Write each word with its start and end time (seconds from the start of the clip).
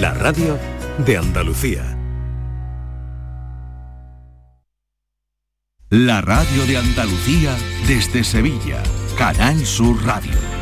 la 0.00 0.14
radio 0.14 0.58
de 1.04 1.18
Andalucía. 1.18 1.98
La 5.90 6.22
radio 6.22 6.64
de 6.66 6.78
Andalucía 6.78 7.54
desde 7.86 8.24
Sevilla. 8.24 8.82
Canal 9.18 9.66
Sur 9.66 10.02
Radio. 10.04 10.61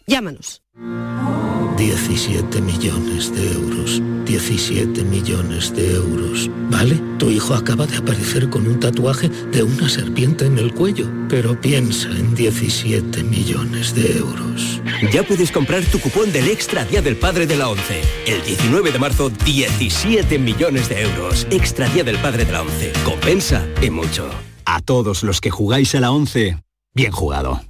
Llámanos. 0.11 0.61
17 1.77 2.59
millones 2.59 3.33
de 3.33 3.53
euros. 3.53 4.01
17 4.25 5.05
millones 5.05 5.73
de 5.73 5.93
euros. 5.95 6.49
¿Vale? 6.69 6.99
Tu 7.17 7.29
hijo 7.29 7.53
acaba 7.53 7.87
de 7.87 7.95
aparecer 7.95 8.49
con 8.49 8.67
un 8.67 8.77
tatuaje 8.77 9.29
de 9.29 9.63
una 9.63 9.87
serpiente 9.87 10.47
en 10.47 10.57
el 10.57 10.73
cuello. 10.73 11.09
Pero 11.29 11.57
piensa 11.61 12.09
en 12.09 12.35
17 12.35 13.23
millones 13.23 13.95
de 13.95 14.17
euros. 14.17 14.81
Ya 15.13 15.23
puedes 15.23 15.49
comprar 15.49 15.81
tu 15.85 15.97
cupón 16.01 16.33
del 16.33 16.49
Extra 16.49 16.83
Día 16.83 17.01
del 17.01 17.15
Padre 17.15 17.47
de 17.47 17.55
la 17.55 17.69
ONCE. 17.69 18.01
El 18.27 18.43
19 18.43 18.91
de 18.91 18.99
marzo, 18.99 19.29
17 19.29 20.37
millones 20.39 20.89
de 20.89 21.03
euros. 21.03 21.47
Extra 21.51 21.87
Día 21.87 22.03
del 22.03 22.17
Padre 22.17 22.43
de 22.43 22.51
la 22.51 22.63
ONCE. 22.63 22.91
Compensa 23.05 23.65
y 23.81 23.89
mucho. 23.89 24.29
A 24.65 24.81
todos 24.81 25.23
los 25.23 25.39
que 25.39 25.51
jugáis 25.51 25.95
a 25.95 26.01
la 26.01 26.11
ONCE, 26.11 26.61
bien 26.93 27.13
jugado. 27.13 27.61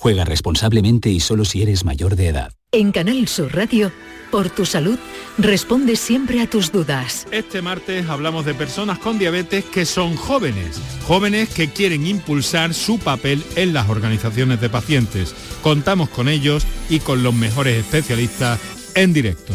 Juega 0.00 0.24
responsablemente 0.24 1.10
y 1.10 1.20
solo 1.20 1.44
si 1.44 1.60
eres 1.60 1.84
mayor 1.84 2.16
de 2.16 2.28
edad. 2.28 2.54
En 2.72 2.90
Canal 2.90 3.28
Sur 3.28 3.54
Radio, 3.54 3.92
por 4.30 4.48
tu 4.48 4.64
salud, 4.64 4.98
responde 5.36 5.94
siempre 5.94 6.40
a 6.40 6.48
tus 6.48 6.72
dudas. 6.72 7.26
Este 7.30 7.60
martes 7.60 8.08
hablamos 8.08 8.46
de 8.46 8.54
personas 8.54 8.98
con 8.98 9.18
diabetes 9.18 9.62
que 9.66 9.84
son 9.84 10.16
jóvenes, 10.16 10.80
jóvenes 11.06 11.50
que 11.50 11.68
quieren 11.68 12.06
impulsar 12.06 12.72
su 12.72 12.98
papel 12.98 13.44
en 13.56 13.74
las 13.74 13.90
organizaciones 13.90 14.58
de 14.62 14.70
pacientes. 14.70 15.34
Contamos 15.62 16.08
con 16.08 16.30
ellos 16.30 16.66
y 16.88 17.00
con 17.00 17.22
los 17.22 17.34
mejores 17.34 17.76
especialistas 17.76 18.58
en 18.94 19.12
directo. 19.12 19.54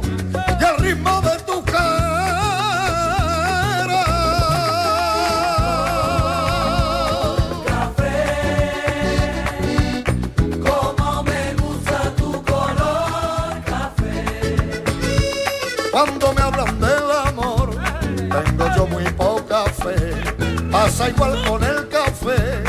Pasa 21.01 21.13
igual 21.13 21.45
con 21.47 21.63
el 21.63 21.89
café. 21.89 22.63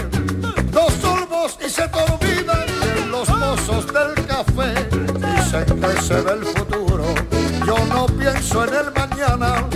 Dos 0.70 0.90
sorbos 1.02 1.58
y 1.62 1.68
se 1.68 1.86
te 1.86 1.98
olvidan 1.98 2.66
de 2.80 3.06
los 3.08 3.28
mozos 3.28 3.86
del 3.88 4.26
café. 4.26 4.72
Dicen 4.88 5.80
que 5.80 6.00
se 6.00 6.18
ve 6.22 6.32
el 6.32 6.44
futuro. 6.46 7.04
Yo 7.66 7.76
no 7.92 8.06
pienso 8.06 8.64
en 8.64 8.74
el 8.74 8.92
mañana. 8.94 9.68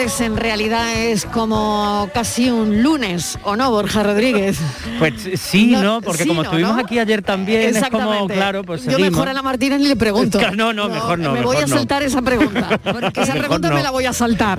Martes 0.00 0.20
en 0.22 0.36
realidad 0.36 0.94
es 0.94 1.26
como 1.26 2.08
casi 2.14 2.50
un 2.50 2.82
lunes, 2.82 3.38
¿o 3.44 3.54
no, 3.56 3.70
Borja 3.70 4.02
Rodríguez? 4.02 4.58
Pues 4.98 5.14
sí, 5.36 5.66
No, 5.66 5.82
¿no? 5.82 6.00
Porque 6.00 6.22
sí, 6.22 6.28
como 6.28 6.42
¿no? 6.42 6.48
estuvimos 6.48 6.76
¿no? 6.76 6.82
aquí 6.82 6.98
ayer 6.98 7.20
también, 7.22 7.76
es 7.76 7.88
como, 7.90 8.26
claro, 8.28 8.62
pues 8.64 8.82
Yo 8.84 8.92
seguimos. 8.92 9.10
mejor 9.12 9.28
a 9.28 9.34
la 9.34 9.42
Martínez 9.42 9.80
ni 9.80 9.88
le 9.88 9.96
pregunto. 9.96 10.38
No, 10.60 10.72
no, 10.72 10.88
mejor 10.88 11.18
no, 11.18 11.32
Me 11.32 11.42
voy 11.42 11.56
a 11.58 11.60
no. 11.62 11.68
saltar 11.68 12.02
esa 12.02 12.22
pregunta. 12.22 12.78
Porque 12.82 13.20
esa 13.22 13.34
Mejor 13.34 13.38
pregunta 13.48 13.68
no. 13.70 13.74
me 13.76 13.82
la 13.82 13.90
voy 13.90 14.04
a 14.06 14.12
saltar. 14.12 14.58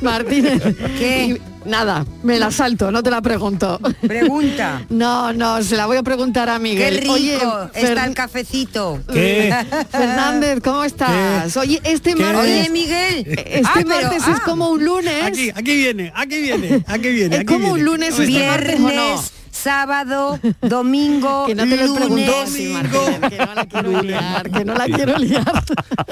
Martínez. 0.00 0.62
¿Qué? 0.98 1.40
Nada, 1.64 2.04
me 2.22 2.38
la 2.38 2.50
salto, 2.50 2.90
no 2.90 3.02
te 3.02 3.10
la 3.10 3.22
pregunto. 3.22 3.78
Pregunta. 4.00 4.82
No, 4.90 5.32
no, 5.32 5.62
se 5.62 5.76
la 5.76 5.86
voy 5.86 5.96
a 5.96 6.02
preguntar 6.02 6.48
a 6.48 6.54
Qué 6.56 6.62
Miguel. 6.62 6.98
rico 6.98 7.12
Oye, 7.14 7.38
está 7.74 8.04
el 8.04 8.14
cafecito. 8.14 9.00
Fernández, 9.90 10.60
¿cómo 10.62 10.84
estás? 10.84 11.56
Oye, 11.56 11.80
este 11.84 12.14
¿Qué? 12.14 12.22
martes. 12.22 12.42
Oye, 12.60 12.70
Miguel. 12.70 13.24
Este 13.26 13.62
Ah, 13.64 13.72
pero- 13.76 13.88
martes 13.88 14.22
es 14.22 14.36
ah. 14.36 14.42
como 14.44 14.68
un 14.70 14.84
lunes. 14.84 15.24
Aquí, 15.24 15.50
aquí 15.50 15.76
viene, 15.76 16.12
aquí 16.14 16.40
viene, 16.42 16.84
aquí 16.86 17.08
viene. 17.08 17.34
Es 17.36 17.40
aquí 17.42 17.46
como 17.52 17.72
un 17.72 17.84
lunes 17.84 18.18
este 18.18 18.46
martes 18.46 18.76
o 18.76 18.78
no. 18.82 18.88
Viernes, 18.88 19.32
sábado, 19.50 20.40
domingo, 20.60 21.44
Que 21.46 21.54
no 21.54 21.64
te 21.64 21.76
lo 21.76 21.86
lunes. 21.86 22.30
que 22.52 23.38
no 23.38 23.54
la 23.54 23.66
quiero 23.66 24.02
liar, 24.02 24.50
que 24.50 24.64
no 24.64 24.74
la 24.74 24.84
quiero 24.86 25.18
liar. 25.18 25.64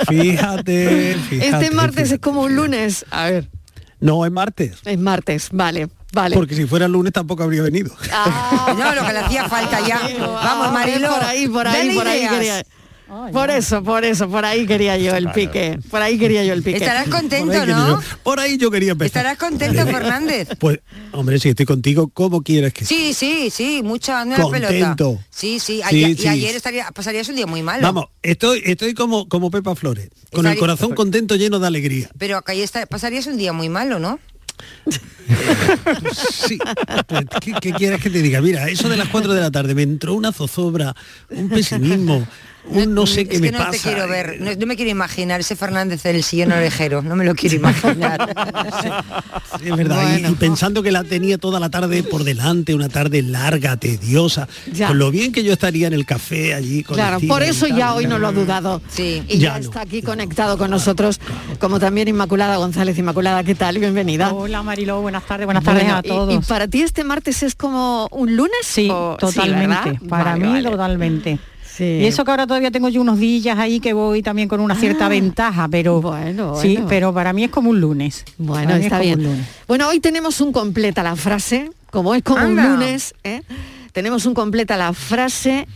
Fíjate, 0.08 1.16
fíjate. 1.28 1.48
Este 1.48 1.70
martes 1.72 1.94
fíjate. 2.04 2.14
es 2.14 2.20
como 2.20 2.42
un 2.42 2.56
lunes. 2.56 3.04
A 3.10 3.24
ver. 3.30 3.48
No, 4.00 4.24
es 4.24 4.32
martes. 4.32 4.78
Es 4.84 4.98
martes, 4.98 5.48
vale. 5.52 5.88
Vale. 6.12 6.34
Porque 6.34 6.56
si 6.56 6.66
fuera 6.66 6.86
el 6.86 6.92
lunes 6.92 7.12
tampoco 7.12 7.44
habría 7.44 7.62
venido. 7.62 7.94
No, 8.76 8.94
lo 8.94 9.06
que 9.06 9.12
le 9.12 9.18
hacía 9.20 9.48
falta 9.48 9.86
ya. 9.86 10.00
Vamos, 10.18 10.72
Mariló. 10.72 11.08
Por 11.08 11.24
ahí, 11.24 11.48
por 11.48 11.68
ahí, 11.68 11.94
por 11.94 12.06
ahí 12.06 12.62
Por 13.32 13.50
eso, 13.50 13.82
por 13.82 14.04
eso, 14.04 14.28
por 14.30 14.44
ahí 14.44 14.66
quería 14.66 14.96
yo 14.96 15.16
el 15.16 15.30
pique. 15.32 15.78
Por 15.90 16.00
ahí 16.00 16.16
quería 16.18 16.44
yo 16.44 16.52
el 16.52 16.62
pique. 16.62 16.78
Estarás 16.78 17.08
contento, 17.08 17.52
Por 17.52 17.66
¿no? 17.68 17.88
yo- 18.00 18.00
por 18.22 18.38
ahí 18.38 18.56
yo 18.56 18.70
quería 18.70 18.92
empezar. 18.92 19.06
Estarás 19.26 19.38
contento, 19.38 19.84
Fernández. 19.86 20.48
Pues, 20.58 20.78
hombre, 21.12 21.38
si 21.40 21.48
estoy 21.48 21.66
contigo, 21.66 22.08
¿cómo 22.08 22.42
quieres 22.42 22.72
que 22.72 22.84
Sí, 22.84 23.12
sí, 23.12 23.50
sí, 23.50 23.82
mucho 23.82 24.12
dando 24.12 24.36
la 24.36 24.48
pelota. 24.48 24.72
Contento. 24.72 25.18
Sí, 25.28 25.58
sí, 25.58 25.80
Sí, 25.88 26.04
ayer- 26.04 26.16
sí. 26.16 26.24
y 26.24 26.28
ayer 26.28 26.54
estaría, 26.54 26.86
pasarías 26.92 27.28
un 27.28 27.36
día 27.36 27.46
muy 27.46 27.62
malo. 27.62 27.82
Vamos, 27.82 28.04
estoy, 28.22 28.62
estoy 28.64 28.94
como, 28.94 29.28
como 29.28 29.50
Pepa 29.50 29.74
Flores, 29.74 30.08
con 30.32 30.46
el 30.46 30.56
corazón 30.58 30.94
contento, 30.94 31.34
lleno 31.36 31.58
de 31.58 31.66
alegría. 31.66 32.10
Pero 32.18 32.36
acá 32.36 32.54
ya 32.54 32.62
está, 32.62 32.86
pasarías 32.86 33.26
un 33.26 33.36
día 33.38 33.52
muy 33.52 33.68
malo, 33.68 33.98
¿no? 33.98 34.20
Sí, 36.22 36.58
pues, 37.06 37.24
¿qué, 37.40 37.52
qué 37.60 37.72
quieres 37.72 38.00
que 38.02 38.10
te 38.10 38.20
diga? 38.22 38.40
Mira, 38.40 38.68
eso 38.68 38.88
de 38.88 38.96
las 38.96 39.08
4 39.08 39.32
de 39.32 39.40
la 39.40 39.50
tarde 39.50 39.74
me 39.74 39.82
entró 39.82 40.14
una 40.14 40.32
zozobra, 40.32 40.94
un 41.30 41.48
pesimismo, 41.48 42.26
un 42.66 42.94
no 42.94 43.06
sé 43.06 43.26
qué 43.26 43.36
es 43.36 43.40
me 43.40 43.48
que 43.48 43.52
no 43.52 43.58
pasa. 43.58 43.70
te 43.72 43.78
quiero 43.78 44.06
ver, 44.08 44.40
no, 44.40 44.50
no 44.54 44.66
me 44.66 44.76
quiero 44.76 44.90
imaginar 44.90 45.40
ese 45.40 45.56
Fernández 45.56 46.02
del 46.02 46.22
sillón 46.22 46.52
orejero, 46.52 47.02
no 47.02 47.16
me 47.16 47.24
lo 47.24 47.34
quiero 47.34 47.56
imaginar. 47.56 48.34
Es 49.64 49.76
verdad, 49.76 50.18
y- 50.18 50.26
y, 50.26 50.30
pensando 50.36 50.82
que 50.82 50.90
la 50.92 51.04
tenía 51.04 51.36
toda 51.38 51.60
la 51.60 51.68
tarde 51.70 52.02
por 52.02 52.24
delante, 52.24 52.74
una 52.74 52.88
tarde 52.88 53.20
larga, 53.22 53.76
tediosa, 53.76 54.48
Ya. 54.72 54.88
con 54.88 54.98
lo 54.98 55.10
bien 55.10 55.32
que 55.32 55.42
yo 55.42 55.52
estaría 55.52 55.86
en 55.86 55.92
el 55.92 56.06
café 56.06 56.54
allí. 56.54 56.82
Con 56.82 56.94
Claro, 56.96 57.18
por 57.28 57.42
eso 57.42 57.66
tal, 57.66 57.76
ya 57.76 57.94
hoy 57.94 58.06
no 58.06 58.18
lo 58.18 58.28
ha 58.28 58.32
dudado. 58.32 58.80
Sí. 58.88 59.22
Y 59.28 59.38
ya, 59.38 59.54
Ya 59.54 59.58
no. 59.58 59.64
está 59.64 59.80
aquí 59.82 60.02
conectado 60.02 60.56
con 60.56 60.70
nosotros, 60.70 61.20
como 61.58 61.78
también 61.80 62.08
Inmaculada 62.08 62.56
González. 62.56 62.96
Inmaculada, 62.98 63.42
¿qué 63.44 63.54
tal? 63.54 63.78
Bienvenida. 63.78 64.32
Hola 64.32 64.62
Mariló, 64.62 65.00
buenas 65.02 65.26
tardes, 65.26 65.46
buenas 65.46 65.64
tardes 65.64 65.82
Bueno, 65.84 65.98
a 65.98 66.02
todos. 66.02 66.34
Y, 66.34 66.38
para 66.48 66.68
ti 66.68 66.82
este 66.82 67.04
martes 67.04 67.42
es 67.42 67.54
como 67.54 68.08
un 68.12 68.36
lunes? 68.36 68.52
Sí, 68.64 68.88
o- 68.90 69.16
totalmente. 69.18 69.98
para 70.08 70.32
Vale, 70.32 70.44
mí 70.44 70.52
vale. 70.52 70.70
totalmente. 70.70 71.38
Sí. 71.80 71.98
Y 72.02 72.04
eso 72.06 72.24
que 72.26 72.30
ahora 72.30 72.46
todavía 72.46 72.70
tengo 72.70 72.88
yo 72.90 73.00
unos 73.00 73.18
días 73.18 73.58
ahí 73.58 73.80
que 73.80 73.94
voy 73.94 74.22
también 74.22 74.48
con 74.48 74.60
una 74.60 74.74
cierta 74.74 75.06
Ah. 75.06 75.08
ventaja, 75.08 75.66
pero 75.68 76.02
Bueno, 76.02 76.54
sí, 76.60 76.78
pero 76.88 77.14
para 77.14 77.32
mí 77.32 77.44
es 77.44 77.50
como 77.50 77.70
un 77.70 77.80
lunes. 77.80 78.24
Bueno, 78.36 78.74
está 78.76 78.98
como 78.98 79.00
un 79.00 79.06
bien. 79.18 79.22
lunes. 79.30 79.46
Bueno, 79.66 79.88
hoy 79.88 79.98
tenemos 80.00 80.40
un 80.42 80.52
completa 80.52 81.02
la 81.02 81.16
frase, 81.16 81.70
como 81.90 82.14
es 82.14 82.22
como 82.22 82.40
Anda. 82.40 82.64
un 82.66 82.72
lunes, 82.80 83.14
¿eh? 83.24 83.40
tenemos 83.92 84.26
un 84.26 84.34
completa 84.34 84.76
la 84.76 84.92
frase 84.92 85.66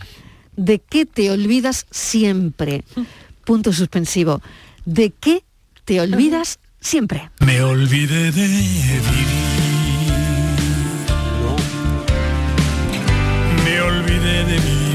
de 0.55 0.77
qué 0.79 1.05
te 1.07 1.31
olvidas 1.31 1.87
siempre. 1.89 2.83
Punto 3.43 3.73
suspensivo. 3.73 4.41
¿De 4.85 5.09
qué 5.11 5.43
te 5.85 5.99
olvidas 6.01 6.59
siempre? 6.79 7.29
Me 7.39 7.61
olvidé 7.61 8.31
de 8.31 8.47
vivir. 8.47 9.25
Me 13.65 13.81
olvidé 13.81 14.43
de 14.45 14.53
vivir. 14.59 14.94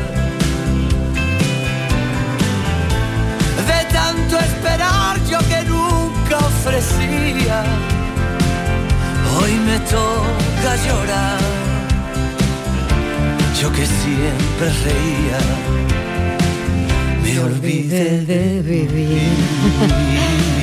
De 3.71 3.79
tanto 3.97 4.33
esperar 4.39 5.15
yo 5.31 5.39
que 5.49 5.59
nunca 5.75 6.35
ofrecía. 6.51 7.57
Hoy 9.37 9.53
me 9.67 9.77
toca 9.95 10.71
llorar. 10.85 11.39
Yo 13.59 13.67
que 13.71 13.85
siempre 14.01 14.67
reía. 14.85 15.39
Me 17.23 17.33
olvidé 17.39 18.07
de 18.31 18.61
vivir. 18.61 20.60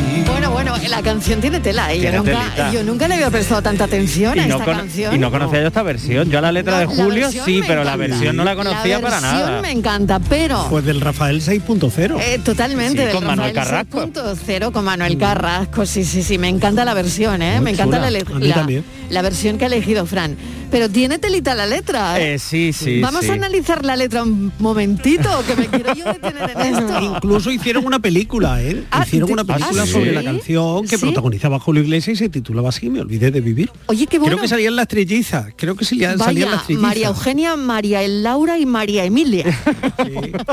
La 0.89 1.03
canción 1.03 1.41
tiene 1.41 1.61
tela, 1.61 1.93
¿eh? 1.93 1.97
Yo 1.97 2.03
Tiene 2.03 2.17
nunca, 2.19 2.31
telita. 2.41 2.73
yo 2.73 2.83
nunca 2.85 3.09
le 3.09 3.15
había 3.15 3.31
prestado 3.31 3.63
tanta 3.63 3.85
atención 3.85 4.39
a 4.39 4.45
Y 4.45 4.49
no, 4.49 4.59
esta 4.59 4.73
canción. 4.77 5.15
y 5.15 5.19
no 5.19 5.31
conocía 5.31 5.61
yo 5.61 5.67
esta 5.69 5.83
versión. 5.83 6.31
Yo 6.31 6.41
la 6.41 6.53
letra 6.53 6.79
de 6.81 6.87
Julio 6.87 7.25
versión 7.27 7.45
sí, 7.45 7.63
pero 7.67 7.85
la 7.85 7.97
versión 7.97 8.37
no 8.37 8.45
la 8.45 8.55
conocía 8.57 8.99
La 8.99 9.01
para 9.09 9.21
versión 9.21 9.41
nada. 9.47 9.63
me 9.63 9.71
encanta, 9.71 10.19
pero... 10.21 10.67
Pues 10.71 10.85
del 10.85 11.01
Rafael 11.01 11.41
6.0. 11.43 12.21
Eh, 12.21 12.41
totalmente, 12.45 12.99
Sí, 13.01 13.05
del 13.07 13.15
con 13.15 13.25
Manuel 13.27 13.53
Carrasco. 13.53 14.01
6.0 14.07 14.73
con 14.73 14.85
Manuel 14.85 15.19
Carrasco, 15.19 15.85
sí, 15.87 16.05
sí, 16.05 16.23
sí, 16.23 16.39
me 16.39 16.49
encanta 16.49 16.85
la 16.85 16.95
versión, 16.95 17.43
¿eh? 17.43 17.57
Muy 17.57 17.65
me 17.65 17.71
encanta 17.73 17.99
la, 17.99 18.07
a 18.07 18.11
la- 18.11 18.55
también. 18.55 18.85
la 19.11 19.23
versión 19.23 19.59
que 19.59 19.65
ha 19.65 19.67
elegido 19.69 20.07
Fran. 20.07 20.37
Pero 20.71 20.89
tiene 20.91 21.19
telita 21.19 21.55
la 21.55 21.65
letra, 21.67 22.21
¿eh? 22.21 22.35
Eh, 22.35 22.39
sí, 22.39 22.75
sí, 22.75 23.01
Vamos 23.01 23.25
sí. 23.25 23.31
a 23.31 23.35
analizar 23.35 23.85
la 23.87 23.97
letra 23.97 24.23
un 24.23 24.53
momentito, 24.59 25.29
que 25.47 25.57
me 25.57 25.67
quiero 25.67 25.95
yo 25.95 26.05
detener 26.05 26.51
en 26.51 26.61
esto. 26.77 27.01
Incluso 27.01 27.51
hicieron 27.51 27.87
una 27.87 27.99
película, 28.01 28.63
¿eh? 28.63 28.85
Ah, 28.91 29.05
hicieron 29.07 29.29
¿te- 29.29 29.33
una 29.33 29.45
película 29.45 29.83
ah, 29.83 29.87
sí? 29.87 29.93
sobre 29.93 30.13
la 30.13 30.23
canción 30.23 30.83
que 30.87 30.99
¿Sí? 30.99 31.03
protagonizaba 31.07 31.59
Julio 31.59 31.83
Iglesias 31.83 32.17
y 32.17 32.19
se 32.25 32.29
titulaba 32.29 32.69
así, 32.69 32.91
Me 32.91 33.01
olvidé 33.01 33.31
de 33.31 33.41
vivir. 33.41 33.71
Oye, 33.87 34.07
qué 34.07 34.19
bueno. 34.19 34.33
Creo 34.37 34.43
que 34.43 34.49
salían 34.49 34.77
las 34.77 34.89
trillizas, 34.89 35.47
creo 35.57 35.75
que 35.75 35.87
salían, 35.87 36.19
salían 36.19 36.49
Vaya, 36.51 36.57
las 36.57 36.67
trillizas. 36.67 36.87
María 36.89 37.07
Eugenia, 37.09 37.57
María 37.57 38.03
El 38.03 38.23
Laura 38.23 38.59
y 38.59 38.67
María 38.67 39.05
Emilia. 39.05 39.45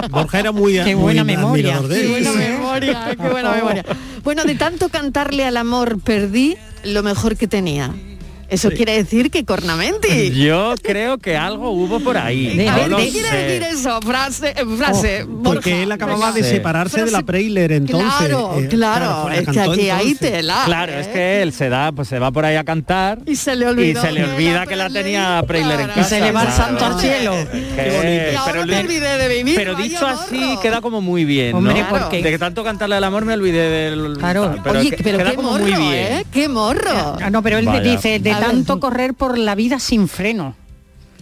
Borja 0.10 0.40
era 0.40 0.52
muy, 0.54 0.74
Qué 0.76 0.96
muy 0.96 1.04
buena 1.04 1.24
memoria. 1.26 1.82
Qué 1.90 2.08
buena 2.08 2.32
memoria, 2.32 3.16
qué 3.22 3.30
buena 3.30 3.52
memoria. 3.52 3.86
Bueno, 4.24 4.44
de 4.46 4.56
tanto 4.56 4.88
cantarle 4.90 5.44
al 5.46 5.58
amor 5.58 6.00
perdí 6.00 6.56
lo 6.86 7.04
mejor 7.04 7.36
que 7.36 7.48
tenía. 7.48 7.94
Eso 8.50 8.70
quiere 8.72 8.94
decir 8.94 9.32
que 9.32 9.44
cornamenti. 9.46 10.32
Yo 10.36 10.76
creo 10.82 11.18
que 11.18 11.36
algo 11.38 11.72
hubo 11.72 12.00
por 12.00 12.18
ahí. 12.18 12.54
No 12.56 12.76
ver, 12.76 12.90
lo 12.90 12.98
¿qué 12.98 13.10
quiere 13.10 13.28
sé. 13.30 13.36
decir 13.38 13.64
eso? 13.64 14.00
Frase, 14.02 14.50
eh, 14.56 14.66
frase. 14.78 15.24
Oh, 15.24 15.44
Porque 15.44 15.84
él 15.84 15.92
acababa 15.92 16.32
de 16.32 16.44
separarse 16.44 17.04
de 17.06 17.12
la 17.12 17.22
Prailer 17.24 17.72
entonces. 17.72 18.12
Claro, 18.28 18.60
eh, 18.60 18.68
claro, 18.68 19.30
es 19.32 19.48
que 19.48 19.60
aquí 19.60 19.90
hay 19.90 20.16
tela. 20.16 20.62
Claro, 20.66 20.94
es 20.94 21.08
que 21.08 21.42
él 21.42 21.54
se 21.54 21.70
da, 21.70 21.92
pues 21.92 22.08
se 22.08 22.20
va 22.20 22.32
por 22.32 22.46
ahí 22.46 22.56
a 22.56 22.64
cantar 22.64 23.20
Y 23.26 23.36
se 23.36 23.56
le 23.56 23.66
y 23.66 23.68
olvidó. 23.70 24.02
se 24.02 24.12
le 24.12 24.24
olvida 24.24 24.66
que 24.68 24.76
la 24.76 24.90
tenía 24.90 25.44
Prailer 25.48 25.80
en 25.82 25.90
Y 25.90 25.94
casa. 25.94 26.10
se 26.10 26.22
le 26.22 26.32
va 26.32 26.44
el 26.44 26.52
santo 26.52 26.86
al 26.86 27.00
cielo. 27.00 27.34
Y 27.76 28.36
pero, 28.46 28.60
me 28.62 28.66
le- 28.68 28.80
olvidé 28.80 29.18
de 29.18 29.28
vivir. 29.38 29.56
pero 29.56 29.76
dicho 29.76 30.06
morro. 30.06 30.20
así 30.22 30.58
queda 30.62 30.82
como 30.82 31.02
muy 31.02 31.26
bien, 31.26 31.56
Hombre, 31.56 31.82
¿no? 31.82 31.90
porque- 31.90 32.22
De 32.22 32.30
que 32.32 32.38
tanto 32.40 32.64
cantarle 32.64 32.96
al 32.96 33.04
amor 33.04 33.26
me 33.26 33.34
olvidé 33.34 33.70
del... 33.90 34.18
Claro. 34.18 34.56
pero 34.64 34.80
Oye, 34.80 34.92
que- 34.92 35.04
pero 35.04 35.18
queda 35.18 35.30
qué 35.32 35.36
como 35.36 35.52
morro, 35.52 35.64
muy 35.64 35.72
bien. 35.74 35.94
¿eh? 35.94 36.26
Qué 36.32 36.48
morro. 36.48 37.18
Ah, 37.22 37.30
no, 37.30 37.42
pero 37.42 37.58
él 37.58 37.66
Vaya. 37.66 37.80
dice, 37.82 38.20
de 38.20 38.32
Tanto 38.40 38.80
correr 38.80 39.14
por 39.14 39.38
la 39.38 39.56
vida 39.56 39.80
sin 39.80 40.08
freno. 40.08 40.56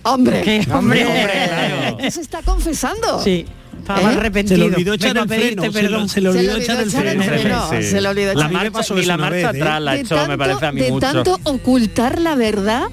Hombre, 0.03 0.41
¿Qué? 0.41 0.67
Hombre, 0.72 1.05
hombre, 1.05 1.32
claro. 1.48 1.98
¿qué 1.98 2.12
se 2.12 2.20
está 2.22 2.41
confesando? 2.41 3.22
Sí, 3.24 3.46
estaba 3.79 4.01
¿Eh? 4.12 4.17
arrepentido. 4.17 4.58
Se 4.58 4.70
le 4.70 4.75
olvidó 4.75 4.93
echar 4.96 5.17
el 5.17 5.29
se 5.29 5.38
le, 5.38 5.72
perdón. 5.72 6.10
se 6.10 6.22
le 6.22 6.29
olvidó 6.29 6.58
echar 6.58 6.82
el 6.82 6.91
freno. 6.91 7.70
Sí. 7.70 7.84
Se 7.84 8.01
le 8.01 8.08
olvidó 8.10 8.34
La 8.34 8.41
echar 8.41 8.51
marcha, 8.51 8.79
eso 8.82 8.96
la 8.96 9.17
marcha 9.17 9.36
vez, 9.36 9.43
¿eh? 9.43 9.48
atrás 9.48 9.82
la 9.82 9.91
de 9.93 10.01
hecho, 10.01 10.27
me 10.27 10.38
parece 10.38 10.65
a 10.65 10.72
mí 10.74 10.82
de 10.82 10.91
mucho. 10.91 11.00
tanto 11.12 11.39
ocultar 11.43 12.20
la 12.20 12.36
verdad, 12.36 12.84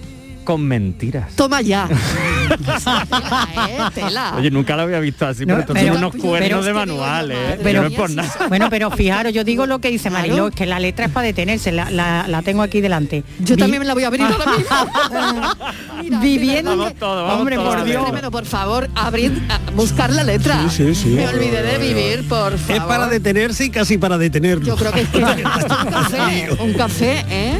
Con 0.50 0.62
mentiras. 0.62 1.36
toma 1.36 1.60
ya. 1.60 1.88
tela. 3.94 4.34
Oye, 4.36 4.50
nunca 4.50 4.74
lo 4.74 4.82
había 4.82 4.98
visto 4.98 5.24
así, 5.24 5.46
No, 5.46 5.54
pero 5.54 5.66
pero- 5.74 5.86
son 5.94 5.96
unos 5.98 6.10
pero- 6.12 6.24
cuernos 6.24 6.64
de 6.64 6.72
manual, 6.72 7.30
¿eh? 7.30 7.60
Pero, 7.62 7.82
no 7.82 7.88
es 7.88 7.94
por 7.94 8.10
nada. 8.10 8.34
bueno, 8.48 8.66
pero 8.68 8.90
fijaros, 8.90 9.32
yo 9.32 9.44
digo 9.44 9.66
lo 9.66 9.78
que 9.78 9.90
dice 9.90 10.08
Claro. 10.08 10.26
Mariló, 10.26 10.48
es 10.48 10.54
que 10.56 10.66
la 10.66 10.80
letra 10.80 11.06
es 11.06 11.12
para 11.12 11.26
detenerse, 11.26 11.70
la, 11.70 11.88
la- 11.90 12.26
la 12.26 12.42
tengo 12.42 12.62
aquí 12.62 12.80
delante. 12.80 13.22
Yo 13.38 13.54
Vi- 13.54 13.60
también 13.60 13.78
me 13.80 13.86
la 13.86 13.94
voy 13.94 14.02
a 14.02 14.08
abrir 14.08 14.22
ahora 14.22 14.56
mismo. 14.56 16.20
Viviendo, 16.20 16.76
Vamos 16.76 16.94
vamos 16.98 17.34
hombre, 17.38 17.56
por 17.56 17.84
Dios. 17.84 18.02
Tremendo, 18.02 18.30
por 18.32 18.44
favor, 18.46 18.88
abrid, 18.96 19.30
a- 19.48 19.60
buscar 19.76 20.10
la 20.12 20.24
letra. 20.24 20.68
Sí, 20.68 20.84
sí, 20.88 20.94
sí. 20.96 21.08
Me 21.10 21.28
olvidé 21.28 21.62
de 21.62 21.78
vivir, 21.78 22.28
por 22.28 22.58
favor. 22.58 22.76
Es 22.76 22.82
para 22.82 23.06
detenerse 23.06 23.66
y 23.66 23.70
casi 23.70 23.98
para 23.98 24.18
detenerlo. 24.18 24.64
Yo 24.66 24.74
creo 24.76 24.90
que 24.90 25.02
es 25.02 25.08
que 25.10 25.18
un 25.18 25.24
café, 25.92 26.48
un 26.58 26.72
café, 26.74 27.24
¿eh? 27.30 27.58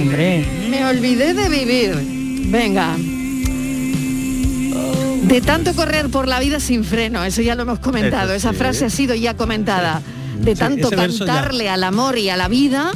Hombre, 0.00 0.44
Me 0.68 0.84
olvidé 0.84 1.34
de 1.34 1.48
vivir. 1.48 2.22
Venga. 2.46 2.96
De 5.22 5.40
tanto 5.40 5.74
correr 5.74 6.08
por 6.10 6.28
la 6.28 6.40
vida 6.40 6.60
sin 6.60 6.84
freno, 6.84 7.24
eso 7.24 7.40
ya 7.42 7.54
lo 7.54 7.62
hemos 7.62 7.78
comentado, 7.78 8.34
esa 8.34 8.50
sí. 8.50 8.56
frase 8.56 8.84
ha 8.86 8.90
sido 8.90 9.14
ya 9.14 9.34
comentada. 9.36 10.02
De 10.38 10.54
tanto 10.56 10.90
cantarle 10.90 11.68
al 11.70 11.84
amor 11.84 12.18
y 12.18 12.28
a 12.28 12.36
la 12.36 12.48
vida, 12.48 12.90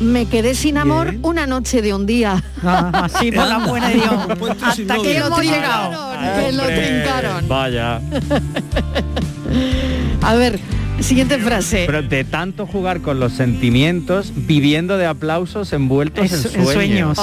me 0.00 0.26
quedé 0.26 0.54
sin 0.54 0.76
amor 0.78 1.14
una 1.22 1.46
noche 1.46 1.80
de 1.80 1.94
un 1.94 2.04
día. 2.06 2.42
ah, 2.64 3.08
así 3.12 3.30
por 3.30 3.46
la 3.46 3.58
buena 3.58 3.88
de 3.88 3.94
Dios. 3.94 4.12
Hasta 4.62 4.96
que 4.96 5.02
llegado. 5.14 5.36
Trincaron, 5.36 6.44
que 6.44 6.52
lo 6.52 6.62
trincaron. 6.64 7.48
Vaya. 7.48 8.00
A 10.22 10.34
ver, 10.34 10.58
siguiente 11.00 11.38
frase. 11.38 11.84
Pero 11.86 12.02
de 12.02 12.24
tanto 12.24 12.66
jugar 12.66 13.00
con 13.00 13.20
los 13.20 13.32
sentimientos, 13.32 14.32
viviendo 14.34 14.96
de 14.98 15.06
aplausos 15.06 15.72
envueltos 15.72 16.24
Es- 16.32 16.54
en 16.54 16.60
en 16.60 16.66
sueños. 16.66 17.16
sueños. 17.16 17.18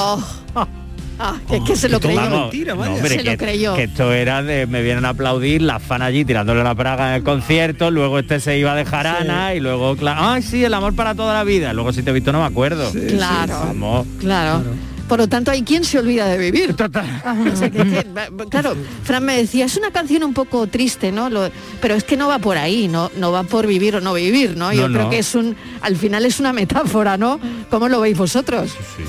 Oh, 0.55 0.67
ah, 1.19 1.35
que 1.47 1.57
es 1.57 1.63
que 1.63 1.75
se 1.75 1.89
lo 1.89 1.99
creyó. 1.99 2.19
Vamos. 2.21 2.41
mentira, 2.43 2.73
vaya. 2.73 2.89
no, 2.91 2.95
hombre, 2.95 3.09
Se 3.15 3.23
lo 3.23 3.31
que, 3.31 3.37
creyó. 3.37 3.75
que 3.75 3.83
esto 3.83 4.11
era 4.11 4.41
de 4.41 4.65
me 4.67 4.81
vienen 4.81 5.05
a 5.05 5.09
aplaudir, 5.09 5.61
la 5.61 5.79
fan 5.79 6.01
allí 6.01 6.25
tirándole 6.25 6.63
la 6.63 6.75
praga 6.75 7.09
en 7.09 7.15
el 7.15 7.23
concierto, 7.23 7.91
luego 7.91 8.19
este 8.19 8.39
se 8.39 8.57
iba 8.57 8.73
de 8.75 8.85
jarana 8.85 9.53
y 9.53 9.59
luego, 9.59 9.95
cla- 9.95 10.15
ay 10.17 10.41
sí, 10.41 10.63
el 10.63 10.73
amor 10.73 10.95
para 10.95 11.13
toda 11.15 11.33
la 11.33 11.43
vida. 11.43 11.73
Luego 11.73 11.93
si 11.93 12.01
te 12.03 12.09
he 12.09 12.13
visto 12.13 12.31
no 12.31 12.39
me 12.39 12.45
acuerdo. 12.45 12.91
Claro. 12.91 13.59
Vamos. 13.67 14.07
Claro. 14.19 14.63
Por 15.07 15.17
lo 15.17 15.27
tanto, 15.27 15.49
hay 15.49 15.63
quien 15.63 15.83
se 15.83 15.97
olvida 15.97 16.27
de 16.27 16.37
vivir. 16.37 16.75
O 16.79 17.55
sea, 17.55 17.71
que- 17.71 17.79
que- 17.83 18.05
claro, 18.47 18.75
Fran 19.03 19.23
me 19.25 19.37
decía, 19.37 19.65
es 19.65 19.75
una 19.75 19.89
canción 19.89 20.23
un 20.23 20.35
poco 20.35 20.67
triste, 20.67 21.11
¿no? 21.11 21.31
Lo- 21.31 21.49
pero 21.81 21.95
es 21.95 22.03
que 22.03 22.15
no 22.15 22.27
va 22.27 22.37
por 22.37 22.57
ahí, 22.57 22.87
no, 22.87 23.09
no 23.17 23.31
va 23.31 23.41
por 23.41 23.65
vivir 23.65 23.95
o 23.95 24.01
no 24.01 24.13
vivir, 24.13 24.55
¿no? 24.55 24.71
Yo 24.71 24.87
No, 24.87 24.93
creo 24.93 25.03
no. 25.05 25.09
que 25.09 25.17
es 25.17 25.33
un, 25.33 25.55
al 25.81 25.95
final 25.95 26.25
es 26.25 26.39
una 26.39 26.53
metáfora, 26.53 27.17
¿no? 27.17 27.39
¿Cómo 27.71 27.89
lo 27.89 28.01
veis 28.01 28.15
vosotros? 28.19 28.69
Sí, 28.95 29.03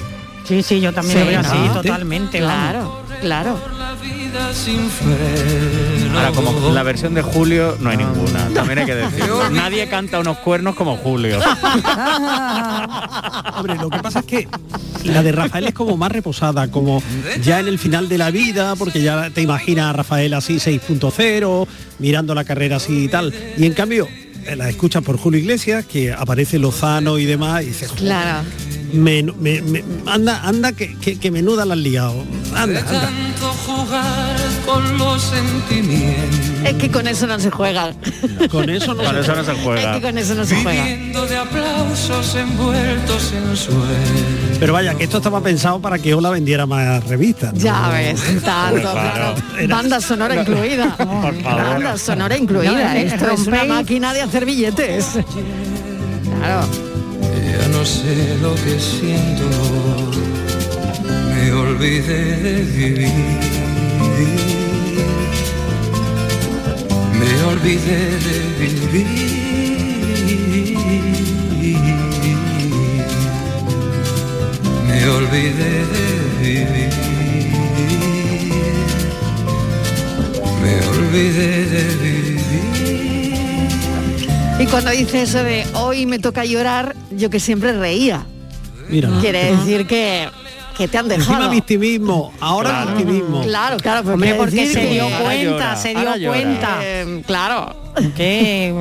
sí, 0.63 0.81
yo 0.81 0.93
también 0.93 1.19
Sí, 1.19 1.25
lo 1.25 1.31
veo 1.31 1.41
así, 1.41 1.57
totalmente. 1.75 2.41
vamos. 2.41 2.61
Claro, 2.71 3.03
claro. 3.21 3.59
Ahora, 6.15 6.31
como 6.33 6.71
la 6.73 6.83
versión 6.83 7.15
de 7.15 7.23
Julio 7.23 7.77
no 7.81 7.91
hay 7.91 7.97
ninguna, 7.99 8.49
también 8.55 8.81
hay 8.81 8.87
que 8.87 8.95
decir. 8.95 9.25
Nadie 9.53 9.89
canta 9.89 10.19
unos 10.21 10.39
cuernos 10.39 10.75
como 10.75 10.97
Julio. 10.97 11.39
Hombre, 13.57 13.77
lo 13.77 13.91
que 13.91 13.99
pasa 13.99 14.21
es 14.21 14.25
que 14.27 14.49
la 15.05 15.23
de 15.23 15.33
Rafael 15.33 15.67
es 15.69 15.75
como 15.75 15.97
más 15.97 16.13
reposada, 16.13 16.71
como 16.71 17.03
ya 17.43 17.61
en 17.61 17.69
el 17.69 17.79
final 17.79 18.09
de 18.09 18.19
la 18.19 18.31
vida, 18.31 18.77
porque 18.77 19.01
ya 19.03 19.31
te 19.31 19.43
imaginas 19.43 19.91
a 19.91 19.93
Rafael 19.93 20.35
así 20.35 20.57
6.0, 20.57 21.67
mirando 21.99 22.35
la 22.35 22.45
carrera 22.45 22.77
así 22.77 23.05
y 23.05 23.09
tal. 23.09 23.33
Y 23.57 23.67
en 23.67 23.75
cambio, 23.75 24.09
la 24.57 24.69
escuchas 24.69 25.03
por 25.03 25.17
Julio 25.19 25.41
Iglesias, 25.41 25.85
que 25.87 26.13
aparece 26.13 26.59
Lozano 26.59 27.19
y 27.19 27.25
demás, 27.25 27.63
y 27.63 27.67
dices, 27.67 27.89
"Joder, 27.91 28.05
Claro. 28.05 28.49
Me- 28.93 29.23
me- 29.23 29.63
me- 29.63 29.85
anda, 30.07 30.41
anda, 30.47 30.73
que, 30.73 30.97
que, 30.99 31.19
que 31.19 31.31
menuda 31.31 31.65
la 31.65 31.75
has 31.75 31.81
liado. 31.81 32.25
Anda, 32.55 32.81
anda. 32.81 33.01
Tanto 33.01 33.47
jugar 33.67 34.37
con 34.67 34.99
los 34.99 35.23
sentimientos. 35.23 36.39
Es 36.65 36.75
que 36.75 36.91
con 36.91 37.07
eso 37.09 37.27
no 37.27 37.39
se 37.41 37.51
juega. 37.51 37.93
Con 38.51 38.69
eso 38.69 38.95
no 38.95 39.03
Con 39.03 39.15
se 39.15 39.21
eso 39.21 39.35
no 39.35 39.45
se 39.45 39.53
Es 39.53 39.59
juega. 39.63 39.95
que 39.95 40.01
con 40.03 40.19
eso 40.19 40.35
no 40.35 40.45
se 40.45 40.63
juega. 40.63 40.85
Viviendo 40.85 41.27
de 41.27 41.37
aplausos 41.39 42.35
envueltos 42.35 43.33
en 43.33 43.57
sueños. 43.57 44.59
Pero 44.59 44.73
vaya, 44.75 44.95
que 44.95 45.05
esto 45.05 45.17
estaba 45.19 45.41
pensado 45.43 45.81
para 45.81 45.99
que 45.99 46.13
Ola 46.13 46.29
vendiera 46.31 46.67
más 46.67 47.03
revistas. 47.05 47.55
¿no? 47.55 47.61
Ya 47.61 47.89
ves, 47.89 48.21
tanto, 48.45 48.81
Claro. 48.93 48.93
claro. 48.93 49.35
Era- 49.59 49.75
Banda 49.77 50.01
sonora 50.03 50.35
incluida. 50.43 50.97
Por 50.99 51.07
favor. 51.07 51.43
Banda 51.43 51.97
sonora 51.97 52.37
incluida. 52.37 52.73
No, 52.73 52.79
eh, 52.79 53.07
Esto 53.07 53.31
es 53.31 53.47
una 53.47 53.65
máquina 53.65 54.13
de 54.13 54.21
hacer 54.21 54.45
billetes. 54.45 55.07
Claro. 56.39 56.90
Ya 57.61 57.69
no 57.69 57.85
sé 57.85 58.39
lo 58.41 58.55
que 58.55 58.81
siento. 58.81 59.45
Me 61.29 61.53
olvidé 61.53 62.23
de 62.45 62.55
vivir. 62.63 63.13
Me 67.21 67.33
olvidé 67.53 68.01
de 68.27 68.37
vivir. 68.61 69.07
Me 74.89 74.99
olvidé 75.19 75.73
de 75.95 76.07
vivir. 76.41 76.93
Me 80.63 80.75
olvidé 80.95 81.60
cuando 84.71 84.91
dice 84.91 85.23
eso 85.23 85.43
de 85.43 85.67
hoy 85.75 86.07
me 86.07 86.19
toca 86.19 86.45
llorar, 86.45 86.95
yo 87.11 87.31
que 87.31 87.41
siempre 87.41 87.73
reía. 87.73 88.25
Mira, 88.89 89.09
Quiere 89.21 89.57
decir 89.57 89.87
que, 89.87 90.29
que 90.77 90.89
te 90.89 90.99
han 90.99 91.11
encima 91.11 91.35
dejado. 91.37 91.51
victimismo, 91.51 92.33
ahora 92.41 92.71
Claro. 92.71 92.97
victimismo. 92.97 93.43
Claro, 93.43 93.77
claro, 93.79 94.01
pero 94.03 94.15
Hombre, 94.15 94.35
porque 94.35 94.67
se 94.67 94.87
dio 94.87 95.05
cuenta, 95.23 95.35
llora, 95.43 95.77
se 95.77 95.97
ahora 95.97 96.17
dio 96.17 96.31
cuenta. 96.31 96.79
Eh, 96.83 97.23
claro. 97.27 97.77
Que, 98.17 98.73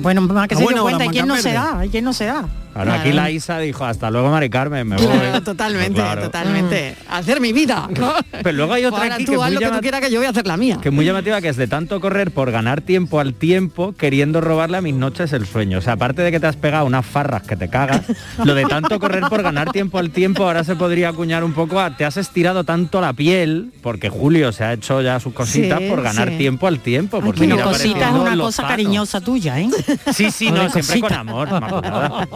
bueno, 0.00 0.20
más 0.22 0.48
que 0.48 0.54
Ah, 0.54 0.58
se 0.58 0.64
bueno, 0.64 0.78
dio 0.78 0.82
cuenta, 0.84 1.04
las 1.04 1.08
¿y 1.08 1.10
quién 1.16 1.26
no 1.26 1.36
se 1.36 1.52
da? 1.52 1.82
¿Y 1.84 1.88
quién 1.88 2.04
no 2.04 2.12
se 2.12 2.24
da? 2.26 2.48
Ahora 2.76 3.00
aquí 3.00 3.12
la 3.12 3.30
Isa 3.30 3.58
dijo, 3.58 3.84
hasta 3.86 4.10
luego 4.10 4.30
Mari 4.30 4.50
Carmen, 4.50 4.86
me 4.86 4.96
voy. 4.96 5.06
Claro, 5.06 5.42
totalmente, 5.44 5.94
Claro. 5.94 6.22
totalmente. 6.22 6.94
Hacer 7.08 7.40
mi 7.40 7.52
vida. 7.52 7.88
¿no? 7.98 8.12
Pero 8.42 8.52
luego 8.56 8.74
hay 8.74 8.84
otra 8.84 9.02
Ahora 9.02 9.14
aquí 9.14 9.24
tú 9.24 9.32
que 9.32 9.38
haz 9.38 9.44
muy 9.44 9.54
lo 9.54 9.60
que 9.60 9.76
tú 9.76 9.80
quieras 9.80 10.00
que 10.02 10.10
yo 10.10 10.18
voy 10.18 10.26
a 10.26 10.30
hacer 10.30 10.46
la 10.46 10.56
mía. 10.56 10.78
que 10.82 10.88
es 10.90 10.94
muy 10.94 11.04
llamativa, 11.04 11.40
que 11.40 11.48
es 11.48 11.56
de 11.56 11.66
tanto 11.68 12.00
correr 12.00 12.30
por 12.32 12.50
ganar 12.50 12.82
tiempo 12.82 13.18
al 13.18 13.32
tiempo, 13.34 13.94
queriendo 13.96 14.40
robarle 14.40 14.76
a 14.76 14.80
mis 14.82 14.94
noches 14.94 15.32
el 15.32 15.46
sueño. 15.46 15.78
O 15.78 15.80
sea, 15.80 15.94
aparte 15.94 16.20
de 16.22 16.30
que 16.30 16.38
te 16.40 16.46
has 16.46 16.56
pegado 16.56 16.84
unas 16.86 17.06
farras 17.06 17.42
que 17.42 17.56
te 17.56 17.68
cagas, 17.68 18.02
lo 18.44 18.54
de 18.54 18.64
tanto 18.64 19.00
correr 19.00 19.24
por 19.30 19.42
ganar 19.42 19.72
tiempo 19.72 19.98
al 19.98 20.10
tiempo, 20.10 20.44
ahora 20.44 20.62
se 20.62 20.76
podría 20.76 21.08
acuñar 21.08 21.44
un 21.44 21.54
poco 21.54 21.80
a 21.80 21.96
te 21.96 22.04
has 22.04 22.16
estirado 22.18 22.64
tanto 22.64 23.00
la 23.00 23.12
piel, 23.14 23.72
porque 23.82 24.10
Julio 24.10 24.52
se 24.52 24.64
ha 24.64 24.72
hecho 24.74 25.00
ya 25.00 25.18
sus 25.18 25.32
cositas 25.32 25.78
Sí, 25.80 25.88
por 25.88 26.02
ganar 26.02 26.28
sí. 26.30 26.36
tiempo 26.36 26.66
al 26.66 26.80
tiempo. 26.80 27.20
Por 27.22 27.34
Bueno, 27.36 27.56
seguir 27.56 27.64
cosita 27.64 28.08
es 28.08 28.12
una 28.14 28.22
cosa 28.24 28.34
Lozano. 28.36 28.68
cariñosa 28.68 29.20
tuya, 29.22 29.60
¿eh? 29.60 29.68
Sí, 30.12 30.30
sí, 30.30 30.50
no, 30.50 30.68
siempre 30.68 31.00
con 31.00 31.12
amor, 31.14 31.48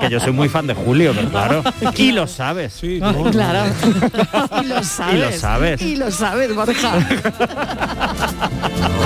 que 0.01 0.09
yo 0.11 0.19
soy 0.21 0.30
muy 0.33 0.49
fan 0.49 0.67
de 0.67 0.75
Julio, 0.75 1.13
pero 1.15 1.29
claro. 1.31 1.63
Y 1.97 2.13
lo 2.13 2.27
sabes. 2.27 2.73
Sí, 2.81 2.99
no, 3.01 3.31
Claro. 3.31 3.65
y 4.63 4.67
lo 4.67 4.83
sabes. 4.83 5.15
Y 5.15 5.19
lo 5.21 5.33
sabes. 5.33 5.83
Y 5.83 5.97
lo 5.97 6.11
sabes, 6.11 6.55
Borja. 6.55 6.93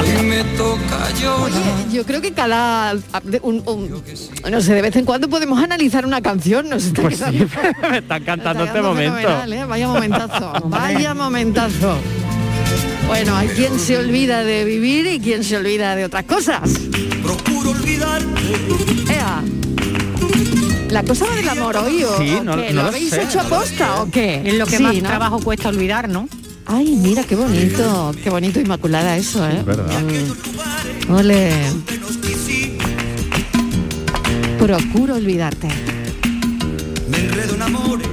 Hoy 0.01 0.23
me 0.27 0.45
toca 0.57 1.11
llorar. 1.21 1.41
Oye, 1.45 1.93
yo 1.93 2.05
creo 2.05 2.21
que 2.21 2.33
cada 2.33 2.95
un- 3.43 3.63
un- 3.67 4.03
no 4.51 4.61
sé, 4.61 4.75
de 4.75 4.83
vez 4.83 4.97
en 4.97 5.05
cuando 5.05 5.29
podemos 5.29 5.63
analizar 5.63 6.05
una 6.07 6.21
canción, 6.21 6.69
nos 6.69 6.85
está 6.85 7.03
Pues 7.03 7.19
sí, 7.19 7.47
me 7.91 7.99
están 7.99 8.23
cantando 8.25 8.65
está 8.65 8.79
este 8.79 8.83
momento. 8.83 9.19
¿eh? 9.53 9.65
Vaya 9.67 9.89
momentazo, 9.89 10.53
vaya 10.67 11.15
momentazo. 11.15 11.97
Bueno, 13.07 13.37
hay 13.37 13.49
quien 13.49 13.79
se 13.79 13.99
olvida 13.99 14.45
de 14.45 14.65
vivir 14.65 15.07
y 15.07 15.21
quien 15.21 15.45
se 15.45 15.57
olvida 15.57 15.95
de 15.97 16.05
otras 16.07 16.25
cosas. 16.25 16.61
Procuro 17.23 17.71
olvidarte. 17.71 19.13
Ea. 19.13 19.43
La 20.95 21.03
cosa 21.03 21.27
va 21.29 21.35
del 21.35 21.49
amor 21.49 21.77
hoy 21.77 22.05
o, 22.05 22.19
Sí, 22.19 22.35
o 22.35 22.45
no- 22.45 22.55
qué? 22.57 22.69
no 22.73 22.77
¿Lo 22.77 22.83
lo 22.83 22.89
habéis 22.89 23.11
sé, 23.11 23.23
hecho 23.25 23.39
no 23.43 23.47
aposta 23.57 24.01
o 24.03 24.11
qué? 24.13 24.43
Es 24.45 24.55
lo 24.55 24.65
que 24.65 24.77
Sí, 24.77 24.83
más 24.85 24.95
¿no? 24.95 25.03
trabajo 25.09 25.41
cuesta 25.41 25.69
olvidar, 25.69 26.09
¿no? 26.09 26.29
Ay, 26.67 26.95
mira 27.03 27.25
qué 27.25 27.35
bonito, 27.35 28.15
qué 28.23 28.31
bonito 28.31 28.61
Inmaculada 28.61 29.17
eso, 29.17 29.45
¿eh? 29.49 29.57
Es 29.59 29.65
verdad. 29.67 29.87
Mm. 31.09 31.13
Ole. 31.13 31.53
Procuro 34.59 35.17
olvidarte. 35.17 35.69
Me 37.11 37.19
enredo 37.19 37.55
en 37.57 37.63
amores 37.63 38.09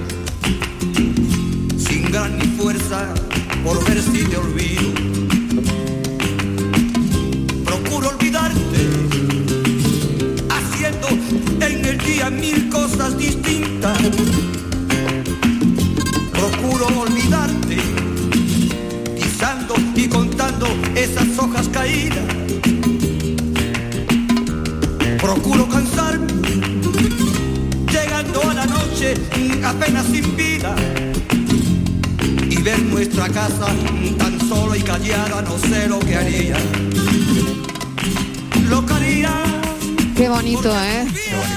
sin 1.77 2.11
ganas 2.11 2.31
ni 2.45 2.57
fuerza 2.57 3.13
por 3.63 3.83
ver 3.88 4.01
si 4.01 4.23
te 4.25 4.38
olvido. 4.38 4.81
Día 12.05 12.29
mil 12.29 12.70
cosas 12.70 13.17
distintas. 13.17 13.98
Procuro 16.31 16.88
olvidarte 17.00 17.77
pisando 19.15 19.75
y 19.96 20.08
contando 20.08 20.67
esas 20.96 21.38
hojas 21.38 21.67
caídas. 21.70 22.25
Procuro 25.20 25.67
cansarme 25.67 26.27
llegando 27.91 28.41
a 28.50 28.53
la 28.53 28.65
noche 28.65 29.13
apenas 29.63 30.05
sin 30.08 30.36
vida 30.36 30.75
y 32.50 32.67
en 32.67 32.91
nuestra 32.91 33.27
casa, 33.29 33.67
tan 34.17 34.39
solo 34.48 34.75
y 34.75 34.81
callada, 34.81 35.41
no 35.41 35.58
sé 35.58 35.88
lo 35.88 36.00
que 36.00 36.15
haría. 36.15 36.58
Qué 40.21 40.29
bonito, 40.29 40.71
¿eh? 40.71 41.07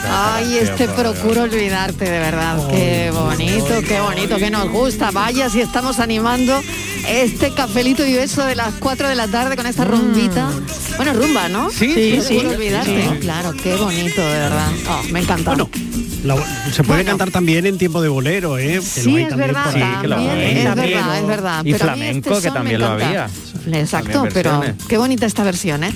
Ay, 0.09 0.57
este 0.57 0.89
procuro 0.89 1.43
olvidarte, 1.43 2.07
de 2.07 2.19
verdad. 2.19 2.57
Qué 2.71 3.11
bonito, 3.13 3.83
qué 3.87 4.01
bonito, 4.01 4.39
que 4.39 4.51
nos 4.51 4.71
gusta. 4.71 5.11
Vaya, 5.11 5.51
si 5.51 5.61
estamos 5.61 5.99
animando 5.99 6.63
este 7.07 7.53
cafelito 7.53 8.07
y 8.07 8.15
beso 8.15 8.43
de 8.47 8.55
las 8.55 8.73
4 8.77 9.07
de 9.11 9.17
la 9.17 9.29
tarde 9.29 9.55
con 9.55 9.67
esta 9.67 9.85
rumbita. 9.85 10.51
Bueno, 10.97 11.13
rumba, 11.13 11.51
¿no? 11.51 11.69
Sí, 11.69 11.93
sí, 11.93 12.23
sí. 12.23 12.35
Procuro 12.37 12.55
olvidarte. 12.55 13.03
Sí. 13.03 13.19
Claro, 13.21 13.53
qué 13.53 13.77
bonito, 13.77 14.23
de 14.23 14.39
verdad. 14.39 14.69
Oh, 14.89 15.03
me 15.13 15.21
encanta. 15.21 15.55
La- 16.25 16.37
se 16.73 16.83
puede 16.85 17.05
cantar 17.05 17.31
también 17.31 17.67
en 17.67 17.77
tiempo 17.77 18.01
de 18.01 18.09
bolero, 18.09 18.57
¿eh? 18.57 18.81
Que 18.95 19.03
lo 19.03 19.05
Sí, 19.05 19.17
hay 19.17 19.23
es 19.25 19.37
verdad, 19.37 19.77
es 19.77 20.75
verdad, 20.75 21.19
es 21.19 21.27
verdad. 21.27 21.65
Y 21.67 21.73
Pero 21.73 21.85
mí 21.85 21.91
flamenco, 21.91 22.31
este 22.31 22.49
que 22.49 22.55
también 22.55 22.81
lo 22.81 22.87
había. 22.87 23.29
Exacto, 23.73 24.23
También 24.23 24.33
pero 24.33 24.63
qué 24.89 24.97
bonita 24.97 25.27
esta 25.27 25.45
versión, 25.45 25.85
¿eh? 25.85 25.93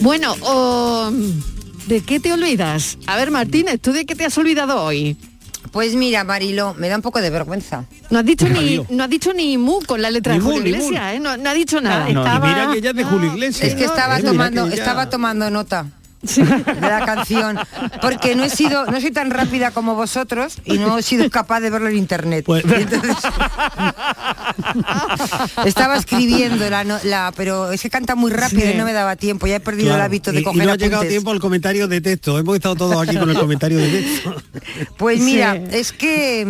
Bueno, 0.00 0.34
o, 0.40 1.12
¿de 1.88 2.00
qué 2.02 2.20
te 2.20 2.32
olvidas? 2.32 2.98
A 3.06 3.16
ver, 3.16 3.30
Martínez, 3.30 3.80
¿tú 3.80 3.92
de 3.92 4.04
qué 4.06 4.14
te 4.14 4.24
has 4.24 4.36
olvidado 4.38 4.82
hoy? 4.82 5.16
Pues 5.72 5.94
mira, 5.94 6.24
Marilo, 6.24 6.74
me 6.78 6.88
da 6.88 6.96
un 6.96 7.02
poco 7.02 7.20
de 7.20 7.28
vergüenza. 7.30 7.84
No 8.10 8.18
has 8.20 8.24
dicho 8.24 8.48
ni, 8.48 8.80
no 8.88 9.04
has 9.04 9.10
dicho 9.10 9.32
ni 9.34 9.58
mu 9.58 9.80
con 9.84 10.00
la 10.00 10.10
letra 10.10 10.32
Ni 10.34 10.38
de 10.40 10.44
Julio. 10.44 10.66
Iglesias, 10.76 11.14
¿eh? 11.14 11.20
No, 11.20 11.36
no 11.36 11.50
ha 11.50 11.54
dicho 11.54 11.80
nada. 11.80 12.04
No, 12.08 12.22
y 12.22 12.40
mira 12.40 12.68
que 12.72 12.78
ella 12.78 12.90
es 12.90 12.96
de 12.96 13.04
Julio 13.04 13.32
Iglesias. 13.34 13.68
Es 13.68 13.74
que 13.74 13.84
estaba 13.84 14.18
Eh, 14.18 14.22
tomando, 14.22 14.62
que 14.66 14.74
ella- 14.74 14.82
estaba 14.82 15.10
tomando 15.10 15.50
nota 15.50 15.86
de 16.22 16.80
la 16.80 17.04
canción, 17.06 17.58
porque 18.02 18.34
no 18.34 18.44
he 18.44 18.50
sido, 18.50 18.86
no 18.86 19.00
soy 19.00 19.10
tan 19.12 19.30
rápida 19.30 19.70
como 19.70 19.94
vosotros 19.94 20.56
y 20.64 20.78
no 20.78 20.98
he 20.98 21.02
sido 21.02 21.28
capaz 21.30 21.60
de 21.60 21.70
verlo 21.70 21.88
en 21.88 21.96
internet. 21.96 22.44
Pues- 22.44 22.64
entonces- 22.64 23.16
estaba 25.64 25.96
escribiendo 25.96 26.68
la, 26.70 26.84
no- 26.84 26.98
la- 27.04 27.32
pero 27.36 27.70
es 27.72 27.80
que 27.82 27.90
canta 27.90 28.14
muy 28.14 28.30
rápido 28.32 28.62
Sí. 28.62 28.72
y 28.72 28.76
no 28.76 28.84
me 28.84 28.92
daba 28.92 29.16
tiempo. 29.16 29.46
Ya 29.46 29.56
he 29.56 29.60
perdido 29.60 29.94
el 29.94 30.00
hábito 30.00 30.32
de 30.32 30.40
y- 30.40 30.42
coger 30.44 30.62
y 30.62 30.66
no 30.66 30.72
ha 30.72 30.76
llegado 30.76 31.04
tiempo 31.04 31.30
al 31.30 31.40
comentario 31.40 31.88
de 31.88 32.00
texto. 32.00 32.38
Hemos 32.38 32.56
estado 32.56 32.76
todos 32.76 32.96
aquí 33.08 33.16
con 33.16 33.30
el 33.30 33.36
comentario 33.38 33.78
de 33.78 33.88
texto. 33.88 34.34
Pues 34.96 35.20
mira, 35.20 35.54
Sí. 35.54 35.62
es 35.72 35.92
que 35.92 36.44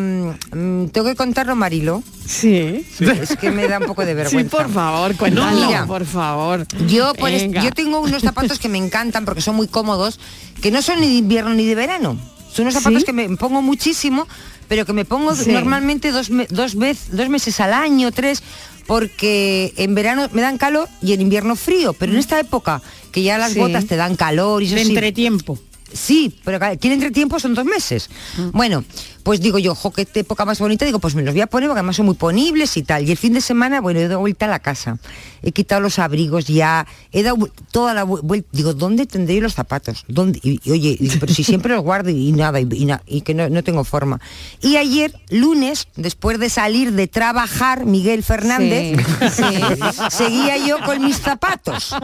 mm, 0.52 0.56
mm, 0.56 0.88
tengo 0.90 1.06
que 1.08 1.14
contarlo, 1.16 1.54
Marilo. 1.56 2.02
Sí. 2.28 2.84
Es 3.00 3.36
que 3.36 3.50
me 3.50 3.66
da 3.68 3.78
un 3.78 3.86
poco 3.86 4.04
de 4.04 4.12
vergüenza. 4.14 4.56
Sí, 4.58 4.62
por 4.64 4.70
favor, 4.72 5.16
cuéntalo, 5.16 5.66
Mira, 5.66 5.86
por 5.86 6.04
favor. 6.04 6.66
Yo, 6.86 7.14
por 7.14 7.30
Venga. 7.30 7.62
yo 7.64 7.70
tengo 7.72 8.00
unos 8.00 8.22
zapatos 8.22 8.58
que 8.58 8.68
me 8.68 8.76
encantan 8.76 9.24
porque 9.24 9.40
son 9.40 9.56
muy 9.56 9.66
cómodos, 9.66 10.20
que 10.60 10.70
no 10.70 10.82
son 10.82 11.00
ni 11.00 11.06
de 11.08 11.14
invierno 11.14 11.54
ni 11.54 11.64
de 11.64 11.74
verano. 11.74 12.18
Son 12.52 12.64
unos 12.64 12.74
zapatos 12.74 13.00
¿Sí? 13.00 13.06
que 13.06 13.12
me 13.14 13.28
pongo 13.36 13.62
muchísimo, 13.62 14.28
pero 14.68 14.84
que 14.84 14.92
me 14.92 15.06
pongo 15.06 15.34
Sí. 15.34 15.50
normalmente 15.52 16.10
dos, 16.10 16.28
dos, 16.50 16.74
vez- 16.76 17.08
dos 17.12 17.28
meses 17.30 17.60
al 17.60 17.72
año, 17.72 18.12
tres, 18.12 18.42
porque 18.86 19.72
en 19.76 19.94
verano 19.94 20.28
me 20.32 20.42
dan 20.42 20.58
calor 20.58 20.88
y 21.00 21.12
en 21.14 21.20
invierno 21.22 21.56
frío. 21.56 21.92
Pero 21.94 22.12
en 22.12 22.18
esta 22.18 22.38
época, 22.40 22.82
que 23.10 23.22
ya 23.22 23.38
las 23.38 23.52
Sí. 23.52 23.58
botas 23.58 23.86
te 23.86 23.96
dan 23.96 24.16
calor 24.16 24.62
y 24.62 24.66
eso 24.66 24.74
De 24.74 24.84
sí- 24.84 24.90
entretiempo. 24.90 25.58
Sí, 25.92 26.34
pero 26.44 26.58
ca- 26.58 26.76
tiene 26.76 26.94
entretiempo 26.96 27.40
son 27.40 27.54
dos 27.54 27.64
meses. 27.64 28.10
Bueno, 28.52 28.84
pues 29.22 29.40
digo 29.40 29.58
yo, 29.58 29.74
jo, 29.74 29.90
qué 29.92 30.06
época 30.14 30.44
más 30.44 30.58
bonita, 30.58 30.84
digo, 30.84 30.98
pues 30.98 31.14
me 31.14 31.22
los 31.22 31.34
voy 31.34 31.40
a 31.42 31.46
poner 31.46 31.68
porque 31.68 31.80
además 31.80 31.96
son 31.96 32.06
muy 32.06 32.14
ponibles 32.14 32.76
y 32.76 32.82
tal. 32.82 33.06
Y 33.06 33.10
el 33.10 33.16
fin 33.18 33.32
de 33.32 33.40
semana, 33.40 33.80
bueno, 33.80 34.00
he 34.00 34.08
dado 34.08 34.20
vuelta 34.20 34.46
a 34.46 34.48
la 34.48 34.58
casa. 34.60 34.98
He 35.42 35.52
quitado 35.52 35.80
los 35.80 35.98
abrigos 35.98 36.46
ya, 36.46 36.86
he 37.12 37.22
dado 37.22 37.48
toda 37.70 37.94
la 37.94 38.04
vuelta. 38.04 38.48
Digo, 38.52 38.74
¿dónde 38.74 39.06
tendré 39.06 39.40
los 39.40 39.54
zapatos? 39.54 40.04
¿Dónde? 40.08 40.40
Y, 40.42 40.60
y, 40.64 40.70
oye, 40.72 40.96
digo, 40.98 41.14
pero 41.20 41.32
si 41.34 41.44
siempre 41.44 41.74
los 41.74 41.82
guardo 41.84 42.10
y, 42.10 42.32
nada, 42.32 42.60
y, 42.60 42.66
y 42.72 42.84
na- 42.86 43.02
y 43.06 43.20
que 43.22 43.34
no, 43.34 43.48
no 43.48 43.62
tengo 43.62 43.84
forma. 43.84 44.20
Y 44.62 44.76
ayer, 44.76 45.14
lunes, 45.30 45.88
después 45.96 46.38
de 46.38 46.50
salir 46.50 46.92
de 46.92 47.06
trabajar, 47.08 47.84
Miguel 47.86 48.22
Fernández, 48.22 48.98
seguía 50.10 50.56
yo 50.58 50.78
con 50.84 51.04
mis 51.04 51.18
zapatos. 51.20 51.94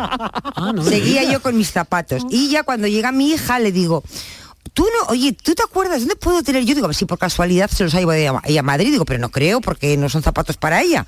Seguía 0.89 1.25
yo 1.31 1.41
con 1.43 1.57
mis 1.57 1.71
zapatos. 1.73 2.25
Y 2.31 2.49
ya 2.51 2.63
cuando 2.63 2.87
llega 2.87 3.13
mi 3.13 3.31
hija 3.33 3.59
le 3.59 3.73
digo, 3.73 4.03
tú 4.73 4.85
no, 4.85 5.09
oye, 5.09 5.33
¿tú 5.33 5.55
te 5.55 5.63
acuerdas 5.63 6.01
dónde 6.01 6.17
puedo 6.17 6.43
tener? 6.43 6.65
Yo 6.65 6.75
digo, 6.75 6.93
sí, 6.93 7.05
por 7.05 7.19
casualidad 7.19 7.71
se 7.71 7.85
los 7.85 7.95
ha 7.95 8.01
llevado 8.01 8.41
ella, 8.45 8.61
a 8.61 8.63
Madrid. 8.63 8.91
Digo, 8.91 9.05
pero 9.05 9.19
no 9.21 9.31
creo 9.31 9.61
porque 9.61 9.97
no 9.97 10.09
son 10.09 10.23
zapatos 10.23 10.57
para 10.57 10.83
ella. 10.83 11.07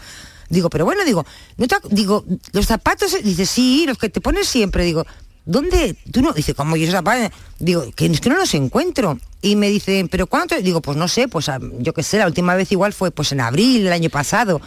Digo, 0.49 0.71
pero 0.71 0.85
bueno, 0.85 1.05
digo, 1.05 1.27
no 1.57 1.67
te 1.67 1.77
digo, 1.91 2.25
los 2.53 2.67
zapatos, 2.67 3.17
dice, 3.23 3.47
sí, 3.47 3.85
los 3.87 3.99
que 3.99 4.09
te 4.09 4.21
pones 4.21 4.47
siempre. 4.47 4.85
Digo, 4.85 5.05
¿dónde? 5.45 5.97
Tú 6.13 6.23
no, 6.23 6.33
dice, 6.33 6.55
¿cómo 6.55 6.77
yo 6.77 6.85
esos 6.85 6.95
zapatos? 6.95 7.31
Digo, 7.59 7.85
que 7.95 8.07
es 8.07 8.21
que 8.21 8.29
no 8.29 8.37
los 8.37 8.55
encuentro. 8.55 9.19
Y 9.43 9.57
me 9.57 9.69
dice, 9.71 10.07
¿pero 10.11 10.27
cuánto? 10.27 10.57
Digo, 10.61 10.81
pues 10.81 10.97
no 10.97 11.09
sé, 11.09 11.29
pues 11.29 11.49
ah, 11.49 11.59
yo 11.79 11.93
qué 11.95 12.03
sé, 12.03 12.19
la 12.19 12.27
última 12.27 12.55
vez 12.55 12.71
igual 12.73 12.93
fue 12.93 13.11
pues 13.11 13.33
en 13.33 13.41
abril, 13.41 13.87
el 13.87 13.93
año 13.93 14.11
pasado. 14.11 14.61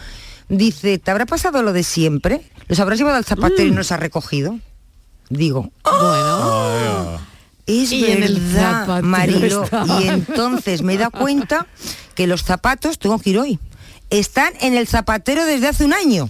Dice, 0.48 0.98
¿te 0.98 1.10
habrá 1.10 1.26
pasado 1.26 1.62
lo 1.62 1.72
de 1.72 1.84
siempre? 1.84 2.50
¿Los 2.66 2.80
habrás 2.80 2.98
llevado 2.98 3.16
al 3.16 3.24
zapatero 3.24 3.64
y 3.64 3.70
no 3.70 3.78
los 3.78 3.92
has 3.92 4.00
recogido? 4.00 4.58
Digo, 5.28 5.70
bueno. 5.84 7.29
Es 7.70 7.92
Y 7.92 8.04
en 8.10 8.22
el 8.22 8.40
verdad, 8.40 8.80
zapatero 8.86 9.06
Marilo. 9.06 9.68
Y 10.00 10.08
entonces 10.08 10.82
me 10.82 10.94
he 10.94 10.98
dado 10.98 11.10
cuenta 11.12 11.66
que 12.14 12.26
los 12.26 12.42
zapatos, 12.44 12.98
tengo 12.98 13.18
que 13.18 13.30
ir 13.30 13.38
hoy, 13.38 13.58
están 14.10 14.52
en 14.60 14.74
el 14.76 14.86
zapatero 14.86 15.44
desde 15.44 15.68
hace 15.68 15.84
un 15.84 15.92
año. 15.94 16.28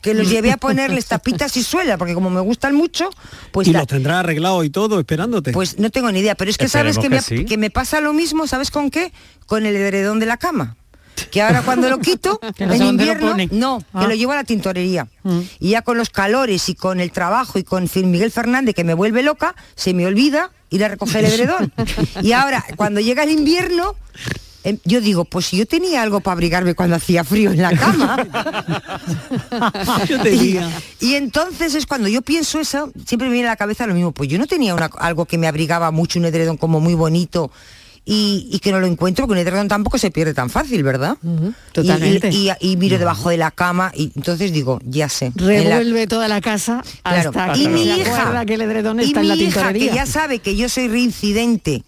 Que 0.00 0.14
los 0.14 0.30
llevé 0.30 0.52
a 0.52 0.56
ponerles 0.56 1.06
tapitas 1.08 1.56
y 1.56 1.64
suela, 1.64 1.98
porque 1.98 2.14
como 2.14 2.30
me 2.30 2.40
gustan 2.40 2.74
mucho, 2.76 3.10
pues 3.50 3.66
y 3.66 3.72
los 3.72 3.86
tendrá 3.88 4.20
arreglado 4.20 4.62
y 4.62 4.70
todo, 4.70 5.00
esperándote. 5.00 5.50
pues 5.52 5.78
no 5.80 5.90
tengo 5.90 6.10
ni 6.12 6.20
idea. 6.20 6.36
Pero 6.36 6.50
es 6.50 6.56
que 6.56 6.68
sabes 6.68 6.98
que 6.98 7.10
me, 7.10 7.16
que 7.16 7.22
sí. 7.22 7.44
que 7.44 7.58
me 7.58 7.68
pasa 7.70 8.00
lo 8.00 8.12
mismo, 8.12 8.46
¿sabes 8.46 8.70
con 8.70 8.90
qué? 8.90 9.12
Con 9.46 9.66
el 9.66 9.74
edredón 9.74 10.20
de 10.20 10.26
la 10.26 10.36
cama. 10.36 10.76
Que 11.32 11.42
ahora 11.42 11.62
cuando 11.62 11.90
lo 11.90 11.98
quito, 11.98 12.38
en 12.58 12.68
lo 12.68 12.76
invierno, 12.76 13.36
no, 13.50 13.82
Ah. 13.92 14.02
que 14.02 14.06
lo 14.08 14.14
llevo 14.14 14.30
a 14.32 14.36
la 14.36 14.44
tintorería. 14.44 15.08
Y 15.58 15.70
ya 15.70 15.82
con 15.82 15.98
los 15.98 16.10
calores 16.10 16.68
y 16.68 16.76
con 16.76 17.00
el 17.00 17.10
trabajo 17.10 17.58
y 17.58 17.64
con 17.64 17.90
Miguel 18.04 18.30
Fernández 18.30 18.76
que 18.76 18.84
me 18.84 18.94
vuelve 18.94 19.24
loca, 19.24 19.56
se 19.74 19.94
me 19.94 20.06
olvida 20.06 20.52
ir 20.70 20.84
a 20.84 20.88
recoger 20.88 21.24
el 21.24 21.32
edredón. 21.32 21.72
y 22.22 22.32
ahora, 22.32 22.64
cuando 22.76 23.00
llega 23.00 23.22
el 23.24 23.30
invierno, 23.30 23.94
em, 24.64 24.78
yo 24.84 25.00
digo, 25.00 25.24
pues 25.24 25.46
si 25.46 25.56
yo 25.56 25.66
tenía 25.66 26.02
algo 26.02 26.20
para 26.20 26.32
abrigarme 26.34 26.74
cuando 26.74 26.96
hacía 26.96 27.24
frío 27.24 27.50
en 27.52 27.62
la 27.62 27.76
cama. 27.76 28.26
Yo 30.08 30.20
tenía. 30.22 30.70
Y, 31.00 31.06
y 31.10 31.14
entonces 31.14 31.74
es 31.74 31.86
cuando 31.86 32.08
yo 32.08 32.22
pienso 32.22 32.60
eso, 32.60 32.92
siempre 33.06 33.28
me 33.28 33.34
viene 33.34 33.48
a 33.48 33.52
la 33.52 33.56
cabeza 33.56 33.86
lo 33.86 33.94
mismo, 33.94 34.12
pues 34.12 34.28
yo 34.28 34.38
no 34.38 34.46
tenía 34.46 34.74
una- 34.74 34.90
algo 34.98 35.24
que 35.26 35.38
me 35.38 35.46
abrigaba 35.46 35.90
mucho, 35.90 36.18
un 36.18 36.24
edredón 36.26 36.56
como 36.56 36.80
muy 36.80 36.94
bonito. 36.94 37.50
Y, 38.10 38.48
y 38.50 38.60
que 38.60 38.72
no 38.72 38.80
lo 38.80 38.86
encuentro, 38.86 39.26
porque 39.26 39.38
un 39.42 39.46
edredón 39.46 39.68
tampoco 39.68 39.98
se 39.98 40.10
pierde 40.10 40.32
tan 40.32 40.48
fácil, 40.48 40.82
¿verdad? 40.82 41.18
Y- 41.22 41.52
totalmente. 41.72 42.30
Y, 42.30 42.48
y- 42.48 42.72
y 42.72 42.76
miro 42.78 42.96
debajo 42.98 43.28
de 43.28 43.36
la 43.36 43.50
cama 43.50 43.92
y 43.94 44.12
entonces 44.16 44.50
digo, 44.50 44.80
ya 44.82 45.10
sé. 45.10 45.30
la- 45.36 45.46
Revuelve 45.46 46.06
toda 46.06 46.26
la 46.26 46.40
casa 46.40 46.82
Claro. 47.02 47.28
hasta 47.28 47.52
que 47.52 47.60
y 47.64 47.68
mi 47.68 47.84
se 47.84 47.96
hija, 47.98 48.46
que 48.46 48.54
el 48.54 48.62
edredón 48.62 49.00
y 49.00 49.04
está 49.04 49.20
en 49.20 49.28
la 49.28 49.34
mi 49.36 49.42
hija, 49.42 49.52
tintorería. 49.60 49.90
que 49.90 49.94
ya 49.96 50.06
sabe 50.06 50.38
que 50.38 50.56
yo 50.56 50.70
soy 50.70 50.88
reincidente, 50.88 51.82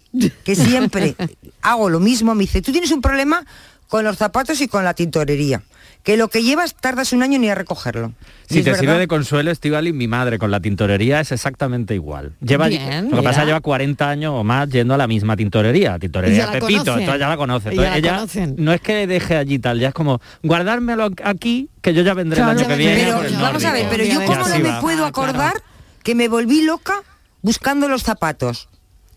que 0.44 0.54
siempre 0.56 1.16
hago 1.62 1.88
lo 1.88 2.00
mismo, 2.00 2.35
me 2.35 2.42
dice, 2.42 2.61
tú 2.61 2.70
tienes 2.70 2.90
un 2.90 3.00
problema 3.00 3.42
con 3.88 4.04
los 4.04 4.18
zapatos 4.18 4.61
y 4.61 4.68
con 4.68 4.85
la 4.85 4.92
tintorería, 4.92 5.62
que 6.02 6.16
lo 6.16 6.28
que 6.28 6.42
llevas 6.42 6.74
tardas 6.74 7.12
un 7.12 7.22
año 7.22 7.38
ni 7.38 7.50
a 7.50 7.54
recogerlo. 7.54 8.12
Si 8.48 8.62
te 8.62 8.70
verdad. 8.70 8.80
sirve 8.80 8.98
de 8.98 9.06
consuelo, 9.06 9.50
Estivali, 9.50 9.92
mi 9.92 10.08
madre 10.08 10.38
con 10.38 10.50
la 10.50 10.58
tintorería 10.60 11.20
es 11.20 11.30
exactamente 11.30 11.94
igual. 11.94 12.32
Lleva, 12.40 12.68
Bien, 12.68 13.10
lo 13.10 13.18
que 13.18 13.22
pasa 13.22 13.40
mira. 13.40 13.44
lleva 13.46 13.60
40 13.60 14.08
años 14.08 14.32
o 14.34 14.42
más 14.42 14.68
yendo 14.70 14.94
a 14.94 14.96
la 14.96 15.06
misma 15.06 15.36
tintorería, 15.36 15.98
tintorería 15.98 16.50
Pepito, 16.52 16.80
entonces 16.98 17.18
ya 17.20 17.28
la 17.28 17.36
conoce. 17.36 17.68
Y 17.68 17.72
Entonces 17.72 17.84
ya 17.84 17.90
la 17.90 17.96
ella 17.98 18.14
conocen. 18.16 18.54
no 18.58 18.72
es 18.72 18.80
que 18.80 19.06
deje 19.06 19.36
allí 19.36 19.58
tal, 19.58 19.78
ya 19.78 19.88
es 19.88 19.94
como 19.94 20.20
guardármelo 20.42 21.10
aquí, 21.22 21.68
que 21.82 21.92
yo 21.94 22.02
ya 22.02 22.14
vendré 22.14 22.40
el 22.40 22.48
año 22.48 22.66
que 22.66 22.76
viene. 22.76 23.04
Pero 23.04 23.22
el 23.22 23.34
vamos 23.36 23.64
a 23.64 23.72
ver, 23.72 23.84
nórdico". 23.84 23.90
pero 23.90 24.04
yo 24.04 24.22
Y 24.22 24.26
cómo 24.26 24.48
no 24.48 24.58
me 24.58 24.80
puedo 24.80 25.04
acordar 25.06 25.62
que 26.02 26.14
me 26.14 26.28
volví 26.28 26.62
loca 26.64 26.94
buscando 27.42 27.88
los 27.88 28.02
zapatos. 28.02 28.68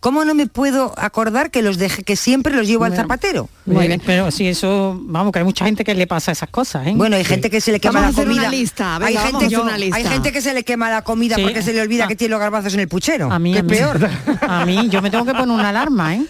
¿Cómo 0.04 0.26
no 0.26 0.36
me 0.36 0.48
puedo 0.48 0.94
acordar 0.98 1.50
que 1.50 1.62
los 1.62 1.78
dejé, 1.78 2.04
que 2.04 2.18
siempre 2.18 2.54
los 2.54 2.68
llevo 2.68 2.84
al 2.84 2.94
zapatero? 2.94 3.48
Bueno, 3.66 3.96
pero 4.06 4.32
si 4.32 4.46
eso, 4.50 5.00
vamos, 5.02 5.32
que 5.32 5.40
hay 5.40 5.46
mucha 5.46 5.64
gente 5.64 5.86
que 5.86 5.96
le 5.96 6.08
pasa 6.08 6.34
esas 6.34 6.50
cosas, 6.50 6.88
¿eh? 6.88 6.94
Bueno, 6.94 7.16
hay 7.16 7.24
gente 7.24 7.50
que 7.50 7.62
se 7.62 7.72
le 7.72 7.80
quema 7.80 8.02
Vamos 8.02 8.18
la 8.18 8.24
comida. 8.24 8.42
una 8.42 8.50
lista, 8.52 9.00
venga, 9.00 9.08
hay, 9.08 9.28
gente, 9.32 9.46
a 9.46 9.48
hacer 9.48 9.60
una 9.62 9.78
lista. 9.78 9.96
hay 9.96 10.04
gente 10.06 10.32
que 10.34 10.42
se 10.42 10.54
le 10.54 10.64
quema 10.66 10.90
la 10.90 11.04
comida 11.04 11.38
Sí. 11.38 11.44
porque 11.44 11.62
se 11.62 11.72
le 11.72 11.82
olvida 11.82 12.04
Ah. 12.04 12.08
que 12.10 12.18
tiene 12.18 12.32
los 12.32 12.42
garbazos 12.42 12.74
en 12.74 12.82
el 12.82 12.90
puchero. 12.90 13.32
A 13.32 13.40
mí, 13.40 13.54
que 13.54 13.60
a 13.60 13.62
es 13.62 13.66
mí. 13.66 13.78
peor. 13.78 14.10
A 14.42 14.66
mí, 14.66 14.90
yo 14.90 15.02
me 15.02 15.10
tengo 15.10 15.24
que 15.24 15.32
poner 15.32 15.50
una 15.56 15.70
alarma, 15.70 16.16
¿eh? 16.16 16.26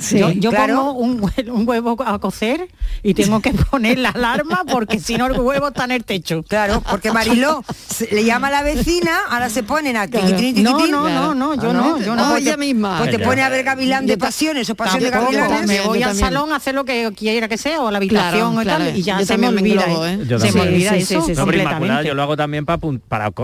Sí, 0.00 0.18
yo 0.18 0.30
yo 0.30 0.50
claro. 0.50 0.74
pongo 0.76 0.92
un, 0.94 1.20
hue- 1.20 1.48
un 1.50 1.68
huevo 1.68 1.96
a 2.04 2.18
cocer 2.18 2.66
y 3.04 3.14
tengo 3.14 3.40
que 3.40 3.52
poner 3.52 3.98
la 3.98 4.08
alarma 4.08 4.62
porque 4.70 4.98
si 4.98 5.16
no 5.16 5.26
el 5.26 5.38
huevo 5.38 5.68
está 5.68 5.84
en 5.84 5.92
el 5.92 6.04
techo. 6.04 6.42
Claro, 6.42 6.82
porque 6.90 7.12
Mariló 7.12 7.62
se- 7.88 8.08
le 8.12 8.24
llama 8.24 8.48
a 8.48 8.50
la 8.50 8.62
vecina, 8.62 9.12
ahora 9.28 9.48
se 9.48 9.62
ponen 9.62 9.96
a 9.96 10.08
tiquitín, 10.08 10.54
tiquitín. 10.56 10.64
No, 10.64 11.08
no, 11.08 11.08
no, 11.08 11.34
no, 11.34 11.54
yo 11.54 11.70
Ah, 11.70 11.72
no, 11.72 11.98
yo 12.00 12.16
no. 12.16 12.30
Pues 12.30 12.42
te- 12.42 12.48
ella 12.50 12.56
misma. 12.56 12.98
Pues 12.98 13.10
te 13.12 13.20
pone 13.20 13.42
a 13.42 13.48
ver 13.48 13.64
Gavilán 13.64 14.06
de 14.06 14.18
Pasiones 14.18 14.68
o 14.70 14.74
Pasión 14.74 15.02
de 15.02 15.10
Gavilanes. 15.10 15.66
me 15.68 15.80
voy 15.82 16.02
al 16.02 16.16
salón 16.16 16.52
a 16.52 16.56
hacer 16.56 16.74
lo 16.74 16.84
que 16.84 17.08
quiera 17.16 17.46
que 17.46 17.56
sea 17.56 17.80
o 17.80 17.88
a 17.88 17.92
la 17.92 17.98
habitación 17.98 18.54
Claro, 18.54 18.60
o 18.60 18.64
tal 18.64 18.82
claro. 18.82 18.98
y 18.98 19.02
ya 19.02 19.20
Yo 19.20 19.26
se 19.26 19.38
me 19.38 19.50
me 19.52 19.60
olvida, 19.60 19.84
englobo, 19.84 20.06
¿eh? 20.06 20.14
¿eh? 20.14 20.24
Yo 20.26 20.38
se 20.40 20.52
me 20.52 20.60
olvida 20.62 20.96
eso. 20.96 21.14
No, 21.20 21.24
pero 21.26 21.32
Inmaculada, 21.38 21.70
completamente. 21.70 22.08
yo 22.08 22.14
lo 22.14 22.22
hago 22.22 22.36
también 22.36 22.66
para, 22.66 22.80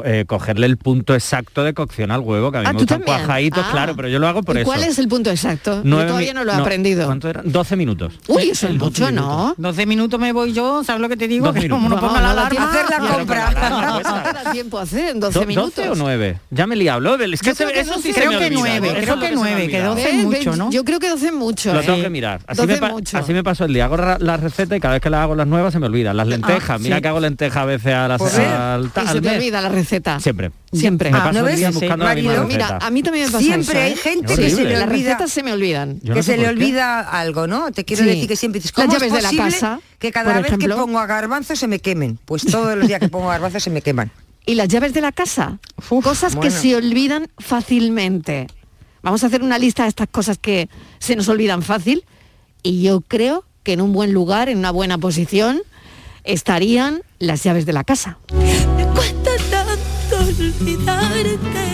eh, 0.05 0.25
cogerle 0.27 0.67
el 0.67 0.77
punto 0.77 1.15
exacto 1.15 1.63
de 1.63 1.73
cocción 1.73 2.11
al 2.11 2.21
huevo, 2.21 2.51
que 2.51 2.59
a 2.59 2.61
mí 2.63 2.67
Ah, 2.69 2.73
me 2.73 2.79
¿tú 2.81 2.85
gustan 2.85 3.03
cuajaditos, 3.03 3.65
Ah. 3.65 3.71
claro, 3.71 3.95
pero 3.95 4.09
yo 4.09 4.19
lo 4.19 4.27
hago 4.27 4.43
por 4.43 4.57
¿Y 4.57 4.61
eso. 4.61 4.67
¿Cuál 4.67 4.83
es 4.83 4.99
el 4.99 5.07
punto 5.09 5.31
exacto? 5.31 5.83
Todavía 6.17 6.35
no 6.35 6.45
lo 6.45 6.53
he 6.53 6.55
aprendido. 6.57 7.07
¿Cuánto 7.07 7.29
eran? 7.29 7.51
12 7.53 7.77
minutos. 7.77 8.15
Uy, 8.29 8.51
eso 8.51 8.69
es 8.69 8.75
mucho, 8.75 9.11
¿no? 9.11 9.55
12 9.57 9.87
minutos 9.87 10.19
me 10.21 10.33
voy 10.33 10.53
yo, 10.53 10.83
¿sabes 10.85 11.01
lo 11.01 11.09
que 11.09 11.17
te 11.17 11.29
digo? 11.29 11.47
12 11.47 11.61
Que 11.61 11.69
como 11.69 11.89
no 11.89 11.99
ponga 12.01 12.21
la 12.21 12.29
No, 12.29 12.29
no 12.29 12.35
da 12.35 12.47
alarma. 12.47 12.71
hacer 12.71 12.85
la 12.91 13.07
ya. 13.09 13.15
compra. 13.15 13.51
No 13.71 13.81
da 14.45 14.53
tiempo 14.53 14.79
a 14.79 14.83
hacer 14.83 15.09
en 15.11 15.21
12 15.21 15.39
Do- 15.41 15.47
minutos. 15.47 15.75
12 15.77 15.89
o 15.91 15.95
9. 15.95 16.39
Ya 16.51 16.67
me 16.67 16.75
he 16.75 16.79
liado. 16.79 16.97
Es 17.17 17.41
que 17.41 17.51
eso 17.51 17.65
sí 17.69 17.85
12. 17.85 18.13
se 18.13 18.21
me 18.21 18.27
Creo 18.27 18.31
que 18.39 18.47
olvida. 18.47 18.59
nueve, 18.59 18.89
Eso 18.89 18.97
creo 18.97 19.03
es 19.03 19.09
lo 19.09 19.21
que 19.21 19.27
se 19.27 19.31
me 19.31 19.37
nueve, 19.37 19.63
olvida. 19.65 19.79
que 19.79 19.85
12 19.85 20.09
es 20.11 20.25
mucho. 20.25 20.57
¿no? 20.57 20.71
Yo 20.71 20.85
creo 20.85 20.99
que 20.99 21.09
12 21.11 21.27
es 21.27 21.33
mucho. 21.33 21.75
Lo 21.75 21.81
tengo 21.81 21.99
¿eh? 21.99 22.03
que 22.03 22.11
mirar. 22.11 22.41
Así 22.47 22.57
12 22.57 22.67
me, 22.67 22.75
es 22.75 22.81
pa- 22.81 22.89
mucho. 22.89 23.19
así 23.19 23.33
me 23.33 23.45
pasó 23.45 23.65
el 23.65 23.73
día. 23.75 23.85
Hago 23.85 23.97
ra- 23.97 24.19
la 24.21 24.37
receta 24.37 24.77
y 24.77 24.81
cada 24.81 24.95
vez 24.95 25.03
que 25.03 25.11
la 25.11 25.23
hago 25.23 25.35
las 25.35 25.47
nuevas 25.47 25.73
se 25.73 25.79
me 25.79 25.87
olvidan. 25.87 26.17
Las 26.17 26.27
lentejas. 26.27 26.71
Ah, 26.71 26.79
Mira 26.79 26.97
sí. 26.97 27.03
que 27.03 27.09
hago 27.09 27.21
lentejas 27.21 27.57
a 27.59 27.65
veces 27.65 27.93
a 27.95 28.09
las, 28.09 28.19
Pues 28.19 28.35
al, 28.39 28.87
y 28.87 29.09
se 29.09 29.21
te 29.21 29.29
olvida 29.37 29.61
la 29.61 29.69
receta. 29.69 30.21
Siempre. 30.21 30.51
Siempre. 30.73 31.11
Me 31.11 31.19
Ah, 31.19 31.21
paso 31.25 31.33
¿no 31.35 31.39
el 31.41 31.45
ves? 31.47 31.57
día 31.59 31.69
Sí, 31.69 31.75
buscando 31.79 32.05
la 32.05 32.15
misma 32.15 32.31
Marilo, 32.33 32.47
receta. 32.49 32.65
Mira, 32.75 32.87
a 32.87 32.91
mí 32.91 33.03
también 33.03 33.27
me 33.27 33.31
pasa 33.33 33.45
Siempre 33.45 33.71
eso, 33.73 33.79
hay 33.87 33.93
¿eh? 33.93 33.97
gente 33.97 34.33
Es 34.33 34.39
que 34.39 34.51
se 34.51 34.65
le 34.65 34.73
Las 34.73 34.83
olvida 34.89 35.09
recetas 35.13 35.31
se 35.31 35.43
me 35.43 35.53
olvidan. 35.53 36.01
Yo 36.07 36.11
no 36.11 36.17
que 36.17 36.23
sé 36.23 36.33
se 36.33 36.37
le 36.39 36.45
qué. 36.45 36.49
olvida 36.51 37.01
algo, 37.01 37.47
¿no? 37.47 37.71
Te 37.73 37.85
quiero 37.85 38.03
Sí. 38.05 38.09
decir 38.09 38.29
que 38.29 38.37
siempre 38.37 38.61
dices, 38.61 38.73
Las 38.77 38.87
¿cómo 38.87 38.97
es 38.97 39.01
llaves 39.03 39.13
de 39.13 39.23
la 39.23 39.29
posible 39.29 39.51
casa, 39.53 39.81
que 39.99 40.13
cada 40.13 40.35
vez 40.39 40.47
ejemplo. 40.47 40.75
que 40.77 40.81
pongo 40.81 40.99
a 40.99 41.07
garbanzos 41.07 41.59
se 41.59 41.67
me 41.69 41.79
quemen? 41.81 42.19
Pues 42.25 42.45
todos 42.47 42.77
los 42.77 42.87
días 42.89 43.01
que 43.01 43.09
pongo 43.09 43.29
garbanzos 43.29 43.63
se 43.63 43.71
me 43.71 43.83
queman. 43.83 44.11
Y 44.49 44.55
las 44.55 44.69
llaves 44.69 44.95
de 44.95 45.01
la 45.01 45.11
casa, 45.11 45.59
cosas 46.05 46.37
que 46.37 46.53
se 46.53 46.77
olvidan 46.77 47.27
fácilmente. 47.39 48.47
Vamos 49.03 49.25
a 49.25 49.27
hacer 49.27 49.43
una 49.43 49.59
lista 49.59 49.83
de 49.83 49.89
estas 49.89 50.07
cosas 50.09 50.39
que 50.39 50.69
se 51.01 51.17
nos 51.17 51.29
olvidan 51.29 51.63
fácil 51.63 52.05
y 52.63 52.81
yo 52.83 53.01
creo 53.01 53.45
que 53.65 53.73
en 53.73 53.81
un 53.81 53.93
buen 53.93 54.13
lugar, 54.13 54.49
en 54.49 54.59
una 54.59 54.71
buena 54.71 54.99
posición, 54.99 55.63
estarían 56.23 57.03
las 57.19 57.43
llaves 57.43 57.67
de 57.67 57.73
la 57.73 57.83
casa. 57.83 58.19
Cuesta 58.95 59.31
tanto 59.51 60.17
olvidarte. 60.29 61.66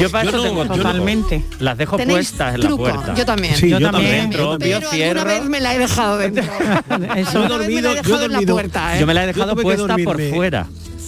Yo 0.00 0.10
para 0.10 0.24
Yo 0.24 0.30
eso 0.30 0.38
no- 0.38 0.42
tengo 0.44 0.56
yo 0.62 0.64
no- 0.68 0.74
truco. 0.74 0.88
Totalmente. 0.88 1.44
Las 1.58 1.78
dejo 1.78 1.96
¿Tenéis 1.96 2.16
puestas 2.18 2.54
en 2.54 2.60
truco? 2.62 2.86
la 2.88 2.94
puerta. 2.94 3.14
Yo 3.14 3.26
también. 3.26 3.56
Sí, 3.56 3.68
Yo 3.70 3.78
yo, 3.78 3.90
también. 3.90 4.10
Dentro, 4.30 4.56
Pero 4.58 4.80
vio 4.80 4.90
cierro. 4.90 5.20
alguna 5.20 5.38
vez 5.40 5.48
me 5.48 5.60
la 5.60 5.74
he 5.74 5.78
dejado 5.78 6.18
dentro. 6.18 6.44
Eso. 6.44 6.52
Yo 7.32 7.38
he 7.38 7.42
me 7.42 7.48
la 7.48 7.48
dormido, 7.48 7.78
he 7.78 7.82
yo 7.82 7.90
he 7.90 7.94
dejado 8.02 8.14
en 8.24 8.32
la 8.32 8.36
dormido. 8.38 8.54
puerta, 8.54 8.96
¿eh? 8.96 9.00
Yo 9.00 9.06
me 9.06 9.14
la 9.14 9.20
he 9.22 9.26
Yo 9.26 9.32
dejado 9.32 9.52
tuve 9.52 9.60
que 9.62 9.76
puesta 9.76 9.96
por 10.04 10.22
fuera. 10.30 10.66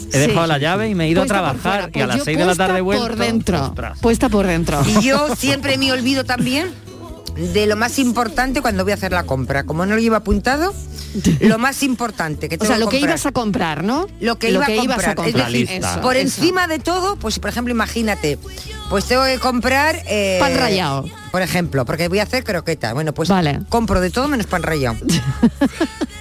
He 0.09 0.13
Sí. 0.13 0.19
dejado 0.19 0.47
la 0.47 0.59
llave 0.59 0.89
y 0.91 0.95
me 0.95 1.07
he 1.07 1.09
ido 1.09 1.23
a 1.23 1.27
trabajar 1.27 1.81
y 1.95 2.01
a 2.01 2.05
Pues 2.05 2.07
las 2.09 2.17
yo 2.19 2.25
6 2.25 2.37
de 2.39 2.45
la 2.45 2.55
tarde 2.55 2.81
vuelto. 2.83 3.07
por 3.07 3.17
dentro. 3.17 3.65
Ostras. 3.67 3.99
Puesta 4.01 4.29
por 4.29 4.47
dentro. 4.47 4.83
Y 4.87 5.03
yo 5.03 5.35
siempre 5.37 5.79
me 5.79 5.91
olvido 5.91 6.25
también 6.25 6.71
de 7.55 7.67
lo 7.67 7.77
más 7.77 7.99
importante 7.99 8.61
cuando 8.61 8.85
voy 8.85 8.91
a 8.93 8.95
hacer 8.97 9.13
la 9.13 9.23
compra. 9.25 9.65
Como 9.65 9.87
no 9.87 9.95
lo 9.95 10.01
llevo 10.03 10.17
apuntado, 10.17 10.75
lo 11.41 11.59
más 11.59 11.83
importante 11.83 12.51
que 12.51 12.57
O 12.57 12.59
tengo 12.59 12.73
sea, 12.73 12.79
lo 12.79 12.91
que 12.91 12.99
ibas 13.01 13.25
a 13.25 13.33
comprar, 13.33 13.85
¿no? 13.85 14.07
lo 14.21 14.39
que, 14.39 14.51
iba, 14.51 14.67
a 14.67 14.71
ibas 14.71 14.87
comprar. 14.87 15.11
a 15.11 15.15
comprar. 15.15 15.51
Lista. 15.51 15.93
Eso, 15.93 16.01
por 16.03 16.17
eso. 16.17 16.23
encima 16.41 16.67
de 16.67 16.79
todo, 16.79 17.17
pues 17.17 17.39
por 17.39 17.49
ejemplo, 17.49 17.73
imagínate, 17.73 18.39
pues 18.93 19.07
tengo 19.07 19.25
que 19.25 19.39
comprar 19.39 20.03
eh, 20.07 20.37
Pan 20.39 20.55
rallado. 20.55 21.05
Por 21.31 21.41
ejemplo, 21.41 21.87
porque 21.87 22.09
voy 22.09 22.19
a 22.19 22.25
hacer 22.25 22.45
croquetas. 22.45 22.93
Bueno, 22.93 23.15
pues 23.15 23.31
Vale. 23.31 23.61
compro 23.71 24.03
de 24.03 24.11
todo 24.11 24.29
menos 24.29 24.47
pan 24.47 24.63
rallado. 24.63 24.97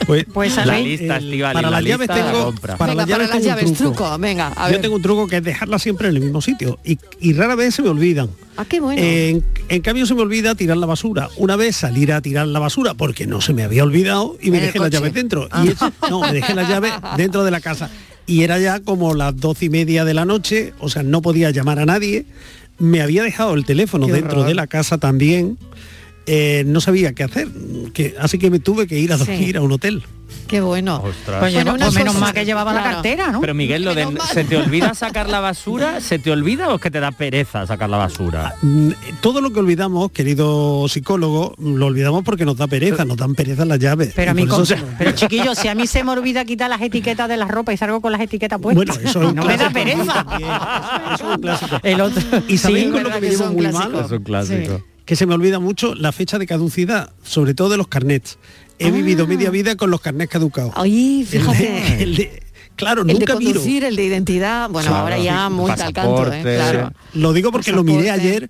Pues, 0.08 0.26
Pues 0.34 0.56
La 0.56 0.66
¿sabéis? 0.66 1.00
lista, 1.00 1.18
el- 1.18 1.26
Estivali, 1.26 1.54
para 1.54 1.70
la 1.70 1.80
las 1.80 1.88
llaves 1.90 2.08
la 2.08 2.16
tengo 2.16 2.54
para 2.56 2.76
Venga, 2.76 2.96
las 2.96 3.08
llaves, 3.08 3.08
para 3.08 3.18
las 3.18 3.30
tengo 3.30 3.38
un 3.38 3.44
llaves, 3.44 3.78
truco. 3.78 3.94
truco. 4.04 4.18
Venga, 4.18 4.48
a 4.56 4.66
Yo 4.68 4.72
ver. 4.74 4.82
tengo 4.82 4.96
un 4.96 5.02
truco 5.02 5.28
que 5.28 5.38
es 5.38 5.44
dejarla 5.44 5.80
siempre 5.80 6.10
en 6.10 6.16
el 6.16 6.22
mismo 6.22 6.42
sitio 6.42 6.80
y, 6.84 6.98
y 7.20 7.34
rara 7.34 7.56
vez 7.56 7.76
se 7.76 7.82
me 7.84 7.90
olvidan. 7.90 8.30
Ah, 8.58 8.66
qué 8.68 8.80
bueno. 8.80 9.02
En, 9.02 9.46
en 9.70 9.82
cambio 9.82 10.06
se 10.06 10.16
me 10.16 10.22
olvida 10.22 10.56
tirar 10.56 10.78
la 10.78 10.88
basura. 10.88 11.30
Una 11.38 11.56
vez 11.56 11.76
salir 11.78 12.12
a 12.14 12.22
tirar 12.22 12.48
la 12.48 12.60
basura 12.60 12.94
porque 12.96 13.28
no 13.28 13.42
se 13.42 13.54
me 13.54 13.64
había 13.64 13.84
olvidado 13.84 14.38
y 14.42 14.50
me 14.52 14.58
En 14.58 14.66
dejé 14.66 14.80
las 14.80 14.90
llaves 14.90 15.14
dentro. 15.14 15.48
Y 15.64 15.70
es- 15.70 15.78
no, 16.10 16.22
me 16.22 16.34
dejé 16.34 16.56
las 16.56 16.68
llaves 16.68 16.92
dentro 17.18 17.44
de 17.44 17.52
la 17.52 17.62
casa. 17.62 17.90
Y 18.26 18.44
era 18.44 18.60
ya 18.60 18.80
como 18.82 19.14
las 19.14 19.36
doce 19.38 19.66
y 19.66 19.70
media 19.70 20.04
de 20.04 20.14
la 20.14 20.26
noche, 20.26 20.74
o 20.80 20.90
sea, 20.90 21.04
no 21.04 21.22
podía 21.22 21.52
llamar 21.52 21.80
a 21.80 21.86
nadie. 21.86 22.26
Me 22.82 23.02
había 23.02 23.24
dejado 23.24 23.54
el 23.54 23.64
teléfono 23.64 24.08
Qué 24.08 24.14
dentro 24.14 24.44
de 24.44 24.56
la 24.56 24.68
casa 24.68 24.98
también. 24.98 25.58
Eh, 26.28 26.64
no 26.68 26.82
sabía 26.82 27.14
qué 27.14 27.24
hacer, 27.24 27.48
que, 27.94 28.16
así 28.20 28.38
que 28.38 28.50
me 28.52 28.60
tuve 28.60 28.88
que 28.88 28.98
ir 29.00 29.12
a 29.14 29.18
Sí. 29.18 29.26
dormir 29.26 29.58
a 29.58 29.62
un 29.62 29.72
hotel. 29.72 30.04
Qué 30.48 30.62
bueno. 30.62 31.02
Ostras. 31.04 31.40
Pues, 31.40 31.56
una 31.56 31.76
pues 31.78 31.94
menos 31.94 32.16
mal 32.18 32.34
que 32.34 32.46
llevaba 32.46 32.74
la 32.74 32.84
cartera, 32.84 33.32
¿no? 33.32 33.40
Pero 33.42 33.54
Miguel, 33.54 33.84
lo 33.84 33.96
de. 33.96 34.08
¿se 34.34 34.44
te 34.44 34.56
olvida 34.58 34.94
sacar 34.96 35.30
la 35.30 35.40
basura? 35.40 36.00
¿Se 36.02 36.20
te 36.20 36.30
olvida 36.32 36.70
o 36.70 36.76
es 36.76 36.82
que 36.82 36.92
te 36.92 37.00
da 37.00 37.12
pereza 37.12 37.66
sacar 37.68 37.90
la 37.90 37.98
basura? 37.98 38.56
Mm, 38.62 38.90
Todo 39.22 39.42
lo 39.42 39.52
que 39.52 39.60
olvidamos, 39.60 40.12
querido 40.12 40.88
psicólogo, 40.90 41.56
lo 41.58 41.86
olvidamos 41.86 42.24
porque 42.24 42.46
nos 42.46 42.58
da 42.58 42.68
pereza, 42.68 43.04
nos 43.06 43.18
dan 43.18 43.34
pereza 43.36 43.66
las 43.66 43.80
llaves. 43.80 44.14
Pero 44.16 44.32
a 44.32 44.34
mí, 44.34 44.46
con- 44.46 44.66
se- 44.66 44.78
pero 44.98 45.56
si 45.56 45.68
a 45.68 45.76
mí 45.76 45.88
se 45.88 46.04
me 46.04 46.12
olvida 46.12 46.44
quitar 46.46 46.70
las 46.70 46.82
etiquetas 46.82 47.28
de 47.30 47.38
la 47.38 47.46
ropa 47.48 47.74
y 47.74 47.78
salgo 47.78 48.00
con 48.02 48.12
las 48.12 48.22
etiquetas 48.22 48.60
puestas, 48.60 48.86
Bueno, 48.98 49.10
eso 49.10 49.24
es 49.24 49.34
no 49.36 49.46
me 49.46 49.58
da 49.58 49.70
pereza. 49.70 50.26
también. 50.26 50.50
Eso 51.16 51.30
es 51.30 51.36
un 51.36 51.42
clásico. 51.42 51.80
El 51.84 52.02
otro, 52.02 52.22
¿Y 52.48 52.58
sabéis 52.58 52.86
sí, 52.86 52.92
con 52.92 53.04
lo 53.04 53.10
que 53.12 53.22
me 53.22 53.30
llevo 53.30 53.48
muy 53.52 53.68
mal? 53.68 53.96
Es 54.06 54.12
un 54.12 54.24
clásico. 54.24 54.82
Que 55.12 55.18
se 55.18 55.26
me 55.26 55.34
olvida 55.34 55.60
mucho 55.60 55.94
la 55.94 56.14
fecha 56.14 56.40
de 56.40 56.48
caducidad, 56.48 57.10
sobre 57.22 57.54
todo 57.54 57.68
de 57.68 57.76
los 57.76 57.90
carnets. 57.90 58.38
He 58.80 58.88
Ah. 58.88 58.92
vivido 58.92 59.28
media 59.28 59.50
vida 59.50 59.76
con 59.76 59.92
los 59.92 60.00
carnets 60.00 60.32
caducados. 60.32 60.72
Oye, 60.78 61.20
El 61.20 61.26
fíjate. 61.28 61.64
de- 61.70 62.04
el 62.04 62.16
de- 62.16 62.44
claro, 62.78 63.02
El 63.02 63.08
de 63.08 63.14
nunca 63.16 63.36
miro. 63.36 63.52
conducir, 63.56 63.84
el 63.84 63.98
de 63.98 64.06
identidad, 64.06 64.70
bueno, 64.70 64.88
Claro, 64.88 65.04
ahora 65.04 65.18
ya 65.20 65.50
muy 65.50 65.70
al 65.70 65.92
canto, 65.92 66.32
¿eh? 66.32 66.42
Claro. 66.44 66.94
Lo 67.14 67.34
digo 67.34 67.52
porque 67.52 67.74
lo 67.74 67.84
miré 67.84 68.10
ayer, 68.10 68.50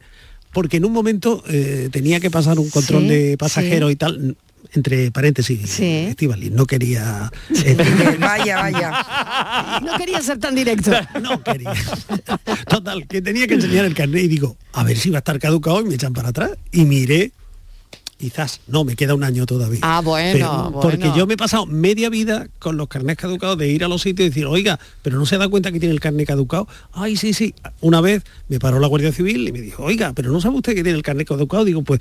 porque 0.53 0.77
en 0.77 0.85
un 0.85 0.91
momento 0.93 1.43
eh, 1.47 1.89
tenía 1.91 2.19
que 2.19 2.29
pasar 2.29 2.59
un 2.59 2.69
control 2.69 3.01
Sí, 3.01 3.07
de 3.09 3.37
pasajeros 3.39 3.91
y 3.91 3.95
tal, 3.95 4.37
entre 4.73 5.11
paréntesis, 5.11 5.69
Sí. 5.69 5.85
Estíbaliz, 6.09 6.51
no 6.51 6.65
quería... 6.65 7.31
eh, 7.65 7.75
vaya, 8.19 8.57
vaya. 8.61 9.79
No 9.83 9.97
quería 9.97 10.21
ser 10.21 10.37
tan 10.39 10.55
directo. 10.55 10.91
no 11.21 11.41
quería. 11.43 11.73
Total, 12.67 13.07
que 13.07 13.21
tenía 13.21 13.47
que 13.47 13.55
enseñar 13.55 13.85
el 13.85 13.93
carnet 13.93 14.23
y 14.23 14.27
digo, 14.27 14.57
a 14.73 14.83
ver 14.83 14.97
si 14.97 15.09
va 15.09 15.17
a 15.17 15.19
estar 15.19 15.39
caducado 15.39 15.81
y 15.81 15.85
me 15.85 15.95
echan 15.95 16.13
para 16.13 16.29
atrás. 16.29 16.51
Y 16.71 16.85
miré, 16.85 17.31
quizás, 18.17 18.61
no, 18.67 18.83
me 18.83 18.95
queda 18.95 19.15
un 19.15 19.23
año 19.23 19.45
todavía. 19.45 19.79
Ah, 19.81 20.01
bueno, 20.01 20.69
Pero- 20.71 20.79
Porque 20.81 21.11
yo 21.17 21.25
me 21.27 21.33
he 21.33 21.37
pasado 21.37 21.65
media 21.65 22.09
vida 22.09 22.47
con 22.59 22.77
los 22.77 22.87
carnets 22.87 23.19
caducados 23.19 23.57
de 23.57 23.67
ir 23.67 23.83
a 23.83 23.87
los 23.87 24.01
sitios 24.03 24.27
y 24.27 24.29
decir, 24.29 24.45
oiga, 24.45 24.79
pero 25.01 25.17
no 25.17 25.25
se 25.25 25.37
da 25.37 25.47
cuenta 25.49 25.71
que 25.71 25.79
tiene 25.79 25.93
el 25.93 25.99
carnet 25.99 26.27
caducado. 26.27 26.67
Ay, 26.93 27.17
sí, 27.17 27.33
sí. 27.33 27.53
Una 27.81 27.99
vez 27.99 28.23
me 28.47 28.59
paró 28.59 28.79
la 28.79 28.87
Guardia 28.87 29.11
Civil 29.11 29.47
y 29.47 29.51
me 29.51 29.59
dijo, 29.61 29.83
oiga, 29.83 30.13
pero 30.13 30.31
no 30.31 30.39
sabe 30.39 30.55
usted 30.57 30.75
que 30.75 30.83
tiene 30.83 30.97
el 30.97 31.03
carnet 31.03 31.27
caducado. 31.27 31.65
Digo, 31.65 31.81
pues 31.83 31.99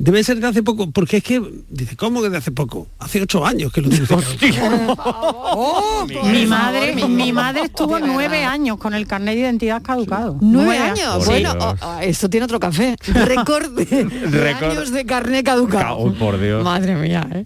debe 0.00 0.24
ser 0.24 0.40
de 0.40 0.46
hace 0.46 0.62
poco, 0.62 0.90
porque 0.90 1.18
es 1.18 1.22
que, 1.22 1.42
dice, 1.68 1.94
¿cómo 1.94 2.22
que 2.22 2.30
de 2.30 2.38
hace 2.38 2.50
poco? 2.50 2.88
Hace 2.98 3.20
ocho 3.20 3.44
años 3.44 3.70
que 3.70 3.82
lo 3.82 3.90
caducado. 3.90 4.96
Oh, 5.52 6.06
Mi 6.24 6.46
madre, 6.46 6.94
mi 7.06 7.32
madre 7.32 7.64
estuvo 7.64 7.98
nueve 7.98 8.44
años 8.44 8.78
con 8.78 8.94
el 8.94 9.06
carnet 9.06 9.34
de 9.34 9.40
identidad 9.42 9.82
caducado. 9.82 10.38
Nueve 10.40 10.78
años. 10.78 11.16
Por 11.16 11.26
Bueno, 11.26 11.54
oh, 11.60 11.74
oh, 11.82 11.98
esto 12.00 12.30
tiene 12.30 12.44
otro 12.44 12.58
café. 12.58 12.96
Récord 13.06 13.70
de, 13.72 14.56
años 14.60 14.90
de 14.90 15.04
carné 15.04 15.44
caducado. 15.44 16.12
Por 16.14 16.40
Dios. 16.40 16.64
Madre 16.64 16.94
mía, 16.94 17.26
¿eh? 17.32 17.42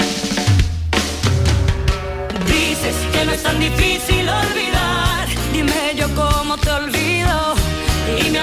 Dices 2.46 2.94
que 3.12 3.24
no 3.24 3.32
es 3.32 3.42
tan 3.42 3.58
difícil 3.58 4.28
olvidar. 4.28 5.28
Dime 5.52 5.72
yo 5.96 6.06
cómo 6.14 6.56
te 6.58 6.70
olvido. 6.70 7.03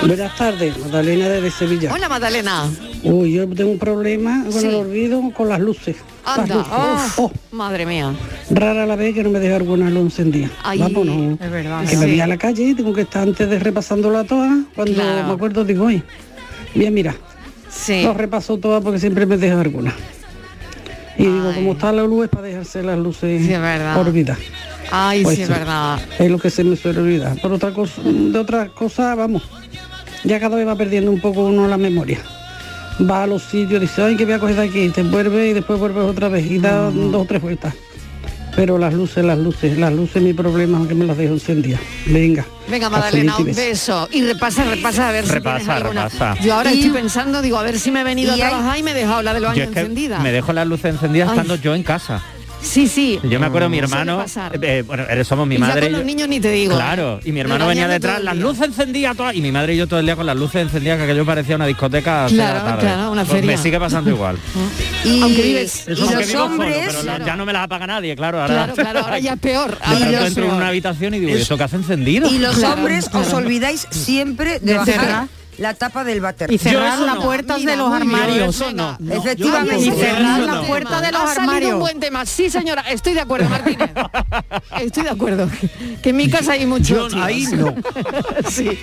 Buenas 0.05 0.35
tardes, 0.35 0.77
Magdalena 0.77 1.29
desde 1.29 1.51
Sevilla. 1.51 1.91
Hola, 1.93 2.09
Magdalena. 2.09 2.69
Uy, 3.03 3.33
yo 3.33 3.47
tengo 3.49 3.71
un 3.71 3.79
problema 3.79 4.43
con 4.43 4.51
Sí. 4.59 4.67
el 4.67 4.75
olvido 4.75 5.21
con 5.35 5.47
las 5.49 5.59
luces. 5.59 5.95
Las 6.25 6.39
Anda. 6.39 6.55
luces. 6.55 6.71
Oh, 7.17 7.23
Oh, 7.25 7.31
Madre 7.51 7.85
mía. 7.85 8.13
rara 8.49 8.85
la 8.85 8.95
vez 8.95 9.13
que 9.15 9.23
no 9.23 9.29
me 9.29 9.39
deja 9.39 9.55
alguna 9.55 9.89
luz 9.89 10.03
encendida. 10.19 10.49
No. 10.77 11.37
Es 11.39 11.51
verdad. 11.51 11.85
Que 11.87 11.97
me 11.97 12.05
voy 12.07 12.19
a 12.19 12.27
la 12.27 12.37
calle 12.37 12.63
y 12.69 12.73
tengo 12.73 12.93
que 12.93 13.01
estar 13.01 13.23
antes 13.23 13.49
de 13.49 13.59
repasándola 13.59 14.23
toda. 14.23 14.63
Cuando 14.75 14.93
Claro. 14.93 15.27
me 15.27 15.33
acuerdo 15.33 15.63
digo, 15.63 15.85
oye, 15.85 16.03
bien, 16.75 16.93
mira, 16.93 17.15
Sí. 17.69 18.03
los 18.03 18.15
repaso 18.17 18.57
todas 18.57 18.83
porque 18.83 18.99
siempre 18.99 19.25
me 19.25 19.37
deja 19.37 19.59
alguna. 19.61 19.93
Y 21.21 21.25
digo, 21.25 21.53
como 21.53 21.73
está 21.73 21.91
la 21.91 22.03
luz 22.03 22.25
es 22.25 22.29
para 22.29 22.47
dejarse 22.47 22.81
las 22.83 22.97
luces 22.97 23.45
Sí, 23.45 23.53
olvidadas. 23.99 24.37
Ay, 24.91 25.23
Pues 25.23 25.35
sí, 25.35 25.41
es 25.43 25.47
sí. 25.47 25.53
verdad. 25.53 25.99
Es 26.19 26.29
lo 26.31 26.37
que 26.39 26.49
se 26.49 26.63
me 26.63 26.75
suele 26.75 26.99
olvidar. 26.99 27.39
Por 27.41 27.53
otra 27.53 27.71
cosa, 27.71 28.01
de 28.03 28.37
otra 28.37 28.67
cosa, 28.69 29.15
vamos, 29.15 29.43
ya 30.23 30.39
cada 30.39 30.55
vez 30.57 30.67
va 30.67 30.75
perdiendo 30.75 31.11
un 31.11 31.21
poco 31.21 31.43
uno 31.45 31.67
la 31.67 31.77
memoria. 31.77 32.19
Va 33.09 33.23
a 33.23 33.27
los 33.27 33.43
sitios, 33.43 33.79
dice, 33.81 34.01
ay, 34.03 34.15
que 34.17 34.25
voy 34.25 34.33
a 34.33 34.39
coger 34.39 34.55
de 34.57 34.63
aquí, 34.63 34.89
te 34.89 35.03
vuelve 35.03 35.49
y 35.49 35.53
después 35.53 35.79
vuelves 35.79 36.03
otra 36.03 36.27
vez 36.27 36.45
y 36.49 36.59
da 36.59 36.89
dos 36.91 37.15
o 37.21 37.25
tres 37.25 37.41
vueltas. 37.41 37.73
Pero 38.55 38.77
las 38.77 38.93
luces, 38.93 39.23
las 39.23 39.37
luces, 39.37 39.77
las 39.77 39.93
luces, 39.93 40.21
mi 40.21 40.33
problema 40.33 40.81
es 40.81 40.87
que 40.89 40.93
me 40.95 41.05
las 41.05 41.17
dejo 41.17 41.33
encendidas. 41.33 41.79
Venga. 42.05 42.45
Venga, 42.67 42.89
Magdalena, 42.89 43.37
un 43.37 43.45
beso. 43.45 44.09
Y 44.11 44.21
repasa, 44.23 44.63
repasa, 44.65 45.09
a 45.09 45.11
ver 45.11 45.25
si 45.25 45.31
Repasa, 45.31 45.57
tienes 45.59 45.75
alguna. 45.83 46.09
repasa. 46.09 46.41
Yo 46.41 46.53
ahora 46.55 46.73
Y- 46.73 46.79
estoy 46.79 46.91
pensando, 47.01 47.41
digo, 47.41 47.57
a 47.57 47.63
ver 47.63 47.79
si 47.79 47.91
me 47.91 48.01
he 48.01 48.03
venido 48.03 48.31
a 48.31 48.35
hay- 48.35 48.41
trabajar 48.41 48.77
y 48.77 48.83
me 48.83 48.91
he 48.91 48.93
dejado 48.93 49.21
la 49.21 49.33
de 49.33 49.39
los 49.39 49.51
años 49.51 49.67
encendida. 49.69 50.19
me 50.19 50.31
dejo 50.31 50.51
las 50.53 50.67
luces 50.67 50.93
encendidas 50.93 51.29
Ay. 51.29 51.35
estando 51.39 51.55
yo 51.55 51.73
en 51.75 51.83
casa. 51.83 52.21
Sí, 52.61 52.87
sí. 52.87 53.19
Yo 53.23 53.39
me 53.39 53.47
acuerdo 53.47 53.69
mi 53.69 53.79
hermano, 53.79 54.17
pasar. 54.17 54.57
eh, 54.61 54.83
bueno, 54.85 55.03
somos 55.25 55.47
mi 55.47 55.55
Y 55.55 55.57
ya 55.59 55.65
madre. 55.65 55.81
con 55.81 55.89
y 55.89 55.91
los 55.93 56.01
yo- 56.01 56.05
niños 56.05 56.27
ni 56.29 56.39
te 56.39 56.51
digo. 56.51 56.75
Claro, 56.75 57.19
y 57.25 57.31
mi 57.31 57.39
hermano 57.39 57.67
venía 57.67 57.87
detrás, 57.87 58.23
las 58.23 58.37
luces 58.37 58.67
encendidas 58.67 59.17
todas, 59.17 59.35
y 59.35 59.41
mi 59.41 59.51
madre 59.51 59.73
y 59.73 59.77
yo 59.77 59.87
todo 59.87 59.99
el 59.99 60.05
día 60.05 60.15
con 60.15 60.25
las 60.25 60.35
luces 60.37 60.61
encendidas, 60.61 60.97
que 60.97 61.03
aquello 61.05 61.25
parecía 61.25 61.55
una 61.55 61.65
discoteca 61.65 62.25
de 62.27 62.31
la 62.37 62.45
Claro, 62.51 62.65
tarde. 62.65 62.81
claro, 62.81 63.11
una 63.11 63.25
Pues 63.25 63.33
feria. 63.39 63.51
Me 63.51 63.57
sigue 63.57 63.79
pasando 63.79 64.09
igual. 64.15 64.37
Y, 65.03 65.21
Aunque 65.21 65.41
vives- 65.41 65.83
y 65.87 65.89
Aunque 65.99 66.01
los 66.15 66.27
vivo 66.27 66.39
solo, 66.39 66.45
hombres, 66.45 66.75
pero 66.87 66.91
la- 66.91 67.01
Claro. 67.01 67.25
ya 67.25 67.35
no 67.35 67.45
me 67.45 67.53
las 67.53 67.63
apaga 67.63 67.87
nadie, 67.87 68.15
claro. 68.15 68.41
Ahora, 68.41 68.53
Claro, 68.53 68.73
claro, 68.75 68.99
ahora 69.01 69.19
ya 69.19 69.33
es 69.33 69.39
peor. 69.41 69.77
Ahora 69.81 70.11
ya 70.11 70.21
es 70.21 70.27
entro 70.27 70.45
en 70.45 70.51
una 70.53 70.67
habitación 70.67 71.13
y 71.15 71.19
digo, 71.19 71.37
¿y 71.37 71.41
eso 71.41 71.57
que 71.57 71.63
hace 71.63 71.75
encendido? 71.77 72.29
y 72.29 72.37
los 72.37 72.57
Claro, 72.57 72.75
hombres 72.75 73.05
os 73.05 73.11
claro. 73.11 73.37
olvidáis 73.37 73.87
siempre 73.91 74.59
de, 74.59 74.71
De 74.71 74.73
bajar 74.77 74.93
cerrar. 74.93 75.27
La 75.57 75.73
tapa 75.73 76.03
del 76.03 76.21
váter. 76.21 76.51
Y 76.51 76.57
cerrar 76.57 76.99
las 76.99 77.17
puertas 77.17 77.63
de 77.63 77.75
los 77.75 77.91
armarios. 77.93 78.61
Efectivamente. 79.09 79.85
Y 79.85 79.91
cerrar 79.91 80.39
la 80.41 80.61
puerta 80.63 81.01
de 81.01 81.11
los 81.11 81.21
ha 81.21 81.31
armarios. 81.31 81.73
un 81.73 81.79
buen 81.79 81.99
tema. 81.99 82.25
Sí, 82.25 82.49
señora, 82.49 82.81
estoy 82.89 83.13
de 83.13 83.21
acuerdo, 83.21 83.49
Martínez. 83.49 83.89
Estoy 84.81 85.03
de 85.03 85.09
acuerdo. 85.09 85.49
Que 86.01 86.09
en 86.09 86.15
mi 86.17 86.29
casa 86.29 86.53
hay 86.53 86.65
mucho. 86.65 87.07
Yo 87.09 87.23
ahí 87.23 87.45
no. 87.53 87.75
sí. 88.49 88.77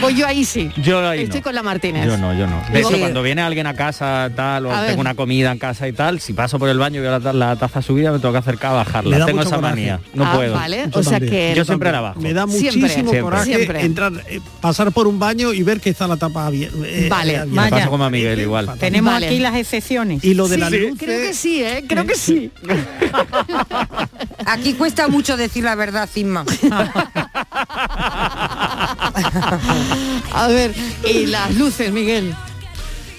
Pues 0.00 0.16
yo 0.16 0.26
ahí 0.26 0.44
sí. 0.44 0.70
Yo 0.82 1.06
ahí 1.08 1.22
Estoy 1.22 1.40
no. 1.40 1.44
con 1.44 1.54
la 1.54 1.62
Martínez. 1.62 2.06
Yo 2.06 2.16
no, 2.16 2.32
yo 2.34 2.46
no. 2.46 2.62
De 2.72 2.80
hecho, 2.80 2.98
cuando 2.98 3.22
viene 3.22 3.42
alguien 3.42 3.66
a 3.66 3.74
casa 3.74 4.30
tal, 4.34 4.66
o 4.66 4.72
A 4.72 4.80
ver. 4.80 4.90
tengo 4.90 5.00
una 5.00 5.14
comida 5.14 5.50
en 5.52 5.58
casa 5.58 5.88
y 5.88 5.92
tal, 5.92 6.20
si 6.20 6.32
paso 6.32 6.58
por 6.58 6.68
el 6.68 6.78
baño 6.78 7.00
y 7.00 7.02
veo 7.02 7.18
la, 7.18 7.32
la 7.32 7.56
taza 7.56 7.82
subida, 7.82 8.12
me 8.12 8.18
tengo 8.18 8.32
que 8.32 8.38
acercar 8.38 8.70
a 8.72 8.74
bajarla. 8.76 9.26
Tengo 9.26 9.42
esa 9.42 9.56
coraje. 9.56 9.74
manía. 9.74 10.00
No 10.14 10.24
Ah, 10.26 10.32
puedo. 10.34 10.54
vale. 10.54 10.88
O 10.92 11.02
sea 11.02 11.20
que- 11.20 11.52
Yo 11.56 11.64
siempre 11.64 11.90
la 11.92 12.00
bajo. 12.00 12.20
Me 12.20 12.32
da 12.32 12.46
muchísimo 12.46 12.88
Siempre. 12.88 13.20
coraje 13.20 13.84
entrar, 13.84 14.12
eh, 14.28 14.40
pasar 14.60 14.92
por 14.92 15.06
un 15.06 15.18
baño 15.18 15.52
y 15.52 15.62
ver 15.62 15.73
que 15.80 15.90
está 15.90 16.06
la 16.06 16.16
tapa 16.16 16.46
abierta. 16.46 16.76
eh, 16.84 17.06
Vale, 17.08 17.38
abierta. 17.38 17.70
Pasa 17.70 17.88
como 17.88 18.04
a 18.04 18.10
Miguel 18.10 18.40
igual. 18.40 18.70
Tenemos 18.78 19.12
Vale. 19.12 19.26
aquí 19.26 19.38
las 19.40 19.54
excepciones. 19.56 20.22
Y 20.24 20.34
lo 20.34 20.48
de 20.48 20.58
la 20.58 20.70
Sí, 20.70 20.78
luz. 20.78 20.98
Creo 20.98 21.20
que 21.28 21.34
sí, 21.34 21.62
¿eh? 21.62 21.84
Creo 21.88 22.06
que 22.06 22.14
sí. 22.14 22.50
Aquí 24.46 24.74
cuesta 24.74 25.08
mucho 25.08 25.36
decir 25.36 25.64
la 25.64 25.74
verdad, 25.74 26.08
Cisma. 26.12 26.44
A 30.32 30.48
ver, 30.48 30.74
y 31.08 31.26
las 31.26 31.54
luces, 31.54 31.92
Miguel. 31.92 32.34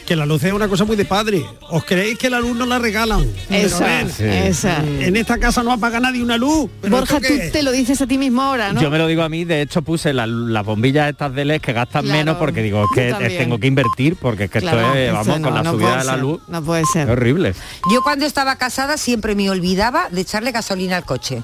Que 0.05 0.15
la 0.15 0.27
luz 0.27 0.43
es 0.43 0.53
una 0.53 0.67
cosa 0.67 0.85
muy 0.85 0.95
de 0.95 1.05
padre. 1.05 1.43
¿Os 1.69 1.83
creéis 1.83 2.19
que 2.19 2.29
la 2.29 2.39
luz 2.39 2.55
no 2.55 2.67
la 2.67 2.77
regalan? 2.77 3.25
Pero 3.49 3.65
Esa, 3.67 4.01
esa. 4.01 4.83
En 4.83 5.15
esta 5.15 5.39
casa 5.39 5.63
no 5.63 5.71
apaga 5.71 5.99
nadie 5.99 6.21
una 6.21 6.37
luz. 6.37 6.69
¿Pero 6.79 6.97
Borja, 6.97 7.19
tú 7.19 7.33
es? 7.33 7.51
te 7.51 7.63
lo 7.63 7.71
dices 7.71 7.99
a 8.03 8.05
ti 8.05 8.19
mismo 8.19 8.43
ahora, 8.43 8.71
¿no? 8.71 8.79
Yo 8.81 8.91
me 8.91 8.99
lo 8.99 9.07
digo 9.07 9.23
a 9.23 9.29
mí, 9.29 9.45
de 9.45 9.63
hecho 9.63 9.81
puse 9.81 10.13
la- 10.13 10.27
las 10.27 10.63
bombillas 10.63 11.09
estas 11.09 11.33
de 11.33 11.43
LED 11.45 11.59
que 11.59 11.73
gastan 11.73 12.03
Claro, 12.03 12.17
menos 12.19 12.37
porque 12.37 12.61
digo, 12.61 12.83
es 12.83 12.89
que 12.93 13.09
también. 13.09 13.35
tengo 13.39 13.57
que 13.59 13.65
invertir 13.65 14.15
porque 14.15 14.43
es 14.43 14.51
que 14.51 14.59
Claro, 14.59 14.79
esto 14.79 14.93
es, 14.95 15.11
vamos, 15.11 15.39
no, 15.39 15.41
con 15.47 15.55
la 15.55 15.63
no 15.63 15.71
subida 15.71 15.97
de 15.97 16.03
la 16.05 16.11
ser, 16.13 16.21
luz, 16.21 16.41
No 16.49 16.63
puede 16.63 16.81
es 16.83 16.89
ser. 16.93 17.09
horrible. 17.09 17.55
Yo 17.91 18.03
cuando 18.03 18.27
estaba 18.27 18.57
casada 18.57 18.97
siempre 18.97 19.33
me 19.33 19.49
olvidaba 19.49 20.09
de 20.11 20.21
echarle 20.21 20.51
gasolina 20.51 20.97
al 20.97 21.05
coche. 21.05 21.41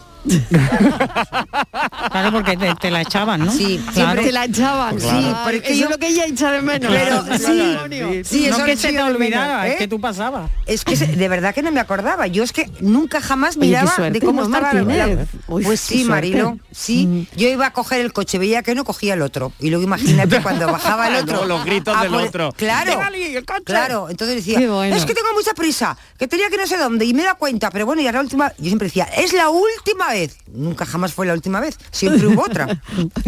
Claro, 2.11 2.31
porque 2.31 2.57
te, 2.57 2.75
te 2.75 2.91
la 2.91 3.01
echaban, 3.01 3.45
¿no? 3.45 3.51
Sí, 3.51 3.77
Claro. 3.77 3.93
Siempre 3.93 4.25
te 4.25 4.31
la 4.31 4.45
echaban. 4.45 4.99
Sí, 4.99 5.07
Ay, 5.09 5.35
pero 5.45 5.57
es 5.57 5.63
que 5.63 5.69
eso 5.71 5.79
yo- 5.79 5.85
es 5.85 5.91
lo 5.91 5.97
que 5.97 6.07
ella 6.07 6.25
echa 6.25 6.51
de 6.51 6.61
menos. 6.61 6.91
Pero 6.91 7.23
Claro, 7.23 7.37
sí, 7.37 7.43
claro. 7.43 8.23
sí, 8.23 8.47
no 8.49 8.55
eso 8.55 8.65
que 8.65 8.75
sí 8.75 8.81
se 8.83 8.93
te 8.93 9.01
olvidara, 9.01 9.67
¿eh? 9.67 9.71
es 9.71 9.77
que 9.77 9.87
tú 9.87 9.99
pasabas. 9.99 10.49
Es 10.65 10.83
que 10.83 10.95
se- 10.95 11.07
de 11.07 11.27
verdad 11.29 11.53
que 11.53 11.61
no 11.63 11.71
me 11.71 11.79
acordaba. 11.79 12.27
Yo 12.27 12.43
es 12.43 12.51
que 12.53 12.69
nunca 12.81 13.21
jamás 13.21 13.57
Oye, 13.57 13.67
miraba 13.67 13.91
suerte, 13.95 14.19
de 14.19 14.25
cómo 14.25 14.41
¿no, 14.41 14.47
estaba 14.47 14.73
la- 14.73 14.83
Martínez? 14.83 15.17
la- 15.47 15.53
Uy, 15.53 15.63
Pues 15.63 15.79
sí. 15.79 16.03
Marilo, 16.05 16.57
sí. 16.71 17.07
Mm. 17.07 17.27
Yo 17.37 17.47
iba 17.49 17.65
a 17.67 17.73
coger 17.73 18.01
el 18.01 18.13
coche, 18.13 18.37
veía 18.37 18.63
que 18.63 18.75
no 18.75 18.83
cogía 18.83 19.13
el 19.13 19.21
otro. 19.21 19.51
Y 19.59 19.69
luego 19.69 19.83
imagínate 19.83 20.41
cuando 20.43 20.71
bajaba 20.71 21.07
el 21.07 21.15
otro. 21.23 21.37
No, 21.41 21.45
los 21.45 21.65
gritos 21.65 21.99
del 22.01 22.11
por- 22.11 22.21
otro. 22.23 22.51
Claro. 22.57 22.91
El 23.11 23.45
coche. 23.45 23.63
Claro, 23.65 24.09
entonces 24.09 24.35
decía, 24.37 24.59
bueno. 24.69 24.95
es 24.95 25.05
que 25.05 25.13
tengo 25.13 25.29
mucha 25.33 25.53
prisa, 25.53 25.97
que 26.17 26.27
tenía 26.27 26.49
que 26.49 26.57
no 26.57 26.67
sé 26.67 26.77
dónde, 26.77 27.05
y 27.05 27.13
me 27.13 27.23
da 27.23 27.33
cuenta, 27.35 27.69
pero 27.71 27.85
bueno, 27.85 28.01
y 28.01 28.05
ahora 28.07 28.19
la 28.19 28.23
última, 28.23 28.51
yo 28.57 28.65
siempre 28.65 28.87
decía, 28.87 29.05
es 29.17 29.33
la 29.33 29.49
última 29.49 30.10
vez. 30.11 30.37
Nunca 30.51 30.85
jamás 30.85 31.13
fue 31.13 31.25
la 31.25 31.33
última 31.33 31.59
vez, 31.59 31.77
siempre 31.91 32.27
hubo 32.27 32.43
otra. 32.43 32.67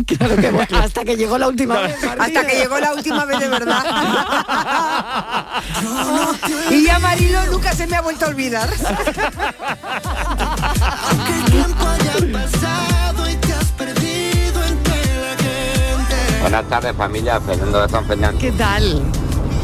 Claro 0.05 0.35
que 0.35 0.51
bueno, 0.51 0.77
hasta 0.77 1.03
que 1.03 1.15
llegó 1.15 1.37
la 1.37 1.47
última 1.47 1.79
vez. 1.79 1.95
Hasta 2.03 2.45
que 2.45 2.57
llegó 2.57 2.79
la 2.79 2.93
última 2.93 3.25
vez 3.25 3.39
de 3.39 3.47
verdad. 3.47 3.83
y 6.71 6.85
ya 6.85 6.99
Marilo 6.99 7.45
nunca 7.47 7.73
se 7.73 7.87
me 7.87 7.95
ha 7.95 8.01
vuelto 8.01 8.25
a 8.25 8.29
olvidar. 8.29 8.69
Buenas 16.41 16.69
tardes 16.69 16.95
familia, 16.95 17.39
Fernando 17.41 17.81
de 17.81 17.89
San 17.89 18.05
Fernando. 18.05 18.39
¿Qué 18.39 18.51
tal? 18.51 19.01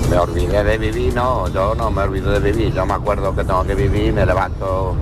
Me 0.09 0.17
olvidé 0.17 0.63
de 0.63 0.77
vivir, 0.77 1.13
no, 1.13 1.47
yo 1.49 1.75
no 1.75 1.91
me 1.91 2.01
olvido 2.01 2.31
de 2.31 2.39
vivir, 2.39 2.73
yo 2.73 2.85
me 2.85 2.93
acuerdo 2.93 3.35
que 3.35 3.43
tengo 3.43 3.63
que 3.63 3.75
vivir, 3.75 4.13
me 4.13 4.25
levanto 4.25 4.95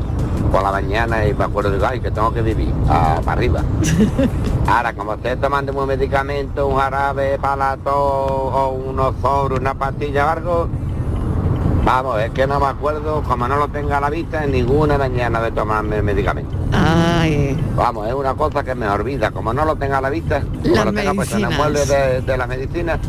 por 0.52 0.64
la 0.64 0.72
mañana 0.72 1.26
y 1.26 1.34
me 1.34 1.46
acuerdo 1.46 1.72
digo, 1.72 1.86
ay, 1.88 2.00
que 2.00 2.12
tengo 2.12 2.34
que 2.34 2.42
vivir, 2.42 2.74
ah, 2.90 3.20
para 3.24 3.34
arriba. 3.34 3.62
Ahora, 4.68 4.94
como 4.94 5.14
esté 5.14 5.36
tomando 5.38 5.74
un 5.74 5.88
medicamento, 5.88 6.68
un 6.68 6.78
jarabe 6.78 7.38
para 7.40 7.56
la 7.56 7.78
tos, 7.78 7.94
o 7.94 8.70
unos 8.70 9.16
sobres, 9.22 9.60
una 9.60 9.74
pastilla 9.74 10.26
o 10.26 10.30
algo, 10.30 10.68
vamos, 11.84 12.20
es 12.22 12.32
que 12.32 12.48
no 12.48 12.60
me 12.60 12.68
acuerdo, 12.68 13.24
como 13.24 13.48
no 13.48 13.58
lo 13.58 13.68
tenga 13.68 13.98
a 13.98 14.02
la 14.02 14.10
vista, 14.10 14.44
en 14.44 14.52
ninguna 14.52 14.98
mañana 14.98 15.42
de 15.42 15.52
tomarme 15.52 16.02
medicamento. 16.02 16.56
Ay, 16.72 17.58
Vamos, 17.76 18.08
es 18.08 18.14
una 18.14 18.34
cosa 18.34 18.64
que 18.64 18.76
me 18.76 18.88
olvida, 18.90 19.32
como 19.32 19.54
no 19.54 19.66
lo 19.66 19.76
tenga 19.76 20.00
a 20.00 20.02
la 20.02 20.10
vista, 20.10 20.42
como 20.42 20.76
Las 20.76 20.86
lo 20.86 20.94
tenga 20.94 21.14
puesto 21.14 21.38
en 21.38 21.46
el 21.46 21.58
mueble 21.58 21.86
de, 21.86 22.22
de 22.22 22.38
las 22.38 22.48
medicinas, 22.48 23.00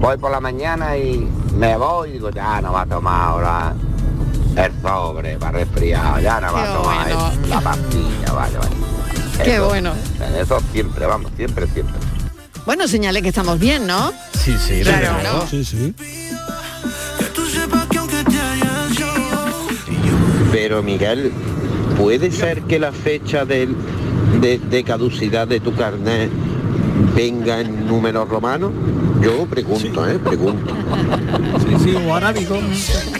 voy 0.00 0.16
por 0.16 0.30
la 0.30 0.40
mañana 0.40 0.96
y 0.96 1.28
me 1.54 1.76
voy 1.76 2.10
y 2.10 2.12
digo, 2.12 2.30
ya 2.30 2.60
no 2.60 2.72
va 2.72 2.82
a 2.82 2.86
tomar 2.86 3.20
ahora 3.20 3.74
el 4.56 4.72
sobre, 4.82 5.36
va 5.36 5.50
resfriado, 5.52 6.20
ya 6.20 6.40
no 6.40 6.52
va 6.52 6.62
a 6.70 6.74
tomar 6.76 7.04
bueno. 7.14 7.32
la 7.48 7.60
pastilla, 7.60 8.32
vaya, 8.32 8.58
vaya. 8.58 9.44
Qué 9.44 9.54
Eso- 9.54 9.68
bueno. 9.68 9.92
Eso 10.38 10.60
siempre, 10.72 11.06
vamos, 11.06 11.32
siempre, 11.36 11.66
siempre. 11.68 11.96
bueno, 12.66 12.86
señale 12.88 13.22
que 13.22 13.28
estamos 13.28 13.58
bien, 13.58 13.86
¿no? 13.86 14.12
Sí, 14.32 14.56
sí, 14.58 14.80
Claro. 14.82 15.46
Sí, 15.48 15.64
sí. 15.64 15.94
Pero 20.52 20.82
Miguel, 20.82 21.32
¿puede 21.96 22.30
ser 22.30 22.62
que 22.62 22.78
la 22.78 22.92
fecha 22.92 23.44
del- 23.44 23.74
de, 24.40 24.58
de 24.58 24.84
caducidad 24.84 25.46
de 25.46 25.60
tu 25.60 25.74
carnet 25.74 26.30
venga 27.14 27.60
en 27.60 27.86
números 27.86 28.28
romanos? 28.28 28.72
Yo 29.20 29.46
pregunto, 29.46 30.08
¿eh? 30.08 30.18
Pregunto. 30.18 30.74
Sí, 31.68 31.84
sí, 31.84 31.94
o 31.94 32.14
arábigo. 32.14 32.58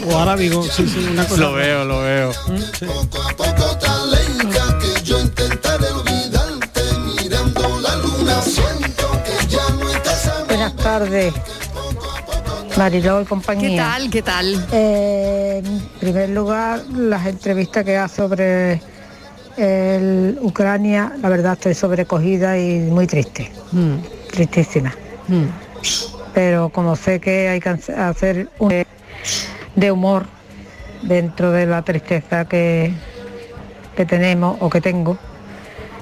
O 0.07 0.17
arábigo, 0.17 0.63
sí, 0.63 0.87
sí, 0.87 1.07
una 1.11 1.25
cosa. 1.25 1.41
Lo 1.41 1.53
veo, 1.53 1.85
lo 1.85 2.01
veo. 2.01 2.33
Sí. 2.33 2.85
poco 2.87 3.77
tan 3.77 4.11
lenta 4.11 4.79
que 4.79 5.03
yo 5.03 5.19
intentaré 5.19 5.87
olvidarte 5.91 6.81
mirando 7.21 7.79
la 7.81 7.95
luna 7.97 8.41
siento 8.41 9.11
que 9.23 9.47
ya 9.47 9.69
no 9.79 9.89
estás 9.89 10.27
a 10.27 10.43
Buenas 10.45 10.75
tardes, 10.75 11.33
Mariló 12.77 13.21
y 13.21 13.25
compañía. 13.25 13.69
¿Qué 13.69 13.77
tal? 13.77 14.09
¿Qué 14.09 14.21
tal? 14.21 14.67
Eh, 14.71 15.61
en 15.63 15.79
primer 15.99 16.29
lugar, 16.29 16.83
las 16.89 17.27
entrevistas 17.27 17.83
que 17.85 17.97
hace 17.97 18.15
sobre 18.15 18.81
el 19.57 20.37
Ucrania, 20.41 21.13
la 21.21 21.29
verdad 21.29 21.53
estoy 21.53 21.73
sobrecogida 21.73 22.57
y 22.57 22.79
muy 22.79 23.07
triste, 23.07 23.51
Mm, 23.71 23.95
tristísima. 24.31 24.93
mm. 25.27 25.45
Pero 26.33 26.69
como 26.69 26.95
sé 26.95 27.19
que 27.19 27.49
hay 27.49 27.59
que 27.59 27.69
hacer 27.69 28.49
un 28.59 28.85
de 29.75 29.91
humor 29.91 30.25
dentro 31.01 31.51
de 31.51 31.65
la 31.65 31.81
tristeza 31.81 32.45
que, 32.45 32.93
que 33.95 34.05
tenemos 34.05 34.57
o 34.61 34.69
que 34.69 34.79
tengo, 34.81 35.17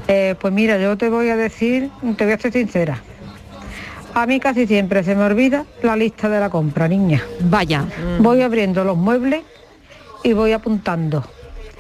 eh, 0.07 0.35
pues 0.39 0.53
mira, 0.53 0.77
yo 0.77 0.97
te 0.97 1.09
voy 1.09 1.29
a 1.29 1.35
decir, 1.35 1.89
te 2.17 2.25
voy 2.25 2.33
a 2.33 2.37
ser 2.39 2.51
sincera. 2.53 3.01
A 4.13 4.25
mí 4.25 4.39
casi 4.39 4.65
siempre 4.67 5.03
se 5.03 5.15
me 5.15 5.23
olvida 5.23 5.65
la 5.83 5.95
lista 5.95 6.29
de 6.29 6.39
la 6.39 6.49
compra, 6.49 6.87
niña. 6.87 7.23
Vaya. 7.41 7.85
Voy 8.19 8.41
abriendo 8.41 8.83
los 8.83 8.97
muebles 8.97 9.41
y 10.23 10.33
voy 10.33 10.51
apuntando. 10.51 11.23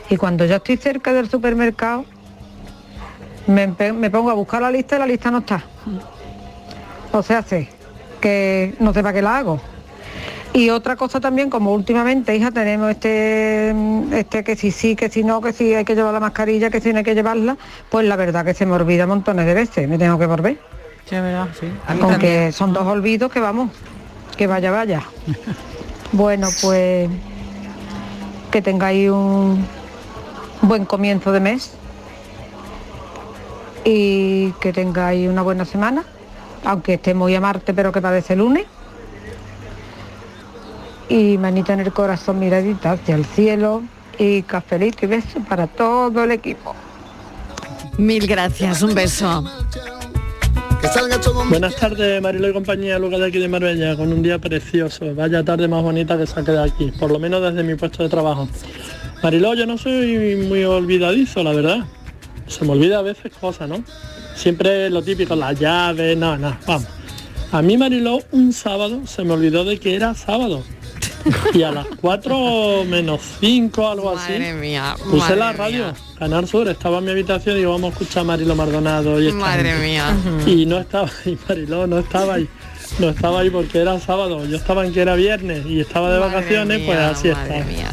Y 0.09 0.17
cuando 0.17 0.45
ya 0.45 0.57
estoy 0.57 0.77
cerca 0.77 1.13
del 1.13 1.29
supermercado, 1.29 2.05
me, 3.47 3.67
me 3.67 4.09
pongo 4.09 4.29
a 4.31 4.33
buscar 4.33 4.61
la 4.61 4.71
lista 4.71 4.95
y 4.95 4.99
la 4.99 5.07
lista 5.07 5.31
no 5.31 5.39
está. 5.39 5.63
O 7.11 7.23
sea, 7.23 7.41
sé 7.41 7.69
que 8.19 8.75
no 8.79 8.93
sé 8.93 9.01
para 9.01 9.13
qué 9.13 9.21
la 9.21 9.37
hago. 9.37 9.59
Y 10.51 10.71
otra 10.71 10.95
cosa 10.95 11.19
también, 11.19 11.49
como 11.49 11.73
últimamente, 11.73 12.35
hija, 12.35 12.51
tenemos 12.51 12.89
este, 12.89 13.73
este 14.11 14.43
que 14.43 14.55
si 14.55 14.71
sí, 14.71 14.95
que 14.95 15.09
si 15.09 15.23
no, 15.23 15.41
que 15.41 15.53
si 15.53 15.75
hay 15.75 15.85
que 15.85 15.95
llevar 15.95 16.11
la 16.11 16.19
mascarilla, 16.19 16.71
que 16.71 16.81
si 16.81 16.91
no 16.91 16.97
hay 16.97 17.03
que 17.03 17.13
llevarla, 17.13 17.55
pues 17.89 18.07
la 18.07 18.15
verdad 18.15 18.43
que 18.43 18.55
se 18.55 18.65
me 18.65 18.73
olvida 18.73 19.05
montones 19.05 19.45
de 19.45 19.53
veces, 19.53 19.87
me 19.87 19.97
tengo 19.99 20.17
que 20.17 20.25
volver. 20.25 20.59
Sí, 21.05 21.15
verdad, 21.15 21.47
sí. 21.59 21.67
Aunque 21.87 22.51
son 22.51 22.73
dos 22.73 22.85
olvidos 22.87 23.31
que 23.31 23.39
vamos, 23.39 23.69
que 24.37 24.47
vaya, 24.47 24.71
vaya. 24.71 25.03
Bueno, 26.11 26.47
pues 26.63 27.07
que 28.49 28.63
tengáis 28.63 29.11
un 29.11 29.63
buen 30.61 30.85
comienzo 30.85 31.31
de 31.31 31.39
mes 31.39 31.71
y 33.85 34.51
que 34.59 34.73
tengáis 34.73 35.29
una 35.29 35.41
buena 35.41 35.65
semana, 35.65 36.03
aunque 36.65 36.95
esté 36.95 37.13
muy 37.13 37.35
a 37.35 37.41
Marte, 37.41 37.73
pero 37.73 37.91
que 37.91 38.01
parece 38.01 38.35
lunes. 38.35 38.65
Y 41.07 41.37
manita 41.37 41.73
en 41.73 41.79
el 41.79 41.91
corazón, 41.91 42.39
miradita 42.39 42.91
hacia 42.91 43.15
el 43.15 43.25
cielo 43.25 43.81
y 44.17 44.43
cafelito 44.43 45.05
y 45.05 45.07
besos 45.07 45.41
para 45.47 45.65
todo 45.65 46.23
el 46.23 46.31
equipo. 46.31 46.75
Mil 47.97 48.27
gracias, 48.27 48.81
un 48.81 48.93
beso. 48.93 49.43
Buenas 51.49 51.75
tardes, 51.75 52.21
Marilo 52.21 52.49
y 52.49 52.53
compañía, 52.53 52.97
Lucas 52.99 53.19
de 53.19 53.27
aquí 53.27 53.39
de 53.39 53.47
Marbella, 53.47 53.95
con 53.97 54.13
un 54.13 54.21
día 54.21 54.39
precioso. 54.39 55.13
Vaya 55.13 55.43
tarde 55.43 55.67
más 55.67 55.83
bonita 55.83 56.17
que 56.17 56.25
saqué 56.25 56.51
de 56.51 56.63
aquí, 56.63 56.91
por 56.97 57.11
lo 57.11 57.19
menos 57.19 57.41
desde 57.41 57.63
mi 57.63 57.75
puesto 57.75 58.03
de 58.03 58.09
trabajo. 58.09 58.47
Mariló, 59.21 59.53
yo 59.53 59.65
no 59.65 59.77
soy 59.77 60.35
muy 60.35 60.63
olvidadizo, 60.63 61.43
la 61.43 61.53
verdad. 61.53 61.79
Se 62.47 62.65
me 62.65 62.71
olvida 62.71 62.99
a 62.99 63.01
veces 63.01 63.31
cosas, 63.39 63.69
¿no? 63.69 63.83
Siempre 64.35 64.89
lo 64.89 65.01
típico, 65.01 65.35
las 65.35 65.59
llaves, 65.59 66.17
no, 66.17 66.37
no, 66.37 66.57
vamos. 66.65 66.87
A 67.51 67.61
mí, 67.61 67.77
Mariló, 67.77 68.21
un 68.31 68.53
sábado 68.53 69.01
se 69.05 69.23
me 69.23 69.33
olvidó 69.33 69.65
de 69.65 69.79
que 69.79 69.95
era 69.95 70.13
sábado. 70.13 70.63
Y 71.53 71.63
a 71.63 71.71
las 71.71 71.85
4 71.99 72.85
menos 72.85 73.19
5, 73.41 73.89
algo 73.89 74.11
así, 74.11 74.31
Madre 74.31 74.53
mía, 74.53 74.95
puse 75.09 75.35
la 75.35 75.51
radio, 75.51 75.93
Canal 76.17 76.47
Sur, 76.47 76.69
estaba 76.69 76.99
en 76.99 77.05
mi 77.05 77.11
habitación 77.11 77.55
y 77.55 77.59
digo, 77.59 77.73
vamos 77.73 77.89
a 77.89 77.93
escuchar 77.93 78.21
a 78.21 78.23
Marilo 78.23 78.55
Mardonado. 78.55 79.21
Y 79.21 79.31
Madre 79.33 79.71
gente. 79.71 79.85
mía. 79.85 80.15
Y 80.45 80.65
no 80.65 80.79
estaba 80.79 81.09
ahí, 81.25 81.37
Mariló, 81.47 81.87
no 81.87 81.99
estaba 81.99 82.35
ahí. 82.35 82.47
No 82.99 83.09
estaba 83.09 83.41
ahí 83.41 83.49
porque 83.49 83.79
era 83.79 83.99
sábado, 83.99 84.45
yo 84.45 84.57
estaba 84.57 84.85
en 84.85 84.93
que 84.93 85.01
era 85.01 85.15
viernes 85.15 85.65
y 85.65 85.79
estaba 85.79 86.11
de 86.11 86.19
Madre 86.19 86.33
vacaciones, 86.33 86.81
pues 86.85 86.97
mía, 86.97 87.09
así 87.09 87.27
madre 87.29 87.59
está. 87.59 87.91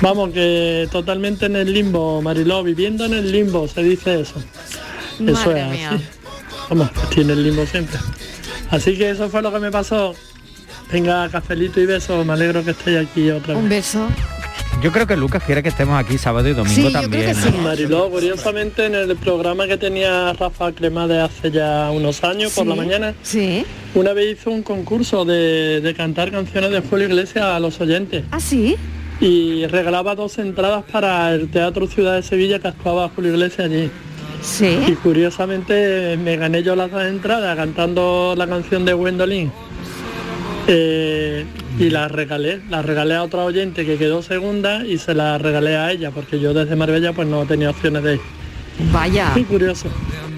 Vamos, 0.00 0.30
que 0.30 0.88
totalmente 0.92 1.46
en 1.46 1.56
el 1.56 1.72
limbo, 1.72 2.20
Mariló, 2.22 2.62
viviendo 2.62 3.04
en 3.04 3.14
el 3.14 3.30
limbo, 3.32 3.66
se 3.68 3.82
dice 3.82 4.20
eso. 4.20 4.34
Eso 5.14 5.24
Madre 5.32 5.60
es 5.62 5.70
mía. 5.70 5.90
así. 5.92 6.04
Vamos, 6.70 6.90
estoy 7.04 7.22
en 7.24 7.30
el 7.30 7.42
limbo 7.42 7.66
siempre. 7.66 7.98
Así 8.70 8.96
que 8.96 9.10
eso 9.10 9.28
fue 9.28 9.42
lo 9.42 9.52
que 9.52 9.58
me 9.60 9.70
pasó. 9.70 10.14
Venga, 10.92 11.28
cafelito 11.28 11.80
y 11.80 11.86
besos, 11.86 12.24
me 12.26 12.32
alegro 12.32 12.64
que 12.64 12.70
estéis 12.72 12.98
aquí 13.08 13.30
otra 13.30 13.54
vez. 13.54 13.62
Un 13.62 13.68
beso. 13.68 14.08
Yo 14.82 14.92
creo 14.92 15.06
que 15.06 15.16
Lucas 15.16 15.42
quiere 15.42 15.62
que 15.62 15.70
estemos 15.70 15.98
aquí 15.98 16.18
sábado 16.18 16.46
y 16.48 16.52
domingo 16.52 16.90
también. 16.90 17.34
¿no? 17.52 17.58
Mariló, 17.62 18.10
curiosamente 18.10 18.84
en 18.86 18.94
el 18.94 19.16
programa 19.16 19.66
que 19.66 19.78
tenía 19.78 20.32
Rafa 20.34 20.70
Cremade 20.72 21.18
hace 21.20 21.50
ya 21.50 21.90
unos 21.90 22.22
años 22.22 22.52
por 22.52 22.66
la 22.66 22.74
Sí, 22.74 22.80
mañana, 22.80 23.14
sí. 23.22 23.64
una 23.94 24.12
vez 24.12 24.38
hizo 24.38 24.50
un 24.50 24.62
concurso 24.62 25.24
de, 25.24 25.80
de 25.80 25.94
cantar 25.94 26.30
canciones 26.30 26.70
de 26.72 26.80
Julio 26.80 27.06
Iglesias 27.06 27.44
a 27.46 27.58
los 27.58 27.80
oyentes. 27.80 28.24
¿Ah, 28.30 28.38
sí? 28.38 28.76
Y 29.20 29.66
regalaba 29.66 30.14
dos 30.14 30.38
entradas 30.38 30.84
para 30.90 31.34
el 31.34 31.48
Teatro 31.48 31.86
Ciudad 31.86 32.16
de 32.16 32.22
Sevilla 32.22 32.58
que 32.58 32.68
actuaba 32.68 33.10
Julio 33.14 33.32
Iglesias 33.32 33.68
allí. 33.70 33.90
Sí. 34.42 34.78
Y 34.86 34.92
curiosamente 34.92 36.16
me 36.22 36.36
gané 36.36 36.62
yo 36.62 36.76
las 36.76 36.90
dos 36.90 37.02
entradas 37.02 37.56
cantando 37.56 38.34
la 38.36 38.46
canción 38.46 38.84
de 38.84 38.92
Gwendolyn. 38.92 39.50
Eh, 40.68 41.46
y 41.78 41.90
la 41.90 42.08
regalé, 42.08 42.60
la 42.70 42.82
regalé 42.82 43.14
a 43.14 43.22
otra 43.22 43.44
oyente 43.44 43.86
que 43.86 43.96
quedó 43.96 44.22
segunda 44.22 44.84
y 44.84 44.98
se 44.98 45.14
la 45.14 45.38
regalé 45.38 45.76
a 45.76 45.92
ella 45.92 46.10
porque 46.10 46.40
yo 46.40 46.54
desde 46.54 46.74
Marbella 46.74 47.12
pues 47.12 47.28
no 47.28 47.44
tenía 47.46 47.70
opciones 47.70 48.02
de 48.02 48.14
ir. 48.14 48.20
Vaya. 48.92 49.32
Qué 49.34 49.44
curioso. 49.44 49.88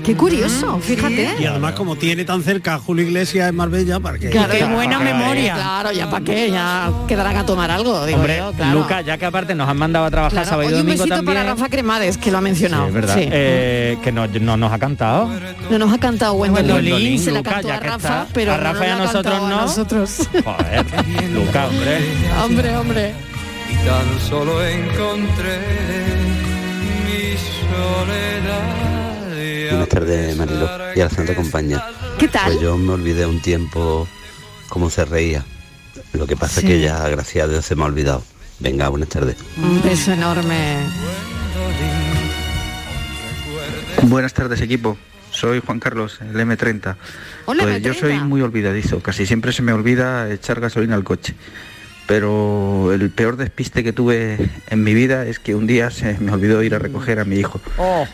Qué 0.04 0.14
curioso, 0.16 0.78
fíjate. 0.80 1.34
Y 1.40 1.44
además 1.44 1.72
como 1.74 1.96
tiene 1.96 2.24
tan 2.24 2.42
cerca 2.42 2.74
a 2.74 2.78
Julio 2.78 3.04
Iglesias 3.04 3.48
en 3.50 3.56
Marbella, 3.56 4.00
para 4.00 4.18
que... 4.18 4.30
Claro, 4.30 4.52
qué 4.56 4.64
buena 4.64 4.98
memoria. 5.00 5.54
Claro, 5.54 5.92
ya 5.92 6.08
para 6.08 6.24
qué, 6.24 6.50
ya 6.50 6.90
quedarán 7.06 7.36
a 7.36 7.44
tomar 7.44 7.70
algo, 7.70 8.06
digo 8.06 8.18
Hombre, 8.18 8.38
yo, 8.38 8.52
claro. 8.52 8.78
Lucas, 8.78 9.04
ya 9.04 9.18
que 9.18 9.26
aparte 9.26 9.54
nos 9.54 9.68
han 9.68 9.76
mandado 9.76 10.06
a 10.06 10.10
trabajar 10.10 10.32
Claro. 10.44 10.48
sábado 10.48 10.62
y 10.70 10.72
Oye, 10.72 10.76
un 10.80 10.86
domingo 10.86 11.02
besito 11.02 11.16
también. 11.16 11.36
para 11.36 11.50
Rafa 11.50 11.68
Cremades, 11.68 12.16
que 12.16 12.30
lo 12.30 12.38
ha 12.38 12.40
mencionado. 12.40 12.84
Sí, 12.84 12.88
es 12.88 12.94
verdad. 12.94 13.14
Sí. 13.16 13.28
Eh, 13.30 13.98
que 14.02 14.12
no, 14.12 14.26
no 14.28 14.56
nos 14.56 14.72
ha 14.72 14.78
cantado. 14.78 15.30
No 15.68 15.78
nos 15.78 15.92
ha 15.92 15.98
cantado 15.98 16.34
Gwendolyn, 16.34 17.18
se 17.18 17.30
la 17.32 17.38
Lucas, 17.40 17.52
cantó 17.54 17.68
ya 17.68 17.74
a 17.76 17.80
que 17.80 17.86
Rafa, 17.88 18.08
está. 18.22 18.26
pero 18.32 18.52
A 18.54 18.56
no 18.56 18.62
Rafa 18.62 18.78
nos 18.78 18.86
y 18.86 18.90
a 18.90 18.96
nosotros 18.98 19.34
a 19.34 19.40
no. 19.40 19.48
nosotros. 19.60 20.28
Joder, 20.44 20.86
Lucas, 21.34 21.68
hombre. 21.68 21.98
hombre, 22.44 22.76
hombre. 22.76 23.14
y 23.70 23.86
tan 23.86 24.20
solo 24.30 24.64
encontré 24.64 25.58
mi 27.04 27.36
soledad. 27.36 27.57
y 27.57 27.57
Buenas 29.70 29.88
tardes, 29.88 30.36
Marilo 30.36 30.68
y 30.94 31.00
a 31.00 31.04
la 31.04 31.10
Santa 31.10 31.34
Compañía. 31.34 31.84
¿Qué 32.18 32.28
tal? 32.28 32.46
Pues 32.52 32.60
yo 32.60 32.76
me 32.76 32.92
olvidé 32.92 33.26
un 33.26 33.40
tiempo 33.40 34.08
cómo 34.68 34.90
se 34.90 35.04
reía. 35.04 35.44
Lo 36.12 36.26
que 36.26 36.36
pasa 36.36 36.60
Sí. 36.60 36.66
es 36.66 36.72
que 36.72 36.80
ya, 36.80 37.08
gracias 37.08 37.44
a 37.44 37.48
Dios, 37.48 37.64
se 37.64 37.74
me 37.76 37.82
ha 37.82 37.86
olvidado. 37.86 38.22
Venga, 38.60 38.88
buenas 38.88 39.08
tardes. 39.08 39.36
Un 39.56 39.80
beso 39.82 40.12
enorme. 40.12 40.76
Buenas 44.02 44.32
tardes 44.32 44.60
equipo, 44.60 44.96
soy 45.30 45.60
Juan 45.64 45.80
Carlos, 45.80 46.18
el 46.20 46.34
M30. 46.36 46.96
Hola, 47.46 47.62
pues 47.64 47.82
yo 47.82 47.92
M30. 47.92 48.00
soy 48.00 48.18
muy 48.20 48.40
olvidadizo, 48.42 49.00
casi 49.00 49.26
siempre 49.26 49.52
se 49.52 49.62
me 49.62 49.72
olvida 49.72 50.30
echar 50.32 50.60
gasolina 50.60 50.94
al 50.94 51.04
coche. 51.04 51.34
Pero 52.08 52.90
el 52.90 53.10
peor 53.10 53.36
despiste 53.36 53.84
que 53.84 53.92
tuve 53.92 54.48
en 54.70 54.82
mi 54.82 54.94
vida 54.94 55.26
es 55.26 55.38
que 55.38 55.54
un 55.54 55.66
día 55.66 55.90
se 55.90 56.18
me 56.20 56.32
olvidó 56.32 56.62
ir 56.62 56.74
a 56.74 56.78
recoger 56.78 57.20
a 57.20 57.26
mi 57.26 57.36
hijo. 57.36 57.60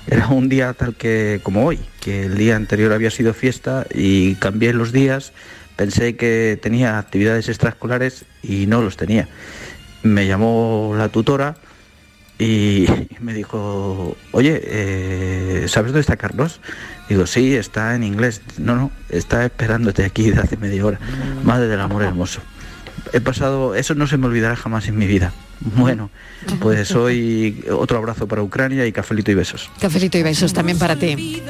Era 0.08 0.26
un 0.26 0.48
día 0.48 0.72
tal 0.72 0.96
que 0.96 1.38
como 1.44 1.64
hoy, 1.64 1.78
que 2.00 2.24
el 2.24 2.36
día 2.36 2.56
anterior 2.56 2.92
había 2.92 3.12
sido 3.12 3.32
fiesta 3.34 3.86
y 3.94 4.34
cambié 4.34 4.72
los 4.72 4.90
días, 4.90 5.32
pensé 5.76 6.16
que 6.16 6.58
tenía 6.60 6.98
actividades 6.98 7.48
extraescolares 7.48 8.24
y 8.42 8.66
no 8.66 8.82
los 8.82 8.96
tenía. 8.96 9.28
Me 10.02 10.26
llamó 10.26 10.96
la 10.98 11.08
tutora 11.08 11.54
y 12.36 12.86
me 13.20 13.32
dijo, 13.32 14.16
oye, 14.32 14.60
eh, 14.64 15.66
¿sabes 15.68 15.92
dónde 15.92 16.00
está 16.00 16.16
Carlos? 16.16 16.60
Digo, 17.08 17.28
sí, 17.28 17.54
está 17.54 17.94
en 17.94 18.02
inglés. 18.02 18.42
No, 18.58 18.74
no, 18.74 18.90
está 19.08 19.44
esperándote 19.44 20.04
aquí 20.04 20.32
de 20.32 20.40
hace 20.40 20.56
media 20.56 20.84
hora. 20.84 20.98
Madre 21.44 21.68
del 21.68 21.80
amor 21.80 22.02
hermoso. 22.02 22.40
He 23.12 23.20
pasado, 23.20 23.74
eso 23.74 23.94
no 23.94 24.06
se 24.06 24.16
me 24.16 24.26
olvidará 24.26 24.56
jamás 24.56 24.88
en 24.88 24.96
mi 24.96 25.06
vida. 25.06 25.32
Bueno, 25.60 26.10
pues 26.60 26.92
hoy 26.96 27.64
otro 27.70 27.98
abrazo 27.98 28.26
para 28.26 28.42
Ucrania 28.42 28.86
y 28.86 28.92
cafelito 28.92 29.30
y 29.30 29.34
besos. 29.34 29.70
Cafelito 29.80 30.18
y 30.18 30.22
besos 30.22 30.52
también 30.52 30.78
para 30.78 30.96
ti. 30.96 31.42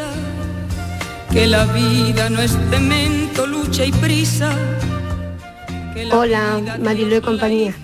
Que 1.32 1.46
la 1.46 1.64
vida 1.66 2.30
no 2.30 2.40
es 2.40 2.56
cemento, 2.70 3.46
lucha 3.46 3.84
y 3.84 3.92
prisa. 3.92 4.50
Hola, 6.12 6.60
Marilo 6.80 7.16
y 7.16 7.20
compañía. 7.20 7.74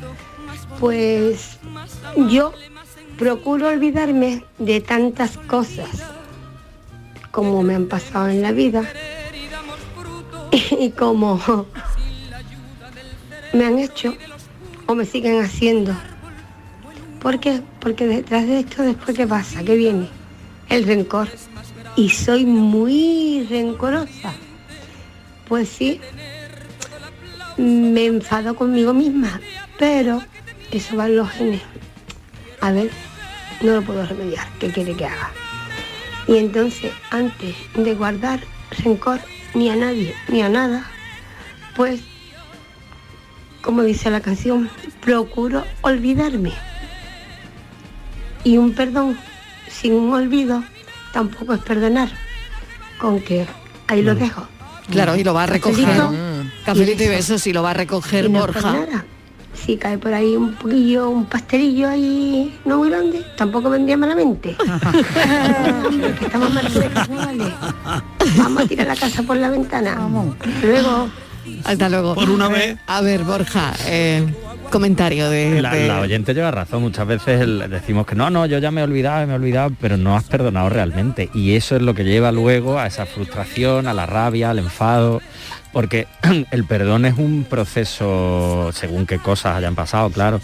Pues 0.78 1.58
yo 2.28 2.52
procuro 3.18 3.68
olvidarme 3.68 4.44
de 4.58 4.80
tantas 4.80 5.36
cosas 5.36 5.88
como 7.30 7.62
me 7.62 7.74
han 7.74 7.86
pasado 7.86 8.28
en 8.28 8.42
la 8.42 8.52
vida 8.52 8.84
y 10.52 10.90
como 10.90 11.38
me 13.52 13.66
han 13.66 13.78
hecho 13.78 14.14
o 14.86 14.94
me 14.94 15.04
siguen 15.04 15.42
haciendo. 15.42 15.94
¿Por 17.20 17.38
qué? 17.40 17.62
Porque 17.80 18.06
detrás 18.06 18.46
de 18.46 18.60
esto 18.60 18.82
después 18.82 19.16
qué 19.16 19.26
pasa, 19.26 19.62
¿qué 19.62 19.76
viene? 19.76 20.08
El 20.68 20.84
rencor. 20.84 21.28
Y 21.96 22.08
soy 22.10 22.46
muy 22.46 23.46
rencorosa. 23.50 24.32
Pues 25.48 25.68
sí, 25.68 26.00
me 27.56 28.06
enfado 28.06 28.54
conmigo 28.54 28.94
misma, 28.94 29.40
pero 29.78 30.22
eso 30.70 30.96
va 30.96 31.06
en 31.06 31.16
los 31.16 31.30
genes. 31.30 31.62
A 32.60 32.72
ver, 32.72 32.90
no 33.60 33.74
lo 33.74 33.82
puedo 33.82 34.06
remediar, 34.06 34.46
¿qué 34.58 34.70
quiere 34.70 34.94
que 34.94 35.06
haga? 35.06 35.30
Y 36.26 36.36
entonces, 36.36 36.92
antes 37.10 37.56
de 37.74 37.94
guardar 37.94 38.40
rencor 38.84 39.20
ni 39.54 39.68
a 39.68 39.76
nadie 39.76 40.14
ni 40.28 40.42
a 40.42 40.48
nada, 40.48 40.86
pues, 41.74 42.00
como 43.62 43.82
dice 43.82 44.10
la 44.10 44.20
canción, 44.20 44.70
procuro 45.00 45.64
olvidarme. 45.82 46.52
Y 48.44 48.56
un 48.56 48.72
perdón 48.72 49.18
sin 49.68 49.94
un 49.94 50.12
olvido 50.12 50.62
tampoco 51.12 51.54
es 51.54 51.60
perdonar. 51.60 52.10
Con 52.98 53.20
que 53.20 53.46
ahí 53.88 54.02
lo 54.02 54.14
dejo. 54.14 54.46
Claro, 54.90 55.16
y 55.16 55.24
lo 55.24 55.32
va 55.34 55.44
a 55.44 55.46
recoger. 55.46 55.86
Cafelito 55.86 56.14
Cafelito 56.64 57.04
y 57.04 57.08
besos. 57.08 57.28
besos 57.28 57.46
y 57.46 57.52
lo 57.52 57.62
va 57.62 57.70
a 57.70 57.74
recoger 57.74 58.30
no 58.30 58.40
Borja. 58.40 58.72
nada. 58.72 59.04
Si 59.54 59.76
cae 59.76 59.98
por 59.98 60.14
ahí 60.14 60.36
un 60.36 60.54
poquillo, 60.54 61.10
un 61.10 61.26
pastelillo 61.26 61.88
ahí 61.88 62.58
no 62.64 62.78
muy 62.78 62.88
grande, 62.88 63.24
tampoco 63.36 63.68
vendría 63.68 63.96
malamente. 63.96 64.56
Hombre, 65.86 66.14
que 66.18 66.24
estamos 66.24 66.52
mal 66.54 66.72
carnavales. 66.94 67.52
Vamos 68.36 68.62
a 68.62 68.66
tirar 68.66 68.86
la 68.86 68.96
casa 68.96 69.22
por 69.22 69.36
la 69.36 69.50
ventana. 69.50 69.98
Luego. 70.62 71.10
Hasta 71.64 71.88
luego. 71.88 72.14
Por 72.14 72.30
una 72.30 72.48
vez. 72.48 72.76
A 72.86 73.00
ver, 73.00 73.24
Borja, 73.24 73.72
eh, 73.86 74.24
comentario 74.70 75.28
de... 75.30 75.60
La, 75.62 75.74
de- 75.74 75.88
la 75.88 76.00
oyente 76.00 76.32
lleva 76.34 76.50
razón, 76.50 76.82
muchas 76.82 77.06
veces 77.06 77.40
el- 77.40 77.68
decimos 77.70 78.06
que 78.06 78.14
no, 78.14 78.30
no, 78.30 78.46
yo 78.46 78.58
ya 78.58 78.70
me 78.70 78.80
he 78.80 78.84
olvidado, 78.84 79.26
me 79.26 79.32
he 79.32 79.36
olvidado, 79.36 79.70
pero 79.80 79.96
no 79.96 80.16
has 80.16 80.24
perdonado 80.24 80.68
realmente. 80.68 81.28
Y 81.34 81.54
eso 81.54 81.76
es 81.76 81.82
lo 81.82 81.94
que 81.94 82.04
lleva 82.04 82.32
luego 82.32 82.78
a 82.78 82.86
esa 82.86 83.06
frustración, 83.06 83.86
a 83.88 83.94
la 83.94 84.06
rabia, 84.06 84.50
al 84.50 84.58
enfado, 84.58 85.20
porque 85.72 86.06
el 86.50 86.64
perdón 86.64 87.04
es 87.04 87.18
un 87.18 87.44
proceso, 87.48 88.70
según 88.72 89.06
qué 89.06 89.18
cosas 89.18 89.56
hayan 89.56 89.74
pasado, 89.74 90.10
claro, 90.10 90.40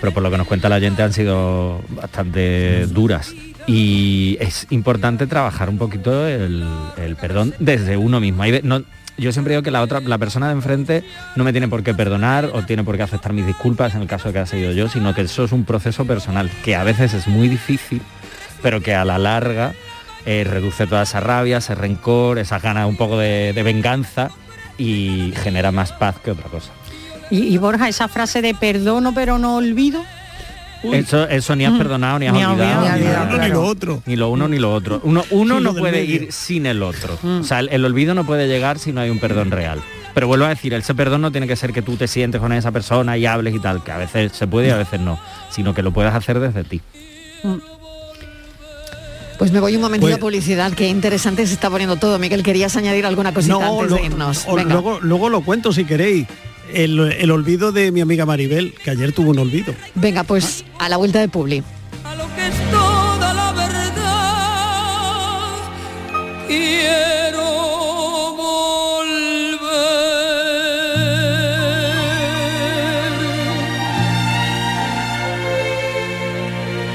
pero 0.00 0.12
por 0.12 0.22
lo 0.22 0.30
que 0.30 0.38
nos 0.38 0.46
cuenta 0.46 0.68
la 0.68 0.76
oyente 0.76 1.02
han 1.02 1.12
sido 1.12 1.80
bastante 1.90 2.86
duras. 2.86 3.32
Y 3.66 4.36
es 4.40 4.66
importante 4.70 5.28
trabajar 5.28 5.68
un 5.68 5.78
poquito 5.78 6.26
el, 6.26 6.64
el 6.96 7.14
perdón 7.16 7.54
desde 7.60 7.96
uno 7.96 8.18
mismo. 8.18 8.42
Hay 8.42 8.60
no- 8.64 8.82
yo 9.18 9.32
siempre 9.32 9.52
digo 9.52 9.62
que 9.62 9.70
la 9.70 9.82
otra, 9.82 10.00
la 10.00 10.18
persona 10.18 10.48
de 10.48 10.52
enfrente 10.54 11.04
no 11.36 11.44
me 11.44 11.52
tiene 11.52 11.68
por 11.68 11.82
qué 11.82 11.94
perdonar 11.94 12.50
o 12.52 12.62
tiene 12.62 12.84
por 12.84 12.96
qué 12.96 13.02
aceptar 13.02 13.32
mis 13.32 13.46
disculpas 13.46 13.94
en 13.94 14.02
el 14.02 14.08
caso 14.08 14.28
de 14.28 14.32
que 14.32 14.38
haya 14.40 14.46
sido 14.46 14.72
yo, 14.72 14.88
sino 14.88 15.14
que 15.14 15.22
eso 15.22 15.44
es 15.44 15.52
un 15.52 15.64
proceso 15.64 16.04
personal, 16.04 16.50
que 16.64 16.76
a 16.76 16.84
veces 16.84 17.14
es 17.14 17.28
muy 17.28 17.48
difícil, 17.48 18.00
pero 18.62 18.80
que 18.80 18.94
a 18.94 19.04
la 19.04 19.18
larga 19.18 19.74
eh, 20.24 20.44
reduce 20.48 20.86
toda 20.86 21.02
esa 21.02 21.20
rabia, 21.20 21.58
ese 21.58 21.74
rencor, 21.74 22.38
esa 22.38 22.58
gana 22.58 22.86
un 22.86 22.96
poco 22.96 23.18
de, 23.18 23.60
venganza 23.64 24.30
y 24.78 25.32
genera 25.42 25.72
más 25.72 25.92
paz 25.92 26.16
que 26.22 26.30
otra 26.30 26.48
cosa. 26.48 26.72
Y 27.30 27.56
Borja, 27.56 27.88
esa 27.88 28.08
frase 28.08 28.42
de 28.42 28.54
perdono 28.54 29.14
pero 29.14 29.38
no 29.38 29.56
olvido, 29.56 30.04
Eso, 30.92 31.28
eso 31.28 31.54
ni 31.56 31.64
has 31.64 31.72
Mm. 31.74 31.78
perdonado 31.78 32.18
ni 32.18 32.26
has 32.26 32.32
Ni 32.34 32.44
olvidado. 32.44 32.86
olvidado, 32.86 32.96
Ni 32.96 33.06
lo 33.06 33.28
uno 33.30 33.38
ni 33.38 33.48
lo 33.50 33.62
otro. 33.64 34.02
Ni 34.06 34.16
lo 34.16 34.28
uno 34.30 34.48
ni 34.48 34.58
lo 34.58 34.74
otro. 34.74 35.00
Uno, 35.04 35.24
uno 35.30 35.60
no 35.60 35.74
puede 35.74 36.00
medio. 36.00 36.14
ir 36.16 36.32
sin 36.32 36.66
el 36.66 36.82
otro. 36.82 37.18
O 37.22 37.44
sea, 37.44 37.60
el, 37.60 37.68
el 37.70 37.84
olvido 37.84 38.14
no 38.14 38.24
puede 38.24 38.48
llegar 38.48 38.78
si 38.78 38.92
no 38.92 39.00
hay 39.00 39.10
un 39.10 39.18
perdón 39.20 39.50
real. 39.50 39.80
Pero 40.14 40.26
vuelvo 40.26 40.44
a 40.44 40.48
decir, 40.50 40.74
ese 40.74 40.94
perdón 40.94 41.22
no 41.22 41.30
tiene 41.32 41.46
que 41.46 41.56
ser 41.56 41.72
que 41.72 41.80
tú 41.82 41.96
te 41.96 42.06
sientes 42.08 42.40
con 42.40 42.52
esa 42.52 42.70
persona 42.70 43.16
y 43.16 43.24
hables 43.26 43.54
y 43.54 43.58
tal, 43.60 43.82
que 43.82 43.92
a 43.92 43.96
veces 43.98 44.32
se 44.32 44.46
puede 44.46 44.68
y 44.68 44.70
a 44.70 44.76
veces 44.76 45.00
no, 45.00 45.18
sino 45.50 45.72
que 45.72 45.82
lo 45.82 45.90
puedas 45.92 46.14
hacer 46.14 46.38
desde 46.40 46.64
ti. 46.64 46.80
Pues 49.38 49.50
me 49.50 49.58
voy 49.60 49.74
un 49.74 49.82
momentito 49.82 50.06
Pues- 50.08 50.16
a 50.16 50.20
publicidad, 50.20 50.72
qué 50.72 50.88
interesante 50.88 51.46
se 51.46 51.54
está 51.54 51.68
poniendo 51.70 51.96
todo. 51.96 52.18
Miguel, 52.18 52.42
¿querías 52.42 52.76
añadir 52.76 53.06
alguna 53.06 53.32
cosita 53.34 53.54
antes 53.66 53.90
lo- 53.90 53.96
de 53.96 54.04
irnos? 54.04 54.44
o- 54.46 54.56
luego, 54.56 55.00
luego 55.00 55.28
lo 55.30 55.40
cuento 55.40 55.72
si 55.72 55.84
queréis. 55.84 56.26
El, 56.74 56.98
el 56.98 57.30
olvido 57.30 57.72
de 57.72 57.92
mi 57.92 58.00
amiga 58.00 58.24
Maribel, 58.26 58.74
que 58.82 58.90
ayer 58.90 59.12
tuvo 59.12 59.30
un 59.30 59.38
olvido. 59.38 59.74
Venga, 59.94 60.24
pues 60.24 60.64
a 60.78 60.88
la 60.88 60.96
vuelta 60.96 61.20
de 61.20 61.28
Publi. 61.28 61.62
toda 62.70 63.34
la 63.34 63.52
verdad. 63.52 63.72
Quiero 66.48 67.42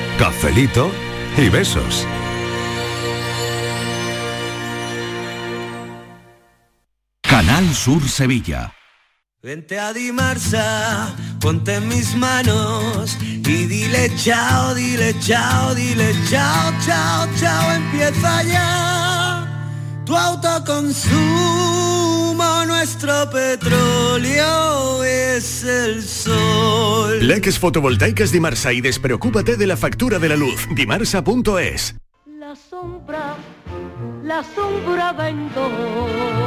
volver. 0.07 0.17
Cafelito 0.19 0.91
y 1.37 1.49
besos. 1.49 2.05
Canal 7.21 7.73
Sur 7.73 8.01
Sevilla. 8.09 8.76
Vente 9.47 9.79
a 9.79 9.93
Dimarsa, 9.93 11.15
ponte 11.39 11.75
en 11.75 11.87
mis 11.87 12.13
manos 12.17 13.17
y 13.21 13.65
dile 13.65 14.11
chao, 14.17 14.75
dile 14.75 15.15
chao, 15.21 15.73
dile 15.73 16.13
chao, 16.29 16.73
chao, 16.85 17.25
chao, 17.39 17.71
empieza 17.71 18.43
ya 18.43 19.47
tu 20.05 20.17
autoconsumo, 20.17 21.05
nuestro 22.65 23.29
petróleo 23.29 25.05
es 25.05 25.63
el 25.63 26.03
sol. 26.03 27.25
Leques 27.25 27.57
fotovoltaicas 27.57 28.33
Dimarsa 28.33 28.73
y 28.73 28.81
despreocúpate 28.81 29.55
de 29.55 29.65
la 29.65 29.77
factura 29.77 30.19
de 30.19 30.27
la 30.27 30.35
luz. 30.35 30.67
Dimarsa.es. 30.75 31.95
La 32.37 32.53
sombra, 32.53 33.37
la 34.23 34.43
sombra 34.43 35.13
vento. 35.13 36.46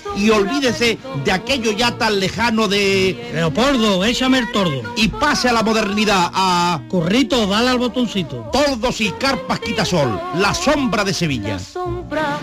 Y 0.15 0.29
olvídese 0.29 0.97
de 1.23 1.31
aquello 1.31 1.71
ya 1.71 1.97
tan 1.97 2.19
lejano 2.19 2.67
de... 2.67 3.31
Leopoldo, 3.33 4.03
échame 4.03 4.39
el 4.39 4.51
tordo. 4.51 4.93
Y 4.95 5.07
pase 5.07 5.49
a 5.49 5.53
la 5.53 5.63
modernidad, 5.63 6.31
a... 6.33 6.81
Corrito, 6.89 7.47
dale 7.47 7.69
al 7.69 7.77
botoncito. 7.77 8.49
Tordos 8.51 9.01
y 9.01 9.11
carpas 9.11 9.59
quitasol, 9.59 10.19
la 10.35 10.53
sombra 10.53 11.03
de 11.03 11.13
Sevilla. 11.13 11.59
sombra, 11.59 12.37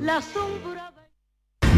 la 0.00 0.22
sombra. 0.22 0.92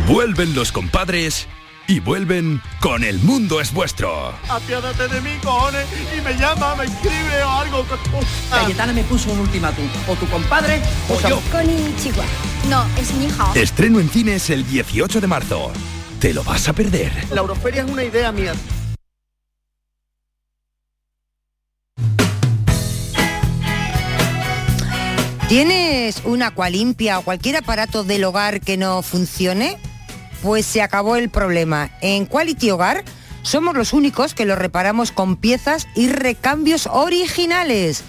Vuelven 0.06 0.54
los 0.54 0.72
compadres 0.72 1.48
y 1.88 2.00
vuelven 2.00 2.60
con 2.80 3.02
El 3.02 3.18
Mundo 3.20 3.62
es 3.62 3.72
Vuestro. 3.72 4.34
Apiádate 4.48 5.08
de 5.08 5.20
mí, 5.22 5.30
cojones, 5.42 5.86
y 6.16 6.20
me 6.20 6.34
llama, 6.34 6.76
me 6.76 6.84
escribe 6.84 7.42
o 7.42 7.50
algo. 7.50 7.86
Cayetana 8.50 8.92
me 8.92 9.02
puso 9.04 9.32
un 9.32 9.40
ultimátum. 9.40 9.88
O 10.06 10.14
tu 10.14 10.28
compadre 10.28 10.80
o 11.08 11.28
yo. 11.28 11.40
Konnichiwa. 11.50 12.24
No, 12.68 12.86
es 12.98 13.12
mi 13.14 13.24
hija. 13.24 13.52
Estreno 13.54 14.00
en 14.00 14.10
cines 14.10 14.50
el 14.50 14.68
18 14.68 15.20
de 15.20 15.26
marzo. 15.26 15.72
Te 16.20 16.34
lo 16.34 16.44
vas 16.44 16.68
a 16.68 16.74
perder. 16.74 17.10
La 17.30 17.40
Euroferia 17.40 17.82
es 17.82 17.90
una 17.90 18.04
idea 18.04 18.32
mía. 18.32 18.52
¿Tienes 25.48 26.20
una 26.24 26.52
limpia 26.68 27.18
o 27.18 27.22
cualquier 27.22 27.56
aparato 27.56 28.04
del 28.04 28.24
hogar 28.24 28.60
que 28.60 28.76
no 28.76 29.00
funcione? 29.00 29.78
Pues 30.42 30.66
se 30.66 30.82
acabó 30.82 31.16
el 31.16 31.30
problema. 31.30 31.90
En 32.00 32.26
Quality 32.26 32.70
Hogar 32.70 33.04
somos 33.42 33.76
los 33.76 33.92
únicos 33.92 34.34
que 34.34 34.44
lo 34.44 34.56
reparamos 34.56 35.12
con 35.12 35.36
piezas 35.36 35.88
y 35.94 36.08
recambios 36.08 36.86
originales. 36.86 38.04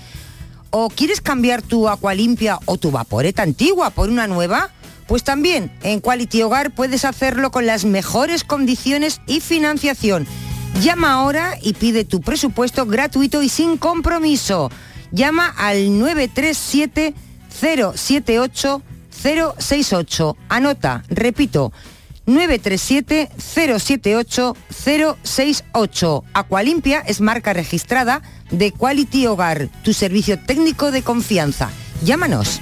¿O 0.70 0.90
quieres 0.90 1.22
cambiar 1.22 1.62
tu 1.62 1.90
Aqualimpia 1.90 2.60
o 2.66 2.78
tu 2.78 2.92
vaporeta 2.92 3.42
antigua 3.42 3.90
por 3.90 4.10
una 4.10 4.28
nueva? 4.28 4.70
Pues 5.08 5.24
también 5.24 5.72
en 5.82 6.02
Quality 6.02 6.44
Hogar 6.44 6.72
puedes 6.72 7.04
hacerlo 7.04 7.50
con 7.50 7.66
las 7.66 7.84
mejores 7.84 8.44
condiciones 8.44 9.22
y 9.26 9.40
financiación. 9.40 10.28
Llama 10.82 11.14
ahora 11.14 11.58
y 11.62 11.74
pide 11.74 12.06
tu 12.06 12.22
presupuesto 12.22 12.86
gratuito 12.86 13.42
y 13.42 13.50
sin 13.50 13.78
compromiso. 13.78 14.70
Llama 15.12 15.48
al 15.58 15.98
937 15.98 17.16
078 17.50 18.84
068. 19.12 20.38
Anota, 20.48 21.04
repito, 21.10 21.74
937 22.30 23.30
078 23.38 24.56
068. 24.70 26.24
Aqualimpia 26.34 27.00
es 27.06 27.22
marca 27.22 27.54
registrada 27.54 28.22
de 28.52 28.72
Quality 28.72 29.28
Hogar, 29.28 29.68
tu 29.84 29.94
servicio 29.94 30.38
técnico 30.40 30.92
de 30.92 31.02
confianza. 31.02 31.70
Llámanos. 32.04 32.62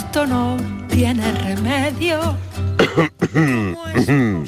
Esto 0.00 0.26
no 0.26 0.56
tiene 0.88 1.30
remedio. 1.30 2.18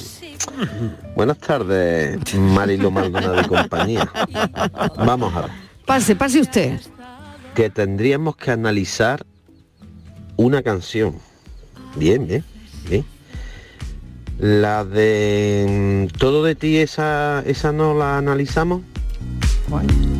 Buenas 1.14 1.38
tardes, 1.38 2.34
Marilo 2.34 2.90
Maldonado 2.90 3.38
y 3.38 3.44
compañía. 3.44 4.11
Vamos 4.96 5.34
a 5.34 5.42
ver, 5.42 5.50
Pase, 5.84 6.16
pase 6.16 6.40
usted. 6.40 6.80
que 7.55 7.68
tendríamos 7.68 8.34
que 8.36 8.50
analizar 8.50 9.26
una 10.36 10.62
canción. 10.62 11.18
Bien, 11.96 12.26
bien, 12.26 12.44
bien. 12.88 13.05
La 14.38 14.86
de 14.86 16.09
mm, 16.11 16.18
Todo 16.18 16.42
de 16.44 16.55
ti, 16.55 16.78
esa, 16.78 17.42
esa 17.44 17.72
no 17.72 17.92
la 17.92 18.16
analizamos. 18.16 18.80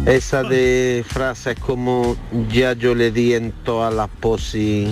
Esa 0.05 0.43
de 0.43 1.05
frases 1.09 1.59
como 1.59 2.16
ya 2.51 2.74
yo 2.74 2.95
le 2.95 3.11
di 3.11 3.33
en 3.35 3.53
todas 3.64 3.93
las 3.95 4.09
posis 4.09 4.91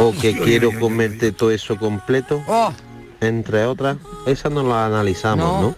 o 0.00 0.12
que 0.12 0.38
quiero 0.38 0.78
comerte 0.78 1.32
todo 1.32 1.50
eso 1.50 1.76
completo, 1.76 2.42
entre 3.20 3.64
otras, 3.64 3.96
esa 4.26 4.50
no 4.50 4.62
la 4.62 4.86
analizamos, 4.86 5.60
¿no? 5.60 5.76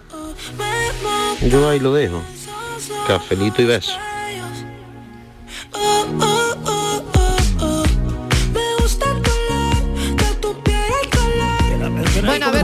Yo 1.48 1.68
ahí 1.68 1.80
lo 1.80 1.92
dejo. 1.92 2.22
Cafelito 3.06 3.62
y 3.62 3.66
beso. 3.66 3.92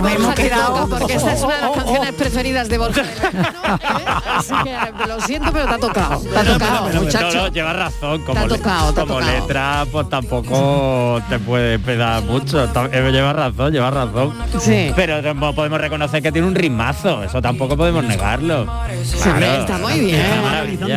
Nos 0.02 0.12
hemos 0.12 0.34
quedado- 0.34 0.74
toca, 0.86 0.98
porque 0.98 1.14
esta 1.14 1.32
es 1.32 1.42
una 1.42 1.54
de 1.56 1.60
las 1.62 1.70
canciones 1.72 2.12
preferidas 2.14 2.68
de 2.68 2.78
Borja. 2.78 3.02
Así 4.36 4.54
que 4.64 5.06
lo 5.08 5.20
siento, 5.20 5.52
pero 5.52 5.66
te 5.66 5.74
ha 5.74 5.78
tocado. 5.78 6.20
Te 6.20 6.38
ha 6.38 6.44
tocado, 6.44 6.88
muchacho. 7.02 7.36
No, 7.36 7.42
no, 7.42 7.48
llevas 7.48 7.76
razón, 7.76 8.22
como, 8.22 8.32
Te 8.34 8.38
ha 8.38 8.48
le- 8.48 8.58
tocado, 8.58 8.92
te 8.92 9.00
ha 9.00 9.04
como 9.04 9.18
tocado. 9.20 9.32
letra 9.40 9.86
pues 9.92 10.08
tampoco 10.08 11.22
te 11.28 11.38
puede 11.38 11.78
pedar 11.78 12.22
mucho. 12.22 12.64
Eh, 12.64 13.10
Llevas 13.12 13.36
razón, 13.36 13.72
llevas 13.72 13.94
razón. 13.94 14.32
Sí. 14.60 14.92
Pero 14.96 15.20
podemos 15.54 15.80
reconocer 15.80 16.22
que 16.22 16.32
tiene 16.32 16.46
un 16.48 16.54
ritmazo, 16.54 17.22
eso 17.22 17.40
tampoco 17.42 17.76
podemos 17.76 18.04
negarlo. 18.04 18.66
está 18.90 19.78
muy 19.78 20.00
bien. 20.00 20.22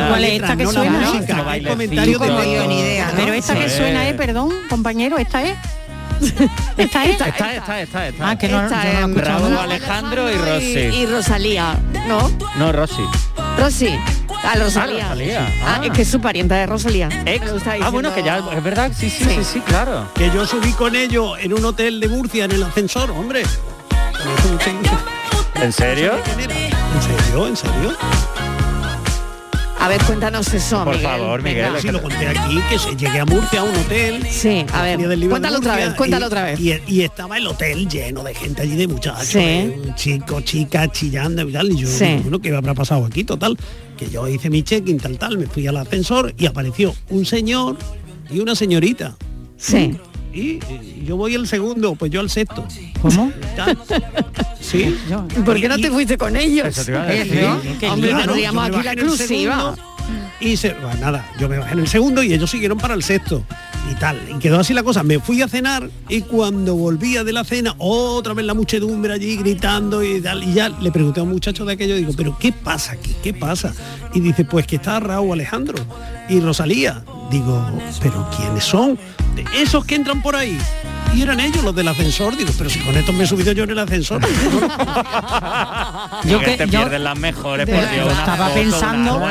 ¿Cuál 0.08 0.24
es 0.24 0.32
esta 0.42 0.56
que 0.56 0.66
suena? 0.66 1.12
Pero 3.16 3.32
esta 3.32 3.54
que 3.54 3.68
suena 3.70 4.08
es, 4.08 4.14
perdón, 4.14 4.50
compañero, 4.68 5.18
esta 5.18 5.42
es. 5.42 5.56
¿Esta 6.76 7.04
es? 7.04 7.10
Esta, 7.12 7.28
esta, 7.28 7.80
esta, 7.80 8.08
esta. 8.08 8.30
Ah, 8.30 8.38
que 8.38 8.48
no, 8.48 8.62
Esta 8.62 8.84
yo 9.00 9.06
no 9.08 9.14
la 9.16 9.22
Raúl. 9.22 9.56
Alejandro 9.58 10.30
y 10.30 10.36
Rosy. 10.36 10.78
Y, 10.78 10.96
y 10.96 11.06
Rosalía, 11.06 11.78
¿no? 12.06 12.30
No, 12.56 12.72
Rosy. 12.72 13.02
Rosy. 13.58 13.98
A 14.44 14.54
Rosalía. 14.56 15.06
Ah, 15.06 15.08
Rosalía. 15.08 15.52
Ah, 15.64 15.80
es 15.82 15.90
que 15.90 16.02
es 16.02 16.08
su 16.08 16.20
parienta 16.20 16.56
de 16.56 16.66
Rosalía. 16.66 17.08
Ex. 17.24 17.50
Ah, 17.82 17.90
bueno, 17.90 18.14
que 18.14 18.22
ya 18.22 18.38
es 18.38 18.62
verdad, 18.62 18.92
sí, 18.94 19.10
sí, 19.10 19.24
sí, 19.24 19.44
sí, 19.44 19.60
claro. 19.60 20.08
Que 20.14 20.30
yo 20.30 20.46
subí 20.46 20.72
con 20.72 20.94
ellos 20.94 21.36
en 21.40 21.52
un 21.52 21.64
hotel 21.64 22.00
de 22.00 22.08
Murcia 22.08 22.44
en 22.44 22.52
el 22.52 22.62
ascensor, 22.62 23.10
hombre. 23.10 23.42
¿En 25.54 25.72
serio? 25.72 26.12
¿En 26.14 27.02
serio? 27.02 27.46
¿En 27.46 27.56
serio? 27.56 27.96
A 29.86 29.88
ver, 29.88 30.02
cuéntanos 30.02 30.52
eso, 30.52 30.82
Por 30.82 30.96
Miguel. 30.96 31.02
favor, 31.12 31.42
Venga. 31.42 31.66
Miguel, 31.68 31.80
Sí, 31.80 31.88
lo 31.92 32.02
conté 32.02 32.26
aquí, 32.26 32.58
que 32.68 32.76
se- 32.76 32.96
llegué 32.96 33.20
a 33.20 33.24
Murcia 33.24 33.60
a 33.60 33.62
un 33.62 33.76
hotel. 33.76 34.26
Sí, 34.28 34.66
a 34.72 34.82
ver, 34.82 34.98
cuéntalo 35.28 35.58
otra 35.58 35.76
vez, 35.76 35.94
cuéntalo 35.94 36.24
y- 36.24 36.26
otra 36.26 36.42
vez. 36.42 36.58
Y, 36.58 36.72
y 36.88 37.02
estaba 37.02 37.38
el 37.38 37.46
hotel 37.46 37.88
lleno 37.88 38.24
de 38.24 38.34
gente 38.34 38.62
allí, 38.62 38.74
de 38.74 38.88
muchachos, 38.88 39.26
Sí. 39.28 39.38
de 39.38 39.92
chicos, 39.94 40.42
chicas, 40.42 40.90
chillando 40.90 41.48
y 41.48 41.52
tal. 41.52 41.70
Y 41.70 41.76
yo, 41.76 41.86
Sí. 41.88 42.18
bueno, 42.22 42.40
¿qué 42.40 42.52
habrá 42.52 42.74
pasado 42.74 43.04
aquí? 43.06 43.22
Total, 43.22 43.56
que 43.96 44.10
yo 44.10 44.26
hice 44.26 44.50
mi 44.50 44.64
check-in, 44.64 44.98
tal, 44.98 45.18
tal, 45.18 45.38
me 45.38 45.46
fui 45.46 45.64
al 45.68 45.76
ascensor 45.76 46.34
y 46.36 46.46
apareció 46.46 46.92
un 47.10 47.24
señor 47.24 47.76
y 48.28 48.40
una 48.40 48.56
señorita. 48.56 49.14
Sí. 49.56 49.96
Y, 50.36 50.60
y 51.00 51.04
yo 51.06 51.16
voy 51.16 51.34
al 51.34 51.46
segundo, 51.46 51.94
pues 51.94 52.10
yo 52.10 52.20
al 52.20 52.28
sexto. 52.30 52.66
¿Cómo? 53.00 53.32
Sí. 54.60 54.96
¿Y 55.36 55.40
por 55.40 55.60
qué 55.60 55.68
no 55.68 55.78
te 55.78 55.90
fuiste 55.90 56.18
con 56.18 56.36
ellos? 56.36 56.66
Eso 56.66 56.84
te 56.84 56.90
iba 56.90 57.02
a 57.02 57.06
decir. 57.06 57.42
¿no? 57.42 57.60
Qué 57.78 57.88
Hombre, 57.88 58.08
lío, 58.08 58.18
¿no? 58.18 58.24
tendríamos 58.26 58.66
Yo 58.66 58.72
me 58.72 58.78
aquí 58.78 58.84
la 58.86 58.90
bajé 58.90 58.90
en 58.90 58.98
el 58.98 59.04
exclusiva. 59.06 59.54
segundo 59.56 59.82
Y 60.40 60.56
se, 60.56 60.74
nada, 61.00 61.30
yo 61.38 61.48
me 61.48 61.58
bajé 61.58 61.72
en 61.72 61.78
el 61.80 61.88
segundo 61.88 62.22
y 62.22 62.32
ellos 62.32 62.50
siguieron 62.50 62.78
para 62.78 62.94
el 62.94 63.02
sexto 63.02 63.44
y 63.90 63.94
tal. 63.94 64.18
Y 64.28 64.38
quedó 64.38 64.58
así 64.60 64.74
la 64.74 64.82
cosa. 64.82 65.02
Me 65.04 65.20
fui 65.20 65.40
a 65.42 65.48
cenar 65.48 65.88
y 66.08 66.22
cuando 66.22 66.74
volvía 66.74 67.22
de 67.22 67.32
la 67.32 67.44
cena, 67.44 67.74
otra 67.78 68.34
vez 68.34 68.44
la 68.44 68.54
muchedumbre 68.54 69.12
allí 69.12 69.36
gritando 69.36 70.02
y 70.02 70.20
tal. 70.20 70.42
Y 70.42 70.52
ya 70.54 70.68
le 70.68 70.90
pregunté 70.90 71.20
a 71.20 71.22
un 71.22 71.30
muchacho 71.30 71.64
de 71.64 71.74
aquello, 71.74 71.94
digo, 71.96 72.12
pero 72.16 72.36
¿qué 72.38 72.52
pasa 72.52 72.92
aquí? 72.92 73.14
¿Qué 73.22 73.32
pasa? 73.32 73.72
Y 74.14 74.20
dice, 74.20 74.44
pues 74.44 74.66
que 74.66 74.76
está 74.76 74.98
Raúl 75.00 75.32
Alejandro 75.32 75.78
y 76.28 76.40
Rosalía. 76.40 77.04
Digo, 77.30 77.64
pero 78.02 78.28
¿quiénes 78.36 78.64
son? 78.64 78.98
Esos 79.54 79.84
que 79.84 79.94
entran 79.94 80.22
por 80.22 80.36
ahí. 80.36 80.58
Y 81.14 81.22
eran 81.22 81.40
ellos 81.40 81.62
los 81.64 81.74
del 81.74 81.88
ascensor. 81.88 82.36
Digo, 82.36 82.50
pero 82.58 82.68
si 82.68 82.78
con 82.80 82.94
estos 82.94 83.14
me 83.14 83.24
he 83.24 83.26
subido 83.26 83.50
yo 83.52 83.64
en 83.64 83.70
el 83.70 83.78
ascensor. 83.78 84.20
Yo 86.24 86.38
que 86.40 86.44
que- 86.44 86.56
te 86.58 86.64
yo- 86.66 86.80
pierden 86.80 87.04
las 87.04 87.18
mejores, 87.18 87.64
por 87.66 87.90
Dios. 87.90 88.12
estaba 88.12 88.48
foto, 88.48 88.54
pensando-. 88.54 89.22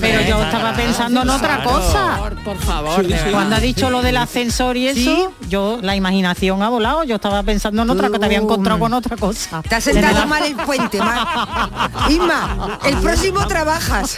Pero 0.00 0.20
yo 0.28 0.42
estaba 0.42 0.74
pensando 0.74 1.22
en 1.22 1.30
otra 1.30 1.62
Claro. 1.62 1.70
cosa. 1.70 2.18
Por 2.44 2.58
favor. 2.58 3.06
Cuando 3.30 3.56
ha 3.56 3.60
dicho 3.60 3.88
lo 3.88 4.02
del 4.02 4.18
ascensor 4.18 4.76
y 4.76 4.88
eso, 4.88 5.32
yo 5.48 5.78
la 5.80 5.96
imaginación 5.96 6.62
ha 6.62 6.68
volado. 6.68 7.04
Yo 7.04 7.14
estaba 7.14 7.42
pensando 7.44 7.80
en 7.82 7.88
otra 7.90 8.10
que 8.10 8.18
te 8.18 8.26
había 8.26 8.38
encontrado 8.38 8.78
con 8.78 8.92
otra 8.92 9.16
cosa. 9.16 9.62
Te 9.62 9.74
has 9.76 9.84
sentado 9.84 10.26
mal 10.26 10.42
el 10.44 10.56
puente, 10.56 10.98
Mar. 10.98 11.70
Isma, 12.10 12.78
el 12.84 12.96
próximo 12.96 13.46
trabajas. 13.46 14.16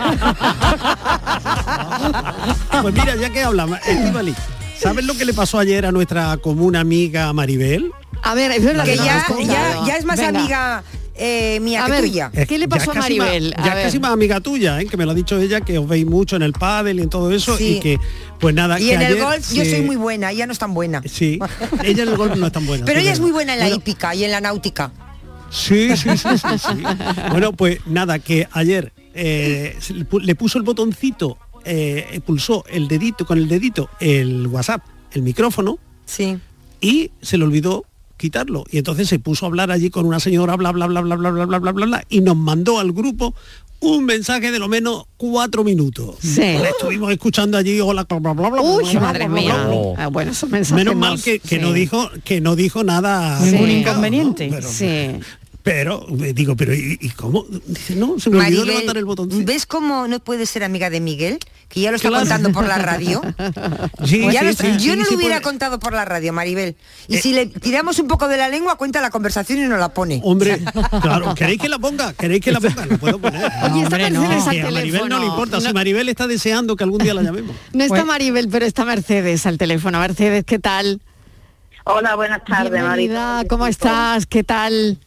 Pues 2.82 2.94
mira, 2.94 3.14
ya 3.14 3.30
que 3.30 3.42
hablamos, 3.44 3.78
¿sabes 4.82 5.04
lo 5.04 5.14
que 5.14 5.24
le 5.24 5.32
pasó 5.34 5.58
ayer 5.58 5.86
a 5.86 5.92
nuestra 5.92 6.36
común 6.38 6.76
amiga 6.76 7.32
Maribel? 7.32 7.90
A 8.22 8.34
ver, 8.34 8.50
es 8.52 8.64
verdad 8.64 8.84
que 8.84 8.96
ya, 8.96 9.96
es 9.98 10.04
más 10.04 10.18
Venga. 10.18 10.38
amiga 10.40 10.84
eh, 11.14 11.58
mía 11.60 11.82
A 11.82 11.86
que 11.86 11.92
ver, 11.92 12.00
tuya. 12.04 12.30
¿Qué 12.48 12.58
le 12.58 12.68
pasó 12.68 12.90
es 12.92 12.96
a 12.96 13.00
Maribel? 13.00 13.54
A 13.56 13.62
ya 13.64 13.68
es 13.70 13.74
ver. 13.74 13.84
casi 13.84 13.98
más 14.00 14.12
amiga 14.12 14.40
tuya, 14.40 14.80
¿eh? 14.80 14.86
que 14.86 14.96
me 14.96 15.04
lo 15.04 15.10
ha 15.10 15.14
dicho 15.14 15.38
ella, 15.40 15.60
que 15.60 15.78
os 15.78 15.88
veis 15.88 16.06
mucho 16.06 16.36
en 16.36 16.42
el 16.42 16.52
pádel 16.52 16.98
y 17.00 17.02
en 17.02 17.10
todo 17.10 17.30
eso, 17.32 17.56
Sí. 17.56 17.76
y 17.76 17.80
que, 17.80 17.98
pues 18.40 18.54
nada, 18.54 18.80
Y 18.80 18.86
que 18.86 18.94
en 18.94 19.02
el 19.02 19.18
golf 19.20 19.52
yo 19.52 19.64
soy 19.64 19.82
muy 19.82 19.96
buena, 19.96 20.30
ella 20.30 20.46
no 20.46 20.52
es 20.52 20.58
tan 20.58 20.72
buena. 20.74 21.02
Sí, 21.04 21.38
ella 21.84 22.02
en 22.04 22.08
el 22.08 22.16
golf 22.16 22.36
no 22.36 22.46
es 22.46 22.52
tan 22.52 22.66
buena. 22.66 22.84
Pero 22.86 23.00
ella 23.00 23.12
es 23.12 23.20
muy 23.20 23.30
buena 23.30 23.52
en 23.54 23.58
la 23.60 23.64
Bueno, 23.66 23.76
hípica 23.76 24.14
y 24.14 24.24
en 24.24 24.30
la 24.30 24.40
náutica. 24.40 24.92
Sí, 25.50 25.94
sí, 25.96 26.08
sí, 26.16 26.28
sí, 26.38 26.58
sí. 26.58 26.82
Bueno, 27.30 27.52
pues 27.52 27.80
nada, 27.86 28.18
que 28.18 28.48
ayer 28.52 28.90
eh, 29.14 29.76
le 30.22 30.34
puso 30.34 30.56
el 30.56 30.64
botoncito, 30.64 31.36
eh, 31.64 32.20
pulsó 32.24 32.64
el 32.68 32.88
dedito 32.88 33.24
con 33.26 33.38
el 33.38 33.48
dedito 33.48 33.88
el 34.00 34.46
WhatsApp, 34.46 34.82
el 35.12 35.22
micrófono, 35.22 35.78
sí. 36.06 36.38
y 36.80 37.10
se 37.20 37.38
le 37.38 37.44
olvidó 37.44 37.84
quitarlo. 38.16 38.64
Y 38.70 38.78
entonces 38.78 39.08
se 39.08 39.18
puso 39.18 39.46
a 39.46 39.48
hablar 39.48 39.70
allí 39.70 39.90
con 39.90 40.06
una 40.06 40.20
señora, 40.20 40.56
bla, 40.56 40.70
bla, 40.72 40.86
bla, 40.86 41.00
bla, 41.00 41.16
bla, 41.16 41.30
bla, 41.30 41.44
bla, 41.46 41.58
bla, 41.58 41.72
bla, 41.72 41.86
bla, 41.86 42.04
y 42.08 42.20
nos 42.20 42.36
mandó 42.36 42.78
al 42.78 42.92
grupo 42.92 43.34
un 43.80 44.04
mensaje 44.04 44.52
de 44.52 44.60
lo 44.60 44.68
menos 44.68 45.06
cuatro 45.16 45.64
minutos. 45.64 46.14
Sí. 46.20 46.40
Le 46.40 46.68
estuvimos 46.68 47.10
escuchando 47.10 47.58
allí, 47.58 47.80
hola, 47.80 48.04
bla, 48.08 48.18
bla, 48.20 48.32
bla, 48.32 48.48
bla, 48.50 48.62
Uy, 48.62 48.82
bla, 48.84 48.90
bla, 48.92 49.00
madre 49.00 49.26
bla, 49.26 49.32
bla, 49.34 49.40
mía. 49.42 49.66
bla. 49.66 50.04
Ah, 50.04 50.06
bueno, 50.06 50.30
esos 50.30 50.48
mensajes 50.48 50.84
Menos 50.84 50.94
mal 50.96 51.20
que, 51.20 51.40
que 51.40 51.56
sí. 51.56 51.58
no 51.60 51.72
dijo 51.72 52.08
que 52.24 52.40
no 52.40 52.54
dijo 52.54 52.84
nada 52.84 53.40
Sí. 53.40 53.50
Ningún 53.50 53.68
¿no? 53.68 53.74
inconveniente. 53.78 54.48
Pero, 54.52 54.68
Sí. 54.68 55.10
Pero, 55.62 56.06
eh, 56.22 56.32
digo, 56.32 56.56
pero 56.56 56.74
¿y, 56.74 56.98
y 57.00 57.08
cómo? 57.10 57.44
Dice, 57.66 57.94
no, 57.94 58.18
se 58.18 58.30
me 58.30 58.38
olvidó 58.38 58.58
Maribel, 58.60 58.66
levantar 58.66 58.96
el 58.96 59.04
botoncito. 59.04 59.44
¿ves 59.44 59.66
cómo 59.66 60.08
no 60.08 60.18
puede 60.20 60.46
ser 60.46 60.64
amiga 60.64 60.90
de 60.90 61.00
Miguel? 61.00 61.38
Que 61.68 61.80
ya 61.80 61.90
lo 61.90 61.96
está 61.96 62.08
Claro. 62.08 62.24
contando 62.24 62.52
por 62.52 62.66
la 62.66 62.78
radio. 62.78 63.22
Sí, 64.04 64.20
Ya 64.32 64.40
sí, 64.40 64.46
lo- 64.46 64.52
sí, 64.52 64.84
yo 64.84 64.92
sí, 64.92 64.98
no 64.98 65.04
sí, 65.04 65.10
lo 65.12 65.16
hubiera 65.18 65.36
porque- 65.36 65.44
contado 65.44 65.78
por 65.78 65.92
la 65.92 66.04
radio, 66.04 66.32
Maribel. 66.32 66.76
Y 67.08 67.16
Eh, 67.16 67.20
si 67.22 67.32
le 67.32 67.46
tiramos 67.46 67.98
un 67.98 68.08
poco 68.08 68.28
de 68.28 68.36
la 68.36 68.48
lengua, 68.48 68.76
cuenta 68.76 69.00
la 69.00 69.10
conversación 69.10 69.58
y 69.60 69.62
nos 69.62 69.78
la 69.78 69.94
pone. 69.94 70.20
Hombre, 70.24 70.60
claro, 71.02 71.34
¿queréis 71.36 71.60
que 71.60 71.68
la 71.68 71.78
ponga? 71.78 72.12
¿Queréis 72.14 72.42
que 72.42 72.52
la 72.52 72.60
ponga? 72.60 72.84
La 72.86 72.98
puedo 72.98 73.18
poner. 73.18 73.40
Oye, 73.44 73.82
está 73.82 73.96
hombre, 73.96 74.10
no. 74.10 74.22
Al 74.24 74.32
a 74.32 74.70
Maribel 74.70 75.08
le 75.08 75.26
importa. 75.26 75.60
Si 75.60 75.72
Maribel 75.72 76.08
está 76.08 76.26
deseando 76.26 76.76
que 76.76 76.84
algún 76.84 76.98
día 77.02 77.14
la 77.14 77.22
llamemos. 77.22 77.54
No 77.72 77.84
está 77.84 77.94
Pues- 77.96 78.06
Maribel, 78.06 78.48
pero 78.48 78.66
está 78.66 78.84
Mercedes 78.84 79.46
al 79.46 79.56
teléfono. 79.58 79.98
Mercedes, 80.00 80.44
¿qué 80.44 80.58
tal? 80.58 81.00
Hola, 81.84 82.14
buenas 82.16 82.44
tardes, 82.44 82.70
Bienvenida, 82.70 83.34
Marita. 83.36 83.48
¿cómo 83.48 83.66
estás? 83.66 84.26
¿Qué 84.26 84.44
tal? 84.44 84.98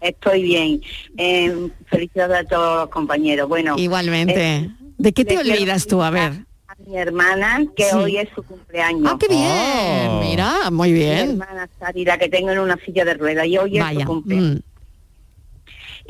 Estoy 0.00 0.42
bien. 0.42 0.80
Eh, 1.18 1.68
felicidades 1.86 2.38
a 2.38 2.44
todos 2.44 2.80
los 2.82 2.88
compañeros. 2.90 3.48
Bueno, 3.48 3.76
Igualmente. 3.78 4.56
eh, 4.56 4.70
¿De 4.98 5.12
qué 5.12 5.24
te 5.24 5.38
olvidas 5.38 5.86
tú? 5.86 6.02
A 6.02 6.10
ver. 6.10 6.32
a 6.68 6.74
mi 6.86 6.96
hermana, 6.96 7.62
que 7.76 7.84
Sí. 7.84 7.96
hoy 7.96 8.16
es 8.18 8.28
su 8.34 8.42
cumpleaños. 8.42 9.02
Ah, 9.12 9.16
qué 9.20 9.28
bien. 9.28 10.08
Oh. 10.08 10.20
Mira, 10.22 10.70
muy 10.70 10.92
Mi 10.92 10.98
bien. 11.00 11.30
hermana 11.30 11.68
Sari, 11.78 12.04
la 12.04 12.16
que 12.16 12.28
tengo 12.28 12.50
en 12.50 12.58
una 12.60 12.76
silla 12.84 13.04
de 13.04 13.14
ruedas, 13.14 13.46
y 13.46 13.58
hoy 13.58 13.76
es 13.78 13.84
Vaya. 13.84 14.00
su 14.00 14.06
cumpleaños. 14.06 14.56
mm. 14.56 14.69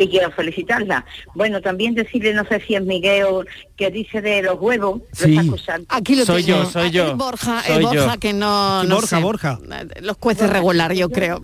Y 0.03 0.09
quiero 0.09 0.31
felicitarla. 0.31 1.05
Bueno, 1.35 1.61
también 1.61 1.95
decirle, 1.95 2.33
no 2.33 2.47
sé 2.47 2.59
si 2.67 2.75
es 2.75 2.83
Miguel, 2.83 3.47
que 3.77 3.91
dice 3.91 4.23
de 4.23 4.41
los 4.43 4.59
huevos, 4.59 5.03
Sí. 5.13 5.25
lo 5.27 5.29
está 5.29 5.43
escuchando. 5.43 5.87
Aquí 5.91 6.17
lo 6.17 6.25
Soy 6.25 6.43
tengo. 6.43 6.61
yo, 6.65 6.71
soy 6.71 6.87
Aquí 6.87 6.97
yo. 6.97 7.17
Borja, 7.19 7.63
Soy 7.63 7.77
el 7.77 7.83
Borja 7.83 8.15
yo. 8.15 8.21
que 8.21 8.33
no, 8.33 8.83
Borja, 8.89 9.07
sé. 9.07 9.23
Borja. 9.23 9.59
Los 10.01 10.17
jueces 10.19 10.49
regular, 10.49 10.95
yo 10.95 11.11
creo. 11.11 11.43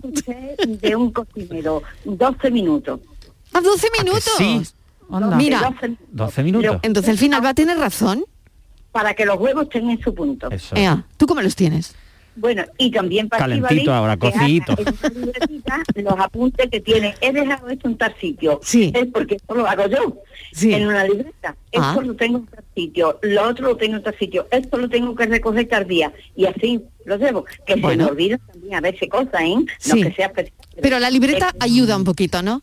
De 0.66 0.96
un 0.96 1.12
cocinero, 1.12 1.82
12 2.06 2.50
minutos. 2.50 3.00
A 3.52 3.60
12 3.60 3.88
minutos. 3.98 4.32
sí? 4.38 4.62
Mira, 5.36 5.60
12 5.60 5.88
minutos. 5.88 6.06
12 6.12 6.42
minutos. 6.42 6.78
entonces 6.82 7.10
al 7.10 7.18
final 7.18 7.44
va 7.44 7.50
a 7.50 7.54
tener 7.54 7.76
razón. 7.78 8.24
Para 8.90 9.12
que 9.12 9.26
los 9.26 9.38
huevos 9.38 9.64
estén 9.64 9.90
en 9.90 10.00
su 10.00 10.14
punto. 10.14 10.50
Eso. 10.50 10.74
Ea, 10.74 11.04
¿Tú 11.18 11.26
cómo 11.26 11.42
los 11.42 11.54
tienes? 11.54 11.94
Bueno, 12.36 12.64
y 12.78 12.90
también 12.90 13.28
para 13.28 13.44
Calentito 13.44 13.92
ahora, 13.92 14.16
cocidito. 14.16 14.74
los 15.94 16.18
apuntes 16.20 16.68
que 16.70 16.80
tiene. 16.80 17.14
He 17.20 17.32
dejado 17.32 17.68
esto 17.68 17.88
en 17.88 17.96
tal 17.96 18.14
sitio. 18.20 18.60
Sí. 18.62 18.92
Es 18.94 19.06
porque 19.06 19.36
esto 19.36 19.54
lo 19.54 19.66
hago 19.66 19.86
yo. 19.88 20.22
Sí. 20.52 20.72
En 20.74 20.86
una 20.86 21.04
libreta. 21.04 21.56
Esto 21.72 21.86
Ah. 22.00 22.02
lo 22.04 22.14
tengo 22.14 22.38
en 22.38 22.46
tal 22.46 22.64
sitio. 22.74 23.18
Lo 23.22 23.48
otro 23.48 23.68
lo 23.68 23.76
tengo 23.76 23.96
en 23.96 24.02
tal 24.02 24.18
sitio. 24.18 24.46
Esto 24.50 24.76
lo 24.78 24.88
tengo 24.88 25.14
que 25.14 25.26
recoger 25.26 25.68
tal 25.68 25.86
día. 25.86 26.12
Y 26.34 26.46
así 26.46 26.82
lo 27.04 27.18
debo. 27.18 27.44
Que 27.66 27.76
Bueno. 27.76 28.04
se 28.04 28.10
me 28.10 28.12
olvida 28.12 28.38
también 28.38 28.74
a 28.74 28.80
veces 28.80 29.08
cosas, 29.08 29.40
¿eh? 29.40 29.54
No 29.56 29.64
Sí. 29.78 30.02
que 30.02 30.12
sea. 30.12 30.32
Pero 30.80 30.98
la 30.98 31.10
libreta 31.10 31.48
Es- 31.54 31.62
ayuda 31.64 31.96
un 31.96 32.04
poquito, 32.04 32.42
¿no? 32.42 32.62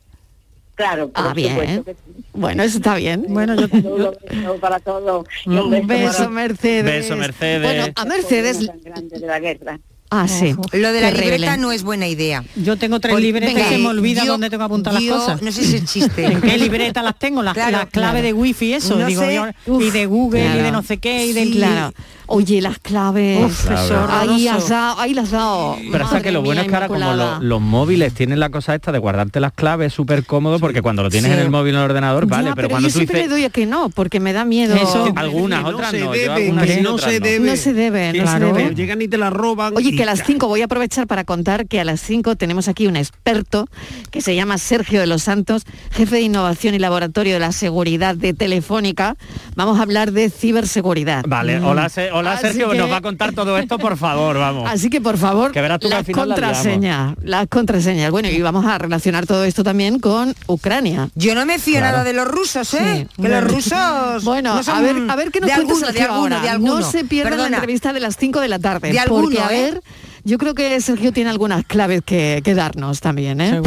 Claro, 0.75 1.09
por 1.09 1.27
Ah, 1.27 1.33
bien. 1.33 1.51
supuesto 1.51 1.83
que 1.83 1.93
sí. 1.93 2.25
Bueno, 2.33 2.63
eso 2.63 2.77
está 2.77 2.95
bien. 2.95 3.25
Bueno, 3.29 3.55
yo, 3.55 3.67
besos 3.67 4.57
para 4.61 4.79
todos. 4.79 5.25
Un 5.45 5.87
beso, 5.87 6.29
Mercedes. 6.29 6.83
Beso, 6.85 7.15
Mercedes. 7.15 7.61
Bueno, 7.61 7.93
a 7.95 8.05
Mercedes, 8.05 8.65
tan 8.65 8.81
grande 8.81 9.19
de 9.19 9.27
la 9.27 9.39
guerra. 9.39 9.79
Ah, 10.15 10.27
sí. 10.27 10.53
Lo 10.73 10.91
de 10.93 11.01
la 11.01 11.09
Terrible. 11.09 11.31
libreta 11.37 11.57
no 11.57 11.71
es 11.71 11.81
buena 11.81 12.07
idea. 12.07 12.43
Yo 12.55 12.77
tengo 12.77 12.99
tres 12.99 13.13
Por- 13.13 13.21
libretas 13.21 13.53
venga, 13.55 13.67
y 13.67 13.71
se 13.71 13.77
me 13.79 13.87
olvida 13.87 14.23
yo- 14.23 14.33
dónde 14.33 14.49
tengo 14.51 14.61
que 14.61 14.65
apuntar 14.65 14.99
yo- 14.99 15.15
las 15.15 15.19
cosas. 15.25 15.41
no 15.41 15.51
sé 15.51 15.63
si 15.63 15.75
existe. 15.77 16.25
¿En 16.31 16.41
qué 16.41 16.57
libreta 16.57 17.01
las 17.01 17.17
tengo? 17.17 17.41
Las, 17.41 17.53
Claro, 17.55 17.71
las 17.71 17.85
claves 17.87 18.21
claro. 18.21 18.27
de 18.27 18.33
wifi, 18.33 18.73
eso. 18.73 18.95
No 18.95 19.07
digo, 19.07 19.23
sé. 19.23 19.33
yo- 19.35 19.79
y 19.81 19.89
de 19.89 20.05
Google 20.05 20.45
y 20.45 20.57
de 20.61 20.71
no 20.71 20.83
sé 20.83 20.97
qué 20.99 21.25
y 21.25 21.33
Sí, 21.33 21.51
claro. 21.53 21.93
Oye, 22.25 22.61
las 22.61 22.79
claves. 22.79 23.43
Uf, 23.45 23.69
ahí 24.09 24.47
has 24.47 24.69
dado, 24.69 24.99
ahí 24.99 25.13
las 25.13 25.25
has 25.25 25.31
dado. 25.31 25.77
Pero 25.91 26.05
hasta 26.05 26.21
que 26.21 26.31
lo 26.31 26.41
bueno 26.41 26.61
es 26.61 26.67
que 26.67 26.73
ahora 26.75 26.87
como 26.87 26.99
lo- 27.13 27.39
los 27.39 27.61
móviles 27.61 28.13
tienen 28.13 28.39
la 28.39 28.49
cosa 28.49 28.75
esta 28.75 28.91
de 28.91 28.99
guardarte 28.99 29.39
las 29.39 29.51
claves 29.53 29.93
súper 29.93 30.25
cómodo 30.25 30.59
porque 30.59 30.81
cuando 30.81 31.03
lo 31.03 31.09
tienes 31.09 31.31
Sí. 31.31 31.37
en 31.37 31.43
el 31.43 31.49
móvil 31.49 31.75
o 31.75 31.79
en 31.79 31.83
el 31.85 31.89
ordenador, 31.91 32.25
vale, 32.27 32.49
Ya, 32.49 32.55
pero, 32.55 32.67
pero 32.67 32.69
cuando 32.69 32.87
yo 32.87 32.93
tú 32.93 32.99
siempre 32.99 33.17
dices 33.19 33.29
le 33.29 33.35
doy 33.35 33.45
a 33.45 33.49
que 33.49 33.65
no, 33.65 33.89
porque 33.89 34.19
me 34.19 34.31
da 34.33 34.45
miedo. 34.45 34.75
Eso, 34.75 35.11
algunas, 35.15 35.65
otras 35.65 35.93
no, 35.93 35.99
yo 36.15 36.33
algunas 36.33 36.81
no 36.81 36.93
otras 36.93 37.11
se 37.11 37.19
no. 37.19 37.25
debe. 37.25 37.49
No 37.49 37.55
se 37.57 37.73
debe, 37.73 38.13
no 38.13 38.27
se 38.31 38.39
no, 38.39 38.53
debe. 38.53 38.75
Llegan 38.75 39.01
y 39.01 39.07
te 39.07 39.17
la 39.17 39.29
roban. 39.29 39.73
Oye, 39.75 39.89
y 39.89 39.95
que 40.03 40.09
a 40.09 40.11
las 40.11 40.19
ya. 40.19 40.25
5 40.25 40.47
voy 40.47 40.61
a 40.61 40.65
aprovechar 40.65 41.07
para 41.07 41.23
contar 41.23 41.67
que 41.67 41.79
a 41.79 41.83
las 41.85 42.01
5 42.01 42.35
tenemos 42.35 42.67
aquí 42.67 42.87
un 42.87 42.95
experto 42.95 43.67
que 44.11 44.21
se 44.21 44.35
llama 44.35 44.57
Sergio 44.57 44.99
de 44.99 45.07
los 45.07 45.23
Santos, 45.23 45.63
jefe 45.91 46.15
de 46.15 46.21
innovación 46.21 46.75
y 46.75 46.79
laboratorio 46.79 47.33
de 47.33 47.39
la 47.39 47.51
seguridad 47.51 48.15
de 48.15 48.33
Telefónica. 48.33 49.15
Vamos 49.55 49.79
a 49.79 49.83
hablar 49.83 50.11
de 50.11 50.29
ciberseguridad. 50.29 51.23
Vale, 51.27 51.59
hola, 51.59 51.89
Se- 51.89 52.11
hola 52.11 52.37
Sergio, 52.37 52.69
que- 52.71 52.77
nos 52.77 52.91
va 52.91 52.97
a 52.97 53.01
contar 53.01 53.33
todo 53.33 53.57
esto, 53.57 53.77
por 53.79 53.97
favor, 53.97 54.37
vamos. 54.37 54.69
Así 54.69 54.89
que 54.89 55.01
por 55.01 55.17
favor, 55.17 55.51
Que 55.51 55.61
verás 55.61 55.79
tú 55.79 55.87
que 55.89 55.95
las 55.95 56.07
la 56.07 56.13
contraseñas, 56.13 57.15
las 57.21 57.47
contraseñas. 57.47 58.11
Bueno, 58.11 58.29
y 58.29 58.41
vamos 58.41 58.65
a 58.65 58.77
relacionar 58.77 59.25
todo 59.25 59.43
esto 59.45 59.63
también 59.63 59.99
con 59.99 60.35
Ucrania. 60.47 61.09
Yo 61.15 61.35
no 61.35 61.45
me 61.45 61.59
fío 61.59 61.79
Claro. 61.79 61.91
nada 61.97 62.03
de 62.03 62.13
los 62.13 62.27
rusos, 62.27 62.73
¿eh? 62.73 63.07
Sí. 63.15 63.21
Que 63.21 63.29
los 63.29 63.43
rusos. 63.43 63.73
Bueno, 64.23 64.55
no 64.55 64.63
son 64.63 64.77
a 64.77 64.81
ver, 64.81 64.95
a 65.09 65.15
ver 65.15 65.31
qué 65.31 65.39
nos 65.39 65.49
de 65.49 65.55
cuenta 65.55 65.71
alguno, 65.73 65.85
Sergio 65.87 65.93
de 65.93 66.01
alguno, 66.13 66.35
ahora. 66.35 66.41
de 66.41 66.49
alguno. 66.49 66.79
No 66.79 66.91
se 66.91 67.03
pierdan 67.05 67.39
la 67.39 67.47
entrevista 67.57 67.93
de 67.93 67.99
las 67.99 68.17
5 68.17 68.39
de 68.39 68.47
la 68.47 68.59
tarde. 68.59 68.91
De 68.91 68.99
alguno, 68.99 69.23
porque, 69.23 69.39
a 69.41 69.51
¿eh? 69.53 69.79
Yo 70.23 70.37
creo 70.37 70.53
que 70.53 70.79
Sergio 70.81 71.11
tiene 71.11 71.29
algunas 71.29 71.65
claves 71.65 72.01
que, 72.05 72.41
que 72.43 72.53
darnos 72.53 73.01
también, 73.01 73.41
¿eh? 73.41 73.61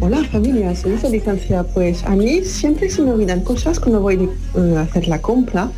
Hola 0.00 0.24
familia, 0.24 0.74
soy 0.74 0.92
de 0.92 1.10
distancia. 1.10 1.64
Pues 1.64 2.04
a 2.04 2.14
mí 2.14 2.44
siempre 2.44 2.88
se 2.88 3.02
me 3.02 3.10
olvidan 3.10 3.40
cosas 3.42 3.78
cuando 3.78 4.00
voy 4.00 4.30
eh, 4.54 4.74
a 4.76 4.82
hacer 4.82 5.08
la 5.08 5.20
compra. 5.20 5.70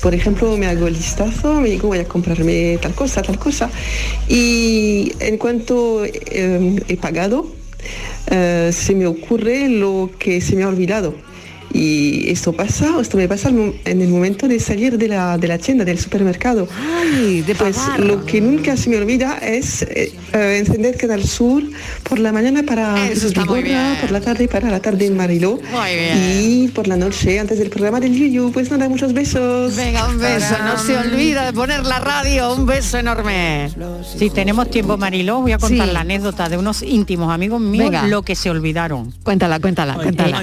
Por 0.00 0.14
ejemplo, 0.14 0.56
me 0.56 0.66
hago 0.66 0.86
el 0.86 0.92
listazo, 0.92 1.60
me 1.60 1.70
digo 1.70 1.88
voy 1.88 1.98
a 1.98 2.04
comprarme 2.04 2.78
tal 2.80 2.94
cosa, 2.94 3.22
tal 3.22 3.38
cosa. 3.38 3.70
Y 4.28 5.12
en 5.18 5.36
cuanto 5.38 6.04
eh, 6.04 6.76
he 6.86 6.96
pagado, 6.96 7.46
eh, 8.30 8.70
se 8.72 8.94
me 8.94 9.06
ocurre 9.06 9.68
lo 9.68 10.10
que 10.18 10.40
se 10.40 10.54
me 10.54 10.62
ha 10.62 10.68
olvidado. 10.68 11.14
Y 11.72 12.30
esto 12.30 12.52
pasa, 12.52 13.00
esto 13.00 13.16
me 13.16 13.28
pasa 13.28 13.48
en 13.48 14.02
el 14.02 14.08
momento 14.08 14.46
de 14.46 14.60
salir 14.60 14.98
de 14.98 15.08
la, 15.08 15.38
de 15.38 15.48
la 15.48 15.58
tienda, 15.58 15.84
del 15.84 15.98
supermercado. 15.98 16.68
pues 17.58 17.78
lo 17.98 18.24
que 18.26 18.40
nunca 18.40 18.76
se 18.76 18.90
me 18.90 18.96
olvida 18.96 19.38
es 19.38 19.82
eh, 19.82 20.12
eh, 20.32 20.58
encender 20.58 20.96
Canal 20.96 21.24
Sur 21.24 21.62
por 22.08 22.18
la 22.18 22.32
mañana 22.32 22.62
para 22.62 22.94
Vigorra, 22.94 23.96
por 24.00 24.10
la 24.10 24.20
tarde 24.20 24.48
para 24.48 24.70
la 24.70 24.80
tarde 24.80 25.06
en 25.06 25.16
Mariló 25.16 25.58
y 26.40 26.68
por 26.68 26.86
la 26.88 26.96
noche 26.96 27.38
antes 27.38 27.58
del 27.58 27.70
programa 27.70 28.00
del 28.00 28.14
Yuyu. 28.14 28.52
Pues 28.52 28.70
nada, 28.70 28.88
muchos 28.88 29.12
besos. 29.12 29.76
Venga, 29.76 30.06
un 30.08 30.18
beso, 30.18 30.54
no 30.64 30.78
se 30.78 30.96
olvida 30.96 31.46
de 31.46 31.52
poner 31.52 31.84
la 31.84 31.98
radio, 32.00 32.54
un 32.54 32.66
beso 32.66 32.98
enorme. 32.98 33.70
Si 34.16 34.30
tenemos 34.30 34.70
tiempo, 34.70 34.96
Mariló, 34.96 35.40
voy 35.40 35.52
a 35.52 35.58
contar 35.58 35.86
Sí. 35.88 35.92
la 35.92 36.00
anécdota 36.00 36.48
de 36.48 36.56
unos 36.58 36.82
íntimos 36.82 37.32
amigos 37.32 37.60
míos, 37.60 37.86
Venga. 37.90 38.06
lo 38.06 38.22
que 38.22 38.34
se 38.34 38.50
olvidaron. 38.50 39.12
Cuéntala, 39.22 39.58
cuéntala, 39.60 39.94
cuéntala. 39.94 40.42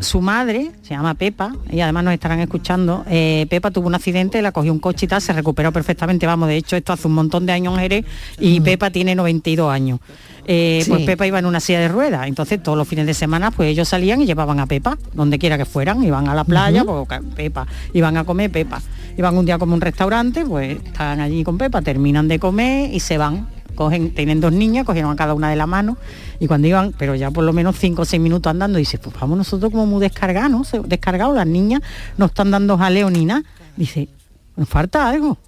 Su, 0.00 0.20
madre 0.20 0.70
se 0.82 0.90
llama 0.94 1.14
Pepa 1.14 1.54
y 1.70 1.80
además 1.80 2.04
nos 2.04 2.14
estarán 2.14 2.40
escuchando. 2.40 3.04
eh, 3.08 3.46
Pepa 3.50 3.70
tuvo 3.70 3.86
un 3.88 3.94
accidente, 3.94 4.40
la 4.42 4.52
cogió 4.52 4.72
un 4.72 4.78
coche 4.78 5.06
y 5.06 5.08
tal, 5.08 5.20
se 5.20 5.32
recuperó 5.32 5.72
perfectamente. 5.72 6.26
Vamos, 6.26 6.48
de 6.48 6.56
hecho, 6.56 6.76
esto 6.76 6.92
hace 6.92 7.06
un 7.08 7.14
montón 7.14 7.46
de 7.46 7.52
años 7.52 7.74
en 7.74 7.80
Jerez 7.80 8.04
y 8.38 8.60
Pepa 8.60 8.79
tiene 8.88 9.14
92 9.14 9.70
años. 9.70 10.00
Eh, 10.46 10.80
Sí. 10.82 10.90
Pues 10.90 11.02
Pepa 11.04 11.26
iba 11.26 11.38
en 11.38 11.44
una 11.44 11.60
silla 11.60 11.80
de 11.80 11.88
ruedas, 11.88 12.26
entonces 12.26 12.62
todos 12.62 12.78
los 12.78 12.88
fines 12.88 13.06
de 13.06 13.12
semana 13.14 13.50
pues 13.50 13.68
ellos 13.68 13.88
salían 13.88 14.22
y 14.22 14.26
llevaban 14.26 14.58
a 14.58 14.66
Pepa, 14.66 14.96
donde 15.12 15.38
quiera 15.38 15.58
que 15.58 15.66
fueran, 15.66 16.02
iban 16.02 16.28
a 16.28 16.34
la 16.34 16.44
playa, 16.44 16.82
pues 16.84 17.06
Pepa, 17.36 17.66
iban 17.92 18.16
a 18.16 18.24
comer 18.24 18.50
Pepa, 18.50 18.80
iban 19.18 19.36
un 19.36 19.44
día 19.44 19.58
como 19.58 19.74
un 19.74 19.80
restaurante, 19.82 20.46
pues 20.46 20.78
estaban 20.82 21.20
allí 21.20 21.44
con 21.44 21.58
Pepa, 21.58 21.82
terminan 21.82 22.26
de 22.26 22.38
comer 22.38 22.92
y 22.92 23.00
se 23.00 23.18
van 23.18 23.48
cogen, 23.74 24.12
tienen 24.12 24.40
dos 24.40 24.52
niñas, 24.52 24.84
cogieron 24.84 25.10
a 25.10 25.16
cada 25.16 25.34
una 25.34 25.48
de 25.48 25.56
la 25.56 25.66
mano 25.66 25.96
y 26.38 26.46
cuando 26.46 26.68
iban, 26.68 26.94
pero 26.98 27.14
ya 27.14 27.30
por 27.30 27.44
lo 27.44 27.52
menos 27.52 27.76
cinco 27.78 28.02
o 28.02 28.04
seis 28.04 28.20
minutos 28.20 28.50
andando, 28.50 28.78
dice, 28.78 28.98
pues 28.98 29.14
vamos 29.18 29.38
nosotros 29.38 29.70
como 29.70 29.86
muy 29.86 30.00
descargados, 30.00 30.72
descargados, 30.86 31.34
las 31.34 31.46
niñas 31.46 31.80
no 32.18 32.26
están 32.26 32.50
dando 32.50 32.76
jaleo 32.76 33.08
ni 33.10 33.24
nada. 33.24 33.42
Dice, 33.76 34.08
nos 34.56 34.68
falta 34.68 35.08
algo, 35.08 35.38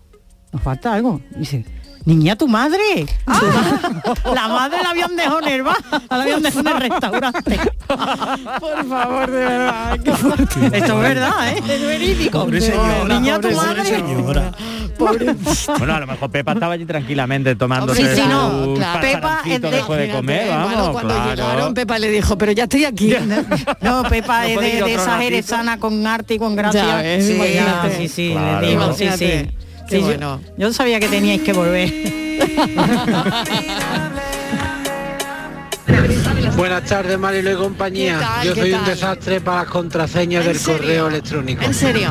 nos 0.52 0.62
falta 0.62 0.94
algo. 0.94 1.20
Dice, 1.36 1.64
niña, 2.04 2.36
tu 2.36 2.48
madre. 2.48 3.06
Ma- 3.26 3.40
la 4.34 4.48
madre 4.48 4.78
la 4.82 4.90
habían 4.90 5.16
dejado 5.16 5.40
en 5.42 5.48
el 5.48 5.62
bar, 5.62 5.76
la 6.10 6.16
habían 6.22 6.42
dejado 6.42 6.60
en 6.60 6.76
el 6.76 6.80
restaurante. 6.90 7.60
Por 8.60 8.88
favor, 8.88 9.30
de 9.30 9.38
verdad. 9.38 9.94
Esto 10.72 10.78
es 10.94 11.08
verdad, 11.08 11.48
¿eh? 11.48 11.62
Es 11.68 11.82
verídico. 11.82 12.40
Pobre 12.44 12.60
señora, 12.60 13.04
niña, 13.20 13.36
tu 13.40 13.48
pobre 13.50 13.56
madre. 13.56 13.84
señora. 13.84 14.52
Bueno, 14.98 15.94
a 15.94 16.00
lo 16.00 16.06
mejor 16.06 16.30
Pepa 16.30 16.52
estaba 16.52 16.74
allí 16.74 16.84
tranquilamente 16.84 17.56
tomándose 17.56 18.02
Hombre, 18.02 18.14
sí, 18.14 18.22
no, 18.28 18.74
claro. 18.74 19.00
Pepa 19.00 19.16
es 19.16 19.20
pasaroncito 19.20 19.70
de- 19.70 19.76
después 19.76 19.98
de 20.00 20.10
comer, 20.10 20.46
Bueno, 20.46 20.64
vamos, 20.64 20.90
cuando 20.92 21.14
claro. 21.14 21.30
llegaron, 21.34 21.74
Pepa 21.74 21.98
le 21.98 22.10
dijo, 22.10 22.38
pero 22.38 22.52
ya 22.52 22.64
estoy 22.64 22.84
aquí. 22.84 23.12
No, 23.80 24.02
Pepa 24.04 24.42
¿No 24.42 24.60
es 24.60 24.60
de, 24.60 24.82
de 24.84 24.94
esa 24.94 25.18
jerezana 25.18 25.80
con 25.80 26.06
arte 26.06 26.34
y 26.34 26.38
con 26.38 26.54
gracia. 26.54 27.02
Ya 27.02 27.20
sí, 27.20 27.32
sí, 27.98 28.08
sí, 28.08 28.30
Claro. 28.32 28.60
le 28.60 28.68
digo, 28.68 28.92
sí, 28.92 29.08
sí. 29.18 29.48
Imagínate. 29.92 29.92
Qué 29.92 29.96
Sí, 29.96 30.00
yo- 30.00 30.06
bueno. 30.06 30.40
yo, 30.56 30.72
sabía 30.72 31.00
que 31.00 31.08
teníais 31.08 31.42
que 31.42 31.52
volver. 31.52 31.92
Buenas 36.56 36.84
tardes, 36.84 37.18
Marilo 37.18 37.52
y 37.52 37.56
compañía. 37.56 38.18
¿Qué 38.18 38.24
tal, 38.24 38.46
Yo 38.46 38.54
soy 38.54 38.72
un 38.72 38.84
desastre 38.84 39.40
para 39.40 39.58
las 39.62 39.66
contraseñas 39.68 40.42
¿En 40.42 40.48
del 40.52 40.58
serio? 40.60 40.78
correo 40.80 41.08
electrónico. 41.08 41.62
¿En 41.64 41.74
serio? 41.74 42.10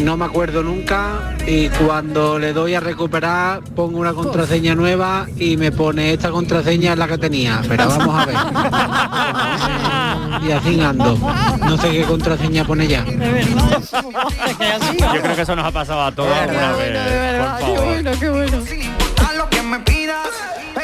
No 0.00 0.16
me 0.16 0.24
acuerdo 0.24 0.62
nunca 0.62 1.36
y 1.46 1.68
cuando 1.68 2.38
le 2.38 2.52
doy 2.52 2.74
a 2.74 2.80
recuperar 2.80 3.62
pongo 3.76 3.98
una 3.98 4.12
contraseña 4.14 4.74
nueva 4.74 5.26
y 5.36 5.56
me 5.56 5.70
pone 5.72 6.12
esta 6.12 6.30
contraseña 6.30 6.92
es 6.92 6.98
la 6.98 7.06
que 7.06 7.18
tenía. 7.18 7.60
Pero 7.68 7.88
vamos 7.88 8.22
a 8.22 8.26
ver. 8.26 8.36
Y 10.42 10.52
así 10.52 10.80
ando. 10.80 11.18
No 11.58 11.76
sé 11.76 11.90
qué 11.90 12.02
contraseña 12.04 12.64
pone 12.64 12.86
ya. 12.86 13.04
Yo 13.04 13.12
creo 15.22 15.36
que 15.36 15.42
eso 15.42 15.54
nos 15.54 15.66
ha 15.66 15.70
pasado 15.70 16.02
a 16.02 16.12
todos 16.12 16.32
alguna 16.32 16.72
vez. 16.72 16.86
de 16.86 16.92
verdad, 16.92 17.58
por 17.58 17.68
qué 17.68 17.74
favor. 17.76 17.84
bueno, 17.84 18.10
qué 18.18 18.30
bueno. 18.30 18.64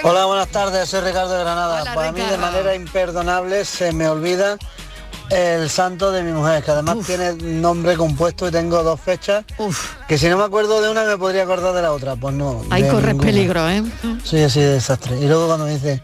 Hola, 0.03 0.27
buenas 0.27 0.49
tardes, 0.49 0.89
soy 0.89 1.01
Ricardo 1.01 1.33
de 1.33 1.43
Granada. 1.43 1.83
Hola, 1.83 1.95
Para 1.95 2.13
mí 2.13 2.21
de 2.21 2.39
manera 2.39 2.75
imperdonable 2.75 3.65
se 3.65 3.93
me 3.93 4.09
olvida 4.09 4.57
el 5.31 5.69
santo 5.71 6.13
de 6.13 6.23
mi 6.23 6.33
mujer, 6.33 6.63
que 6.63 6.71
además 6.71 6.99
tiene 7.07 7.33
nombre 7.35 7.97
compuesto 7.97 8.49
y 8.49 8.51
tengo 8.51 8.83
dos 8.83 9.01
fechas, 9.01 9.45
Uf, 9.59 9.95
que 10.07 10.19
si 10.19 10.29
no 10.29 10.39
me 10.39 10.45
acuerdo 10.45 10.81
de 10.81 10.91
una 10.91 11.05
me 11.05 11.17
podría 11.19 11.43
acordar 11.43 11.75
de 11.75 11.83
la 11.83 11.93
otra, 11.93 12.17
pues 12.17 12.35
no. 12.35 12.63
ahí 12.71 12.83
corres 12.89 13.15
ninguna. 13.15 13.27
peligro, 13.27 13.69
¿eh? 13.69 13.83
Soy 14.23 14.43
así 14.43 14.61
de 14.61 14.73
desastre. 14.75 15.19
Y 15.19 15.27
luego 15.27 15.47
cuando 15.47 15.67
me 15.67 15.73
dice, 15.75 16.03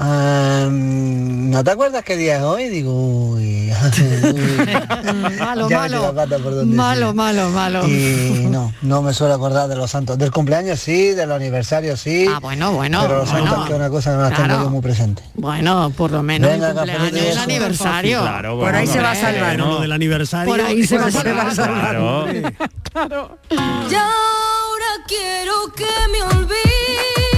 "Em, 0.00 1.50
¿no 1.50 1.62
te 1.62 1.70
acuerdas 1.72 2.02
qué 2.04 2.16
día 2.16 2.36
es 2.38 2.42
hoy? 2.42 2.68
Digo, 2.68 2.92
uy, 2.92 3.70
Malo, 5.38 5.68
Ya 5.68 5.78
malo. 5.80 6.02
la 6.02 6.12
pata 6.12 6.38
por 6.38 6.54
donde 6.54 6.74
Malo, 6.76 7.12
malo, 7.14 7.48
malo. 7.50 7.86
Y 7.88 8.46
no, 8.50 8.72
no 8.82 9.02
me 9.02 9.12
suelo 9.12 9.34
acordar 9.34 9.68
de 9.68 9.76
los 9.76 9.90
santos. 9.90 10.16
Del 10.18 10.30
cumpleaños 10.30 10.78
sí, 10.80 11.10
de 11.10 11.26
los 11.26 11.36
aniversarios 11.36 12.00
sí. 12.00 12.26
Ah, 12.32 12.38
bueno, 12.40 12.72
bueno, 12.72 13.00
Pero 13.02 13.18
los 13.18 13.28
santos 13.28 13.66
que 13.68 13.74
una 13.74 13.90
cosa 13.90 14.14
no 14.16 14.22
las 14.22 14.30
tengo 14.34 14.44
Claro. 14.46 14.70
muy 14.70 14.80
presente. 14.80 15.22
Bueno, 15.34 15.92
por 15.96 16.10
lo 16.10 16.22
menos 16.22 16.50
Venga, 16.50 16.70
el 16.70 16.74
cumpleaños 16.76 17.12
y 17.22 17.26
el 17.28 17.38
aniversario. 17.38 18.20
Claro, 18.22 18.58
Por 18.58 18.74
ahí 18.74 18.86
se 18.86 19.00
va 19.00 19.10
a 19.12 19.14
salvar. 19.14 19.58
No. 19.58 19.66
lo 19.66 19.80
del 19.80 19.92
aniversario. 19.92 20.50
Por 20.52 20.60
ahí 20.60 20.86
se 20.86 20.96
va 20.98 21.04
a 21.04 21.06
ahí 21.06 21.12
salvar. 21.54 21.96
Claro. 22.92 23.38
Y 23.50 23.54
ahora 23.94 24.90
quiero 25.06 25.52
que 25.76 25.86
me 26.10 26.22
olvides, 26.36 27.29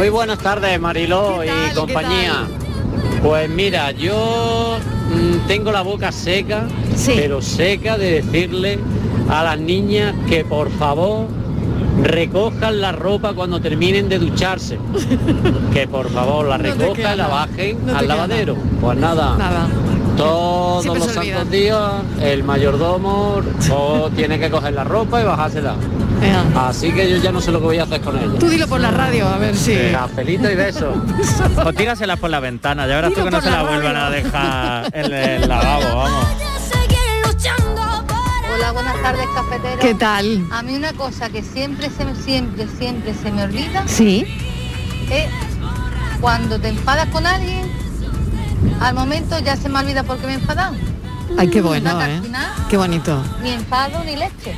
Muy 0.00 0.08
buenas 0.08 0.38
tardes, 0.38 0.80
Mariló 0.80 1.44
y 1.44 1.48
¿Qué 1.48 1.74
compañía. 1.74 2.46
Pues 3.22 3.50
mira, 3.50 3.90
yo 3.90 4.78
mm, 5.10 5.46
tengo 5.46 5.70
la 5.72 5.82
boca 5.82 6.10
seca, 6.10 6.66
Sí. 6.96 7.12
pero 7.16 7.42
seca 7.42 7.98
de 7.98 8.22
decirle 8.22 8.78
a 9.28 9.44
las 9.44 9.60
niñas 9.60 10.14
que 10.26 10.42
por 10.42 10.70
favor 10.70 11.26
recojan 12.02 12.80
la 12.80 12.92
ropa 12.92 13.34
cuando 13.34 13.60
terminen 13.60 14.08
de 14.08 14.18
ducharse. 14.18 14.78
que 15.74 15.86
por 15.86 16.08
favor 16.08 16.46
la 16.46 16.56
recojan 16.56 17.12
y 17.12 17.16
la 17.18 17.26
bajen 17.28 17.84
No 17.84 17.98
al 17.98 18.08
lavadero. 18.08 18.56
Pues 18.80 18.96
nada, 18.96 19.36
Nada. 19.36 19.68
todos 20.16 20.82
Siempre 20.82 21.04
los 21.04 21.12
santos 21.12 21.50
días 21.50 21.78
el 22.22 22.42
mayordomo 22.42 23.42
o 23.70 24.08
tiene 24.16 24.40
que 24.40 24.48
coger 24.48 24.72
la 24.72 24.84
ropa 24.84 25.20
y 25.20 25.24
bajársela. 25.26 25.74
Así 26.56 26.92
que 26.92 27.10
yo 27.10 27.16
ya 27.16 27.32
no 27.32 27.40
sé 27.40 27.50
lo 27.50 27.58
que 27.60 27.64
voy 27.66 27.78
a 27.78 27.84
hacer 27.84 28.00
con 28.00 28.16
ella. 28.18 28.38
Tú 28.38 28.48
dilo 28.48 28.66
por 28.68 28.80
la 28.80 28.90
radio, 28.90 29.26
a 29.28 29.38
ver 29.38 29.56
si... 29.56 29.74
Cafelito 29.92 30.50
y 30.50 30.54
besos. 30.54 30.94
O 31.64 31.72
tíraselas 31.72 32.18
por 32.18 32.30
la 32.30 32.40
ventana, 32.40 32.86
ya 32.86 32.96
verás 32.96 33.10
Tiro 33.10 33.22
tú 33.22 33.24
que 33.26 33.30
no 33.36 33.40
se 33.42 33.50
la 33.50 33.62
la 33.62 33.68
vuelvan 33.70 33.96
a 33.96 34.10
dejar 34.10 34.90
en 34.96 35.12
el 35.12 35.48
lavabo, 35.48 35.96
vamos. 35.96 36.26
Hola, 38.54 38.72
buenas 38.72 39.02
tardes, 39.02 39.26
cafetero. 39.34 39.78
¿Qué 39.80 39.94
tal? 39.94 40.46
A 40.52 40.62
mí 40.62 40.74
una 40.74 40.92
cosa 40.92 41.28
que 41.30 41.42
siempre, 41.42 41.88
se 41.90 42.04
me, 42.04 42.14
siempre, 42.14 42.66
siempre 42.78 43.14
se 43.14 43.30
me 43.30 43.44
olvida 43.44 43.84
Sí. 43.86 44.26
es 45.10 45.28
cuando 46.20 46.58
te 46.58 46.68
enfadas 46.68 47.06
con 47.08 47.26
alguien, 47.26 47.70
al 48.80 48.94
momento 48.94 49.38
ya 49.38 49.56
se 49.56 49.68
me 49.70 49.78
olvida 49.78 50.02
por 50.02 50.18
qué 50.18 50.26
me 50.26 50.34
enfadan. 50.34 50.76
Ay, 51.38 51.48
qué 51.48 51.60
bueno, 51.62 51.98
que 51.98 52.04
¿eh? 52.04 52.20
Qué 52.68 52.76
bonito. 52.76 53.22
Ni 53.42 53.50
enfado 53.50 54.04
ni 54.04 54.16
leche. 54.16 54.54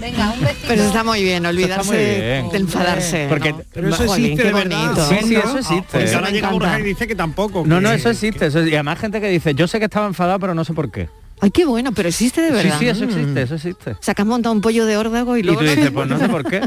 Venga, 0.00 0.30
un 0.32 0.40
besito. 0.44 0.64
Pero 0.68 0.82
está 0.82 1.04
muy 1.04 1.22
bien, 1.22 1.46
olvidarse 1.46 1.88
muy 1.88 1.96
bien. 1.98 2.48
de 2.50 2.56
enfadarse. 2.58 3.26
Porque- 3.28 3.52
¿no? 3.52 3.62
Pero 3.72 3.88
eso 3.88 4.06
Jolín, 4.06 4.24
existe 4.32 4.42
qué 4.42 4.52
bonito. 4.52 5.08
Sí, 5.08 5.16
sí, 5.26 5.36
eso 5.36 5.58
existe. 5.58 5.86
Pues 5.92 6.14
ahora 6.14 6.30
llega. 6.30 6.50
Borja 6.50 6.80
y 6.80 6.82
dice 6.82 7.06
que 7.06 7.14
tampoco. 7.14 7.62
No, 7.66 7.76
que- 7.76 7.82
no, 7.82 7.92
eso 7.92 8.10
existe. 8.10 8.46
Eso, 8.46 8.64
y 8.66 8.74
además 8.74 8.98
gente 8.98 9.20
que 9.20 9.28
dice, 9.28 9.54
yo 9.54 9.68
sé 9.68 9.78
que 9.78 9.84
estaba 9.84 10.06
enfadado, 10.06 10.38
pero 10.40 10.54
no 10.54 10.64
sé 10.64 10.72
por 10.74 10.90
qué. 10.90 11.08
Ay, 11.40 11.50
qué 11.50 11.66
bueno, 11.66 11.92
pero 11.92 12.08
existe 12.08 12.40
de 12.40 12.48
Sí, 12.48 12.54
verdad. 12.54 12.78
sí, 12.78 12.88
eso 12.88 13.04
Mm. 13.04 13.08
existe, 13.10 13.42
eso 13.42 13.54
existe. 13.56 13.90
O 13.92 13.96
sea, 14.00 14.14
que 14.14 14.22
has 14.22 14.28
montado 14.28 14.54
un 14.54 14.60
pollo 14.62 14.86
de 14.86 14.96
órdago 14.96 15.36
y 15.36 15.40
Y 15.40 15.42
luego... 15.42 15.60
tú 15.60 15.66
dices, 15.66 15.90
pues 15.90 16.08
no 16.08 16.18
sé 16.18 16.28
por 16.28 16.44
qué. 16.44 16.60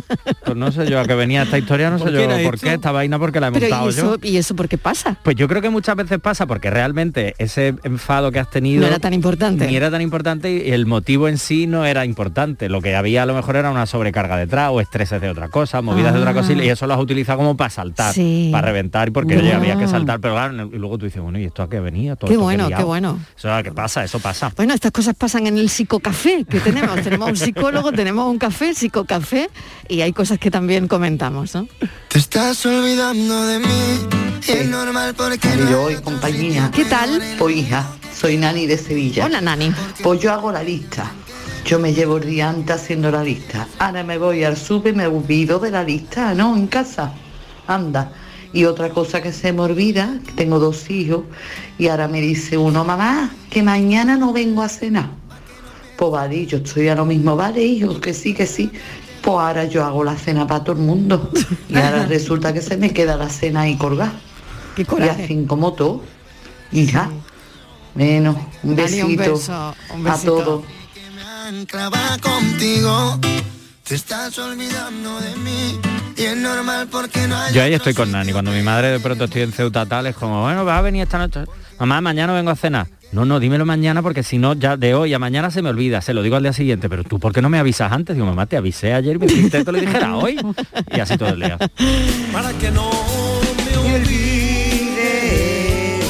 Pues 0.45 0.55
no 0.57 0.71
sé 0.71 0.87
yo 0.89 0.99
a 0.99 1.05
qué 1.05 1.15
venía 1.15 1.41
esta 1.43 1.57
historia, 1.57 1.89
no 1.89 1.97
sé 1.97 2.03
¿Por 2.05 2.13
qué 2.13 2.27
yo 2.43 2.43
por 2.49 2.59
qué, 2.59 2.73
esta 2.73 2.91
vaina 2.91 3.17
porque 3.17 3.39
la 3.39 3.47
he 3.47 3.51
Pero 3.51 3.65
montado 3.67 3.85
¿y 3.87 3.89
eso, 3.93 4.15
yo. 4.19 4.27
¿y 4.29 4.37
eso 4.37 4.55
por 4.55 4.67
qué 4.69 4.77
pasa? 4.77 5.17
Pues 5.23 5.35
yo 5.35 5.47
creo 5.47 5.61
que 5.61 5.69
muchas 5.69 5.95
veces 5.95 6.19
pasa 6.19 6.45
porque 6.45 6.69
realmente 6.69 7.33
ese 7.39 7.75
enfado 7.83 8.31
que 8.31 8.39
has 8.39 8.49
tenido 8.51 8.81
No 8.81 8.87
era 8.87 8.99
tan 8.99 9.13
importante. 9.13 9.65
ni 9.67 9.75
era 9.75 9.89
tan 9.89 10.01
importante 10.01 10.51
y 10.51 10.71
el 10.71 10.85
motivo 10.85 11.27
en 11.27 11.37
sí 11.39 11.65
no 11.67 11.85
era 11.85 12.05
importante. 12.05 12.69
Lo 12.69 12.81
que 12.81 12.95
había 12.95 13.23
a 13.23 13.25
lo 13.25 13.33
mejor 13.33 13.55
era 13.55 13.71
una 13.71 13.85
sobrecarga 13.87 14.37
detrás 14.37 14.69
o 14.71 14.81
estreses 14.81 15.19
de 15.21 15.29
otra 15.29 15.49
cosa, 15.49 15.81
movidas 15.81 16.13
de 16.13 16.19
otra 16.19 16.33
cosa 16.33 16.53
y 16.53 16.69
eso 16.69 16.85
lo 16.85 16.93
has 16.93 16.99
utilizado 16.99 17.39
como 17.39 17.57
para 17.57 17.69
saltar, 17.71 18.09
Ah. 18.11 18.13
Sí. 18.13 18.49
para 18.51 18.67
reventar 18.67 19.07
y 19.07 19.11
porque 19.11 19.41
Ya. 19.43 19.57
había 19.57 19.77
que 19.77 19.87
saltar, 19.87 20.19
pero 20.19 20.35
claro, 20.35 20.69
y 20.71 20.77
luego 20.77 20.97
tú 20.97 21.05
dices, 21.05 21.21
bueno, 21.21 21.39
¿y 21.39 21.45
esto 21.45 21.63
a 21.63 21.69
qué 21.69 21.79
venía? 21.79 22.15
Todo 22.15 22.27
Qué 22.27 22.33
esto 22.35 22.39
que 22.41 22.43
bueno, 22.43 22.67
qué 22.77 22.83
bueno. 22.83 23.19
Eso 23.37 23.57
es 23.57 23.63
qué 23.63 23.71
pasa, 23.71 24.03
eso 24.03 24.19
pasa. 24.19 24.51
Bueno, 24.59 24.73
estas 24.73 24.91
cosas 24.91 25.15
pasan 25.15 25.47
en 25.47 25.57
el 25.57 25.69
psicocafé 25.69 26.43
que 26.43 26.59
tenemos. 26.59 27.01
tenemos 27.03 27.29
un 27.29 27.37
psicólogo, 27.37 27.93
tenemos 27.93 28.29
un 28.29 28.37
café, 28.37 28.73
psicocafé, 28.73 29.49
y 29.87 30.01
hay 30.01 30.11
cosas 30.11 30.37
que 30.37 30.51
también 30.51 30.89
comentamos, 30.89 31.55
¿no? 31.55 31.65
Te 32.09 32.19
estás 32.19 32.65
olvidando 32.65 33.47
de 33.47 33.59
mí 33.59 33.99
y 34.45 34.51
es 34.51 34.67
normal 34.67 35.15
porque 35.15 35.47
no 35.55 35.71
Yo 35.71 35.89
y 35.89 35.95
compañía. 36.01 36.71
¿Qué 36.75 36.83
tal? 36.83 37.23
Pues 37.37 37.55
hija, 37.55 37.87
soy 38.13 38.35
Nani 38.35 38.67
de 38.67 38.77
Sevilla. 38.77 39.27
Hola, 39.27 39.39
Nani. 39.39 39.71
Pues 40.03 40.19
yo 40.19 40.33
hago 40.33 40.51
la 40.51 40.61
lista. 40.61 41.09
Yo 41.63 41.79
me 41.79 41.93
llevo 41.93 42.17
el 42.17 42.25
día 42.25 42.49
antes 42.49 42.75
haciendo 42.75 43.09
la 43.11 43.23
lista. 43.23 43.65
Ahora 43.79 44.03
me 44.03 44.17
voy 44.17 44.43
al 44.43 44.57
súper, 44.57 44.93
me 44.93 45.07
olvido 45.07 45.59
de 45.59 45.71
la 45.71 45.85
lista, 45.85 46.33
¿no? 46.33 46.53
En 46.57 46.67
casa. 46.67 47.13
Anda. 47.65 48.11
Y 48.51 48.65
otra 48.65 48.89
cosa 48.89 49.21
que 49.21 49.31
se 49.31 49.53
me 49.53 49.61
olvida, 49.61 50.19
que 50.25 50.31
tengo 50.31 50.57
dos 50.59 50.89
hijos, 50.89 51.23
y 51.77 51.87
ahora 51.87 52.07
me 52.07 52.19
dice 52.21 52.57
uno, 52.57 52.83
mamá, 52.83 53.31
que 53.49 53.61
mañana 53.61 54.17
no 54.17 54.33
vengo 54.33 54.61
a 54.63 54.69
cenar. 54.69 55.11
Pues 55.97 56.11
vale, 56.11 56.45
yo 56.45 56.57
estoy 56.57 56.87
a 56.87 56.95
lo 56.95 57.05
mismo, 57.05 57.35
vale, 57.35 57.63
hijo, 57.63 57.99
que 57.99 58.13
sí, 58.13 58.33
que 58.33 58.47
sí. 58.47 58.71
Pues 59.21 59.37
ahora 59.37 59.65
yo 59.65 59.83
hago 59.85 60.03
la 60.03 60.15
cena 60.15 60.47
para 60.47 60.63
todo 60.63 60.77
el 60.77 60.81
mundo. 60.81 61.29
Y 61.67 61.75
ahora 61.77 62.05
resulta 62.09 62.53
que 62.53 62.61
se 62.61 62.77
me 62.77 62.91
queda 62.93 63.17
la 63.17 63.29
cena 63.29 63.61
ahí 63.61 63.75
colgada. 63.75 64.13
Qué 64.75 64.83
Y 64.83 64.85
coraje. 64.85 65.23
así 65.25 65.45
como 65.45 65.73
todo. 65.73 66.01
Hija. 66.71 67.09
Menos, 67.95 68.37
un 68.63 68.75
Dani, 68.75 68.87
besito. 68.91 69.05
un 69.07 69.15
beso, 69.17 69.75
un 69.93 70.07
A 70.07 70.17
todos. 70.17 70.63
contigo. 72.21 73.19
Te 73.83 73.95
estás 73.95 74.37
olvidando 74.39 75.19
de 75.19 75.35
mí 75.37 75.79
y 76.19 76.23
es 76.23 76.37
normal 76.37 76.87
porque 76.91 77.27
no 77.27 77.37
hay 77.37 77.53
Yo 77.53 77.63
ahí 77.63 77.73
estoy 77.73 77.93
con 77.93 78.11
Nani. 78.11 78.31
Cuando 78.33 78.51
mi 78.51 78.61
madre 78.61 78.89
de 78.91 78.99
pronto 78.99 79.25
estoy 79.25 79.43
en 79.43 79.51
Ceuta 79.53 79.85
tal, 79.85 80.07
es 80.07 80.15
como, 80.15 80.41
bueno, 80.43 80.65
vas 80.65 80.79
a 80.79 80.81
venir 80.81 81.03
esta 81.03 81.17
noche. 81.17 81.41
Mamá, 81.79 82.01
mañana 82.01 82.33
vengo 82.33 82.51
a 82.51 82.55
cenar. 82.55 82.87
No, 83.11 83.25
no, 83.25 83.39
dímelo 83.39 83.65
mañana 83.65 84.03
porque 84.03 84.21
si 84.21 84.37
no, 84.37 84.53
ya 84.53 84.77
de 84.77 84.93
hoy 84.93 85.13
a 85.13 85.19
mañana 85.19 85.49
se 85.49 85.61
me 85.63 85.69
olvida. 85.69 86.01
Se 86.01 86.13
lo 86.13 86.21
digo 86.21 86.35
al 86.35 86.43
día 86.43 86.53
siguiente. 86.53 86.89
Pero 86.89 87.03
tú, 87.03 87.19
¿por 87.19 87.33
qué 87.33 87.41
no 87.41 87.49
me 87.49 87.57
avisas 87.57 87.91
antes? 87.91 88.15
Digo, 88.15 88.27
mamá, 88.27 88.45
te 88.45 88.57
avisé 88.57 88.93
ayer 88.93 89.15
y 89.15 89.19
me 89.19 89.25
dijiste 89.27 89.59
que 89.59 89.65
te 89.65 89.71
lo 89.71 89.79
dijera 89.79 90.15
hoy. 90.17 90.37
Y 90.95 90.99
así 90.99 91.17
todo 91.17 91.29
el 91.29 91.39
día. 91.39 91.57
Para 92.31 92.51
que 92.53 92.69
no 92.69 92.89
me 93.85 93.95
olvides. 93.95 96.05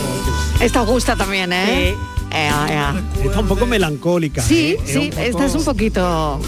Esta 0.60 0.82
os 0.82 0.89
gusta 0.89 1.16
también, 1.16 1.53
¿eh? 1.53 1.95
Ea, 2.32 2.66
ea. 2.70 2.95
Está 3.24 3.39
un 3.39 3.47
poco 3.47 3.66
melancólica. 3.66 4.41
Sí, 4.41 4.76
¿eh? 4.78 4.82
Sí, 4.86 4.97
un 4.97 5.10
poco- 5.12 5.22
esta 5.22 5.45
es 5.45 5.55
un 5.55 5.64
poquito... 5.64 6.41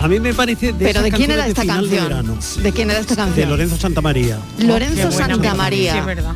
A 0.00 0.06
mí 0.08 0.20
me 0.20 0.32
parece 0.32 0.72
de 0.72 0.84
Pero 0.84 1.02
¿de 1.02 1.10
quién 1.10 1.30
era 1.32 1.46
esta 1.46 1.62
de 1.62 1.66
final 1.68 1.88
de 1.90 1.96
canción? 1.96 2.08
verano. 2.08 2.38
¿De 2.62 2.72
quién 2.72 2.90
era 2.90 3.00
esta 3.00 3.14
De 3.14 3.22
canción? 3.22 3.48
Lorenzo 3.50 3.76
Santamaría. 3.76 4.38
Lorenzo 4.58 4.94
Qué 4.96 5.02
buena 5.06 5.16
Santa 5.18 5.36
memoria, 5.36 5.54
María. 5.54 5.92
sí, 5.92 5.98
es 5.98 6.06
verdad. 6.06 6.32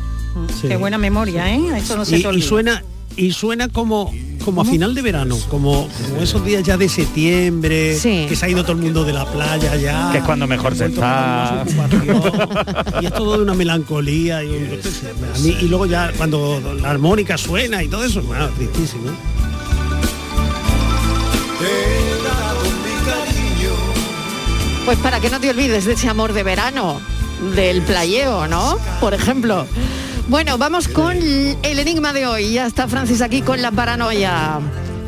Sí. 0.61 0.67
Qué 0.67 0.75
buena 0.77 0.97
memoria, 0.97 1.53
¿eh? 1.55 1.61
Eso 1.77 1.95
no 1.95 2.03
se 2.05 2.17
y, 2.17 2.23
te 2.23 2.33
y 2.35 2.41
suena 2.41 2.83
y 3.15 3.31
suena 3.31 3.69
como 3.69 4.11
como 4.43 4.61
a 4.61 4.65
final 4.65 4.93
de 4.93 5.01
verano, 5.01 5.37
como, 5.49 5.87
como 6.09 6.21
esos 6.21 6.43
días 6.43 6.63
ya 6.63 6.75
de 6.75 6.89
septiembre, 6.89 7.97
Sí. 7.97 8.25
que 8.27 8.35
se 8.35 8.45
ha 8.45 8.49
ido 8.49 8.63
todo 8.63 8.73
el 8.73 8.79
mundo 8.79 9.05
de 9.05 9.13
la 9.13 9.25
playa 9.25 9.73
ya. 9.77 10.09
Que 10.11 10.17
es 10.17 10.23
cuando 10.25 10.45
mejor 10.47 10.75
se 10.75 10.87
está. 10.87 11.63
y 13.01 13.05
es 13.05 13.13
todo 13.13 13.37
de 13.37 13.43
una 13.43 13.53
melancolía 13.53 14.43
y, 14.43 14.49
a 14.49 15.39
mí- 15.39 15.55
y 15.61 15.67
luego 15.69 15.85
ya 15.85 16.11
cuando 16.17 16.59
la 16.81 16.89
armónica 16.89 17.37
suena 17.37 17.81
y 17.83 17.87
todo 17.87 18.03
eso, 18.03 18.21
bueno, 18.23 18.49
tristísimo. 18.49 19.03
Pues 24.85 24.97
para 24.97 25.19
que 25.21 25.29
no 25.29 25.39
te 25.39 25.49
olvides 25.49 25.85
de 25.85 25.93
ese 25.93 26.09
amor 26.09 26.33
de 26.33 26.43
verano, 26.43 26.99
del 27.55 27.81
playeo, 27.83 28.47
¿no? 28.47 28.77
Por 28.99 29.13
ejemplo. 29.13 29.65
Bueno, 30.27 30.57
vamos 30.57 30.89
con 30.89 31.15
el 31.15 31.79
enigma 31.79 32.11
de 32.11 32.27
hoy. 32.27 32.53
Ya 32.53 32.65
está 32.65 32.87
Francis 32.89 33.21
aquí 33.21 33.41
con 33.41 33.61
la 33.61 33.71
paranoia. 33.71 34.59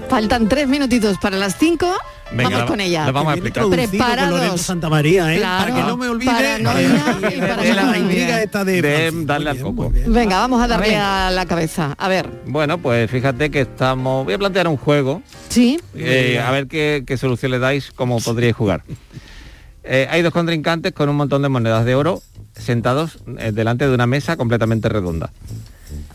Faltan 0.09 0.47
tres 0.47 0.69
minutitos 0.69 1.17
para 1.17 1.38
las 1.38 1.57
cinco. 1.57 1.91
Venga, 2.32 2.49
vamos 2.49 2.71
con 2.71 2.80
ella. 2.80 3.11
vamos 3.11 3.34
a 3.34 3.36
explicar. 3.36 3.69
Preparados. 3.69 4.61
Santa 4.61 4.89
María, 4.89 5.34
¿eh? 5.34 5.38
Claro. 5.39 5.73
Para 5.73 5.76
que 5.76 5.88
no 5.88 5.97
me 5.97 6.07
olvide. 6.07 6.32
Paranoia 6.32 6.88
y 7.36 7.39
para 7.39 7.57
de 7.57 7.73
la 7.73 7.97
intriga 7.97 8.43
esta 8.43 8.63
de, 8.63 8.82
De 8.82 9.11
darle 9.26 9.49
al 9.49 9.59
coco. 9.59 9.91
Venga, 10.07 10.39
vamos 10.39 10.63
a 10.63 10.67
darle 10.67 10.95
a 10.95 11.30
la 11.32 11.45
cabeza. 11.45 11.95
A 11.97 12.07
ver. 12.07 12.30
Bueno, 12.47 12.78
pues 12.78 13.11
fíjate 13.11 13.51
que 13.51 13.61
estamos... 13.61 14.23
Voy 14.23 14.34
a 14.34 14.38
plantear 14.38 14.69
un 14.69 14.78
juego. 14.78 15.21
Sí. 15.49 15.80
Eh, 15.95 16.41
a 16.43 16.49
ver 16.51 16.67
qué, 16.67 17.03
qué 17.05 17.17
solución 17.17 17.51
le 17.51 17.59
dais, 17.59 17.91
cómo 17.91 18.19
podríais 18.21 18.55
jugar. 18.55 18.84
Eh, 19.88 20.07
hay 20.09 20.23
dos 20.23 20.33
contrincantes 20.33 20.93
con 20.93 21.09
un 21.09 21.15
montón 21.15 21.43
de 21.43 21.49
monedas 21.49 21.86
de 21.86 21.93
oro 21.93 22.21
sentados 22.55 23.19
eh, 23.38 23.51
delante 23.51 23.88
de 23.88 23.93
una 23.93 24.07
mesa 24.07 24.36
completamente 24.36 24.89
redonda. 24.89 25.31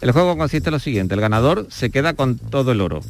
El 0.00 0.10
juego 0.10 0.36
consiste 0.36 0.70
en 0.70 0.72
lo 0.72 0.78
siguiente, 0.80 1.14
el 1.14 1.20
ganador 1.20 1.66
se 1.70 1.90
queda 1.90 2.14
con 2.14 2.36
todo 2.36 2.72
el 2.72 2.80
oro. 2.80 3.00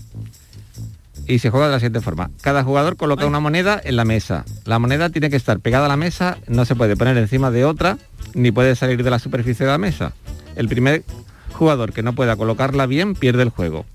Y 1.27 1.39
se 1.39 1.51
juega 1.51 1.67
de 1.67 1.73
la 1.73 1.79
siguiente 1.79 2.01
forma. 2.01 2.31
Cada 2.43 2.65
jugador 2.65 2.97
coloca 2.97 3.25
una 3.25 3.41
moneda 3.41 3.81
en 3.83 3.97
la 3.97 4.05
mesa. 4.05 4.45
La 4.65 4.79
moneda 4.79 5.11
tiene 5.11 5.31
que 5.31 5.37
estar 5.37 5.61
pegada 5.61 5.87
a 5.87 5.89
la 5.89 5.97
mesa, 5.97 6.39
no 6.49 6.65
se 6.65 6.75
puede 6.75 6.97
poner 6.97 7.17
encima 7.17 7.51
de 7.51 7.65
otra, 7.65 7.99
ni 8.35 8.51
puede 8.51 8.75
salir 8.75 9.03
de 9.03 9.11
la 9.11 9.19
superficie 9.19 9.65
de 9.65 9.73
la 9.73 9.79
mesa. 9.79 10.13
El 10.57 10.69
primer 10.69 11.05
jugador 11.53 11.93
que 11.93 12.03
no 12.03 12.15
pueda 12.15 12.37
colocarla 12.37 12.87
bien 12.87 13.15
pierde 13.15 13.45
el 13.45 13.51
juego. 13.51 13.87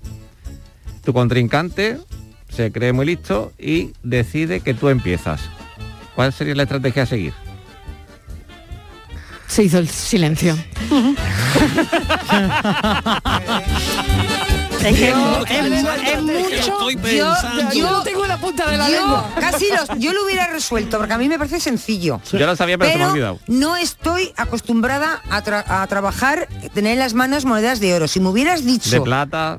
Tu 1.04 1.12
contrincante 1.12 1.98
se 2.48 2.72
cree 2.72 2.92
muy 2.92 3.06
listo 3.06 3.52
y 3.58 3.92
decide 4.02 4.60
que 4.60 4.74
tú 4.74 4.88
empiezas. 4.88 5.40
¿Cuál 6.16 6.32
sería 6.32 6.56
la 6.56 6.64
estrategia 6.64 7.04
a 7.04 7.06
seguir? 7.06 7.32
Se 9.46 9.62
hizo 9.62 9.78
el 9.78 9.88
silencio. 9.88 10.56
Es 14.84 14.96
que 14.96 15.08
es, 15.10 16.12
es 16.12 16.22
mucho. 16.22 16.90
Yo, 17.10 17.34
Yo 17.74 17.90
no 17.90 18.02
tengo 18.02 18.24
la 18.26 18.38
punta 18.38 18.70
de 18.70 18.76
la 18.76 18.88
yo 18.88 19.00
lengua. 19.00 19.30
casi 19.40 19.66
los, 19.70 19.88
yo 19.98 20.12
lo 20.12 20.24
hubiera 20.24 20.46
resuelto 20.46 20.98
porque 20.98 21.12
a 21.12 21.18
mí 21.18 21.28
me 21.28 21.38
parece 21.38 21.58
sencillo. 21.58 22.20
Yo 22.32 22.46
lo 22.46 22.54
sabía, 22.54 22.78
pero, 22.78 22.92
se 22.92 22.98
me 22.98 23.04
ha 23.04 23.08
olvidado. 23.10 23.40
no 23.48 23.76
estoy 23.76 24.32
acostumbrada 24.36 25.22
a, 25.28 25.42
tra- 25.42 25.64
a 25.66 25.84
trabajar, 25.88 26.46
tener 26.72 26.92
en 26.92 26.98
las 27.00 27.14
manos 27.14 27.44
monedas 27.44 27.80
de 27.80 27.94
oro. 27.94 28.06
Si 28.06 28.20
me 28.20 28.28
hubieras 28.28 28.64
dicho 28.64 28.90
De 28.90 29.00
plata. 29.00 29.58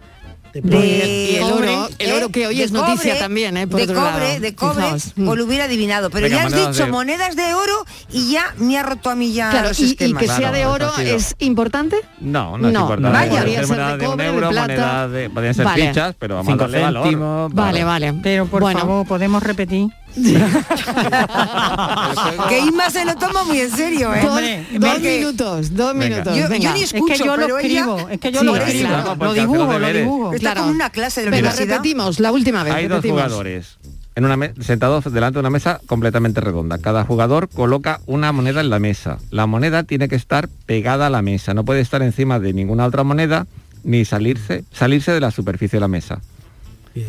De 0.54 1.30
Y 1.32 1.36
el 1.36 1.43
oro, 1.43 1.89
el 2.00 2.12
oro 2.14 2.30
que 2.30 2.48
hoy 2.48 2.62
es 2.62 2.72
noticia 2.72 3.12
cobre, 3.14 3.20
también, 3.20 3.58
¿eh? 3.58 3.68
Por 3.68 3.78
de 3.80 3.84
otro 3.91 3.95
cobre, 3.95 4.28
lado. 4.28 4.39
de 4.39 4.56
cobre, 4.56 4.84
Fijaos. 4.84 5.14
pues 5.16 5.38
lo 5.38 5.45
hubiera 5.45 5.66
adivinado. 5.66 6.10
Pero 6.10 6.26
Venga, 6.28 6.38
ya 6.38 6.45
has 6.45 6.72
dicho 6.74 6.86
de- 6.86 6.91
monedas 6.91 7.36
de 7.36 7.54
oro 7.54 7.86
y 8.12 8.32
ya 8.32 8.54
me 8.58 8.78
ha 8.78 8.84
roto 8.84 9.10
a 9.10 9.16
mí 9.16 9.34
ya 9.34 9.50
Claro, 9.50 9.70
los 9.70 9.80
y, 9.80 9.95
que 9.95 10.28
sea 10.28 10.52
de 10.52 10.66
oro 10.66 10.91
es 10.98 11.36
importante. 11.39 11.98
No, 12.20 12.58
no, 12.58 12.68
es 12.68 12.74
No, 12.74 12.82
importante. 12.82 13.18
vaya. 13.18 13.39
Podría 13.41 13.60
ser 13.60 13.68
de 13.68 13.74
moneda 13.74 13.98
de, 13.98 14.06
un 14.06 14.12
cobre, 14.12 14.32
de 14.32 14.48
plata. 14.50 15.08
de... 15.08 15.30
Podrían 15.30 15.54
ser 15.54 15.66
Vale. 15.66 15.88
fichas, 15.89 16.16
pero 16.18 16.36
vamos 16.36 16.52
Cinco 16.52 16.64
a 16.64 16.68
darle 16.68 16.82
valor. 16.82 17.54
Vale, 17.54 17.84
vale. 17.84 18.14
Pero 18.24 18.45
por 18.48 18.62
Bueno. 18.62 18.80
favor, 18.80 19.08
podemos 19.08 19.43
repetir. 19.43 19.88
Que 22.49 22.59
Isma 22.59 22.89
se 22.89 23.05
lo 23.05 23.15
toma 23.15 23.43
muy 23.43 23.59
en 23.61 23.72
serio, 23.72 24.13
¿eh? 24.13 24.22
Dos, 24.22 24.30
Hombre, 24.32 24.65
dos 24.80 24.91
porque- 24.93 25.18
minutos, 25.20 25.74
dos 25.76 25.93
Venga. 25.93 26.09
minutos. 26.09 26.36
Yo- 26.38 26.47
yo 26.57 26.74
ni 26.74 26.82
Es 26.84 26.91
que 26.91 26.97
escucho, 26.97 27.26
yo 27.26 27.38
lo 27.38 27.59
ella- 27.59 27.59
escribo, 27.59 28.09
es 28.09 28.20
que 28.20 28.32
yo 28.32 28.39
Sí, 28.39 28.45
lo 28.45 28.55
escribo, 28.55 28.88
claro, 28.89 29.15
lo 29.15 29.34
dibujo, 29.34 29.80
lo 29.80 29.93
dibujo. 29.93 30.34
Está 30.34 30.39
Claro. 30.39 30.61
como 30.61 30.74
una 30.74 30.89
clase 30.89 31.22
de 31.22 31.30
la 31.30 31.38
universidad. 31.38 31.68
repetimos, 31.78 32.20
la 32.20 32.32
última 32.32 32.63
vez. 32.63 32.74
Hay 32.74 32.88
dos 32.88 32.97
repetimos. 32.97 33.22
jugadores 33.24 33.78
en 34.15 34.26
una 34.26 34.51
sentados 34.61 35.11
delante 35.13 35.36
de 35.36 35.39
una 35.41 35.49
mesa 35.51 35.80
completamente 35.86 36.41
redonda. 36.41 36.80
Cada 36.80 37.03
jugador 37.05 37.49
coloca 37.49 37.99
una 38.07 38.32
moneda 38.32 38.61
en 38.61 38.70
la 38.72 38.80
mesa. 38.80 39.20
La 39.30 39.45
moneda 39.45 39.84
tiene 39.84 40.07
que 40.07 40.15
estar 40.15 40.49
pegada 40.65 41.07
a 41.07 41.09
la 41.11 41.22
mesa, 41.22 41.53
no 41.53 41.63
puede 41.65 41.82
estar 41.82 42.01
encima 42.01 42.39
de 42.39 42.53
ninguna 42.53 42.86
otra 42.86 43.03
moneda 43.03 43.45
ni 43.84 44.05
salirse, 44.05 44.63
salirse 44.74 45.11
de 45.11 45.20
la 45.20 45.30
superficie 45.32 45.78
de 45.78 45.82
la 45.82 45.88
mesa. 45.88 46.20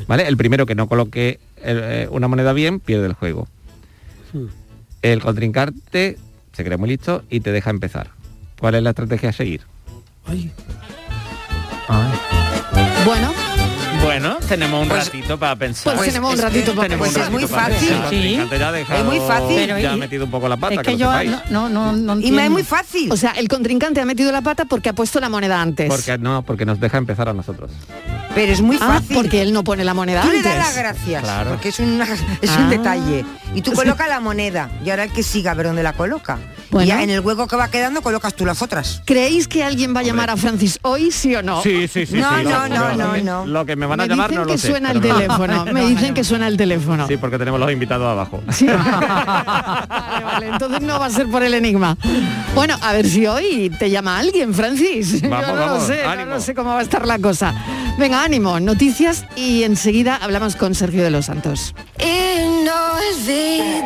¿Vale? 0.07 0.29
El 0.29 0.37
primero 0.37 0.67
que 0.67 0.75
no 0.75 0.87
coloque 0.87 1.41
eh, 1.63 2.09
una 2.11 2.29
moneda 2.29 2.53
bien 2.53 2.81
pierde 2.81 3.07
el 3.07 3.15
juego. 3.15 3.49
Hmm. 4.33 4.47
El 5.03 5.23
contrincante 5.23 6.19
se 6.53 6.65
cree 6.65 6.77
muy 6.77 6.89
listo 6.89 7.23
y 7.31 7.41
te 7.41 7.53
deja 7.53 7.71
empezar. 7.71 8.11
¿Cuál 8.59 8.75
es 8.75 8.83
la 8.83 8.91
estrategia 8.91 9.31
a 9.31 9.33
seguir? 9.33 9.63
Ay. 10.27 10.53
Bueno, 13.05 13.33
Bueno, 14.03 14.37
tenemos 14.49 14.83
un 14.83 14.89
ratito 14.91 15.39
para 15.39 15.57
pensar. 15.57 15.95
pues 15.97 16.09
tenemos 16.09 16.35
un 16.35 16.41
ratito 16.41 16.75
para 16.75 16.89
Tenemos 16.89 17.09
un 17.09 17.15
pensar. 17.15 17.33
ratito 17.33 17.49
para 17.49 17.67
pensar. 17.69 17.93
El 17.93 18.01
contrincante 18.03 18.59
ya 18.59 18.69
ha 18.69 18.73
dejado- 18.73 18.99
Es 19.01 19.05
muy 19.05 19.19
fácil. 19.29 19.57
Pero 19.57 19.79
Ya 19.79 19.93
ha 19.93 19.97
metido 19.97 20.25
un 20.25 20.31
poco 20.31 20.49
la 20.49 20.57
pata, 20.57 20.75
es 20.75 20.81
que, 20.81 20.97
yo 20.97 21.11
no, 21.51 21.69
no, 21.69 21.93
no 21.93 22.21
Y 22.21 22.31
me 22.33 22.45
es 22.47 22.51
muy 22.51 22.63
fácil. 22.65 23.11
O 23.13 23.17
sea, 23.17 23.33
el 23.33 23.49
contrincante 23.49 24.01
ha 24.01 24.05
metido 24.05 24.33
la 24.33 24.41
pata 24.43 24.65
porque 24.65 24.89
ha 24.89 24.93
puesto 24.93 25.21
la 25.21 25.29
moneda 25.29 25.61
antes. 25.61 25.89
Porque 25.89 26.17
no, 26.19 26.43
porque 26.43 26.65
nos 26.65 26.81
deja 26.81 26.99
empezar 26.99 27.29
a 27.29 27.33
nosotros. 27.35 27.71
Pero 28.35 28.53
es 28.53 28.61
muy 28.61 28.77
Ah, 28.81 28.95
fácil. 29.01 29.17
porque 29.17 29.43
él 29.43 29.53
no 29.53 29.65
pone 29.65 29.85
la 29.85 29.95
moneda 29.95 30.23
Tú 30.23 30.29
le 30.31 30.39
antes. 30.39 30.55
das 30.55 30.67
las 30.67 30.77
gracias, 30.77 31.23
Claro. 31.23 31.51
porque 31.51 31.69
es, 31.71 31.79
una- 31.81 32.05
es 32.41 32.51
Ah. 32.51 32.59
un 32.61 32.71
detalle. 32.71 33.25
Y 33.55 33.63
tú 33.63 33.73
colocas 33.73 34.09
la 34.09 34.21
moneda 34.21 34.71
y 34.85 34.91
ahora 34.91 35.05
el 35.05 35.13
que 35.13 35.23
siga 35.23 35.53
a 35.53 35.55
ver 35.55 35.67
dónde 35.67 35.83
la 35.83 35.93
coloca. 35.95 36.39
Bueno. 36.71 36.85
Y 36.85 36.89
ya 36.89 37.03
en 37.03 37.09
el 37.11 37.21
hueco 37.21 37.47
que 37.47 37.57
va 37.57 37.69
quedando 37.71 38.03
colocas 38.03 38.35
tú 38.35 38.45
las 38.45 38.61
otras. 38.61 39.01
¿Creéis 39.07 39.49
que 39.49 39.65
alguien 39.65 39.97
va 39.97 40.01
a 40.01 40.03
llamar 40.03 40.29
a 40.29 40.37
Francis 40.37 40.79
hoy, 40.83 41.11
sí 41.11 41.35
o 41.35 41.43
no? 41.43 41.63
Sí, 41.63 41.89
sí, 41.89 42.05
sí. 42.05 42.17
No, 42.17 42.29
sí, 42.39 42.45
no, 42.45 42.69
no, 42.69 42.95
no, 42.95 43.17
no. 43.17 43.47
Lo 43.47 43.65
que 43.65 43.75
me 43.75 43.87
van 43.89 44.01
a 44.01 44.03
me 44.05 44.09
llamar 44.09 44.29
dicen 44.31 44.43
no 44.43 44.47
lo 44.47 44.53
que 44.53 44.59
sé. 44.59 44.69
suena 44.69 44.91
el 44.93 45.01
teléfono. 45.01 45.65
Me 45.73 45.87
dicen 45.87 46.15
que 46.15 46.25
suena 46.25 46.47
el 46.49 46.57
teléfono. 46.57 47.07
Sí, 47.09 47.17
porque 47.17 47.39
tenemos 47.39 47.59
los 47.61 47.71
invitados 47.73 48.07
abajo. 48.07 48.41
Vale, 48.61 50.25
vale, 50.25 50.49
entonces 50.49 50.81
no 50.83 50.99
va 50.99 51.07
a 51.07 51.11
ser 51.11 51.29
por 51.29 51.43
el 51.43 51.55
enigma. 51.55 51.97
Bueno, 52.55 52.77
a 52.83 52.93
ver 52.93 53.09
si 53.09 53.27
hoy 53.27 53.71
te 53.79 53.91
llama 53.91 54.19
alguien, 54.19 54.53
Francis. 54.55 55.21
Vamos, 55.29 55.47
Yo 55.47 55.55
no 55.57 55.67
lo 55.67 55.81
sé, 55.81 56.03
no 56.27 56.41
sé 56.41 56.55
cómo 56.55 56.71
va 56.71 56.81
a 56.81 56.83
estar 56.83 57.07
la 57.07 57.19
cosa. 57.19 57.55
Venga, 57.99 58.23
ánimo, 58.23 58.61
noticias 58.61 59.25
y 59.37 59.63
enseguida 59.65 60.17
hablamos 60.17 60.57
con 60.57 60.75
Sergio 60.75 61.03
de 61.03 61.11
los 61.11 61.27
Santos. 61.27 61.75
Inolvidable, 61.99 63.85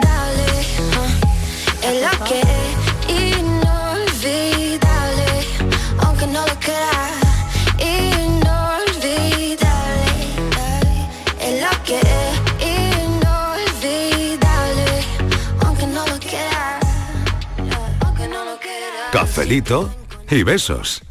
es 1.83 2.03
lo 2.03 2.25
que 2.25 2.43
Cafelito 19.43 19.91
y 20.31 20.45
besos. 20.45 21.03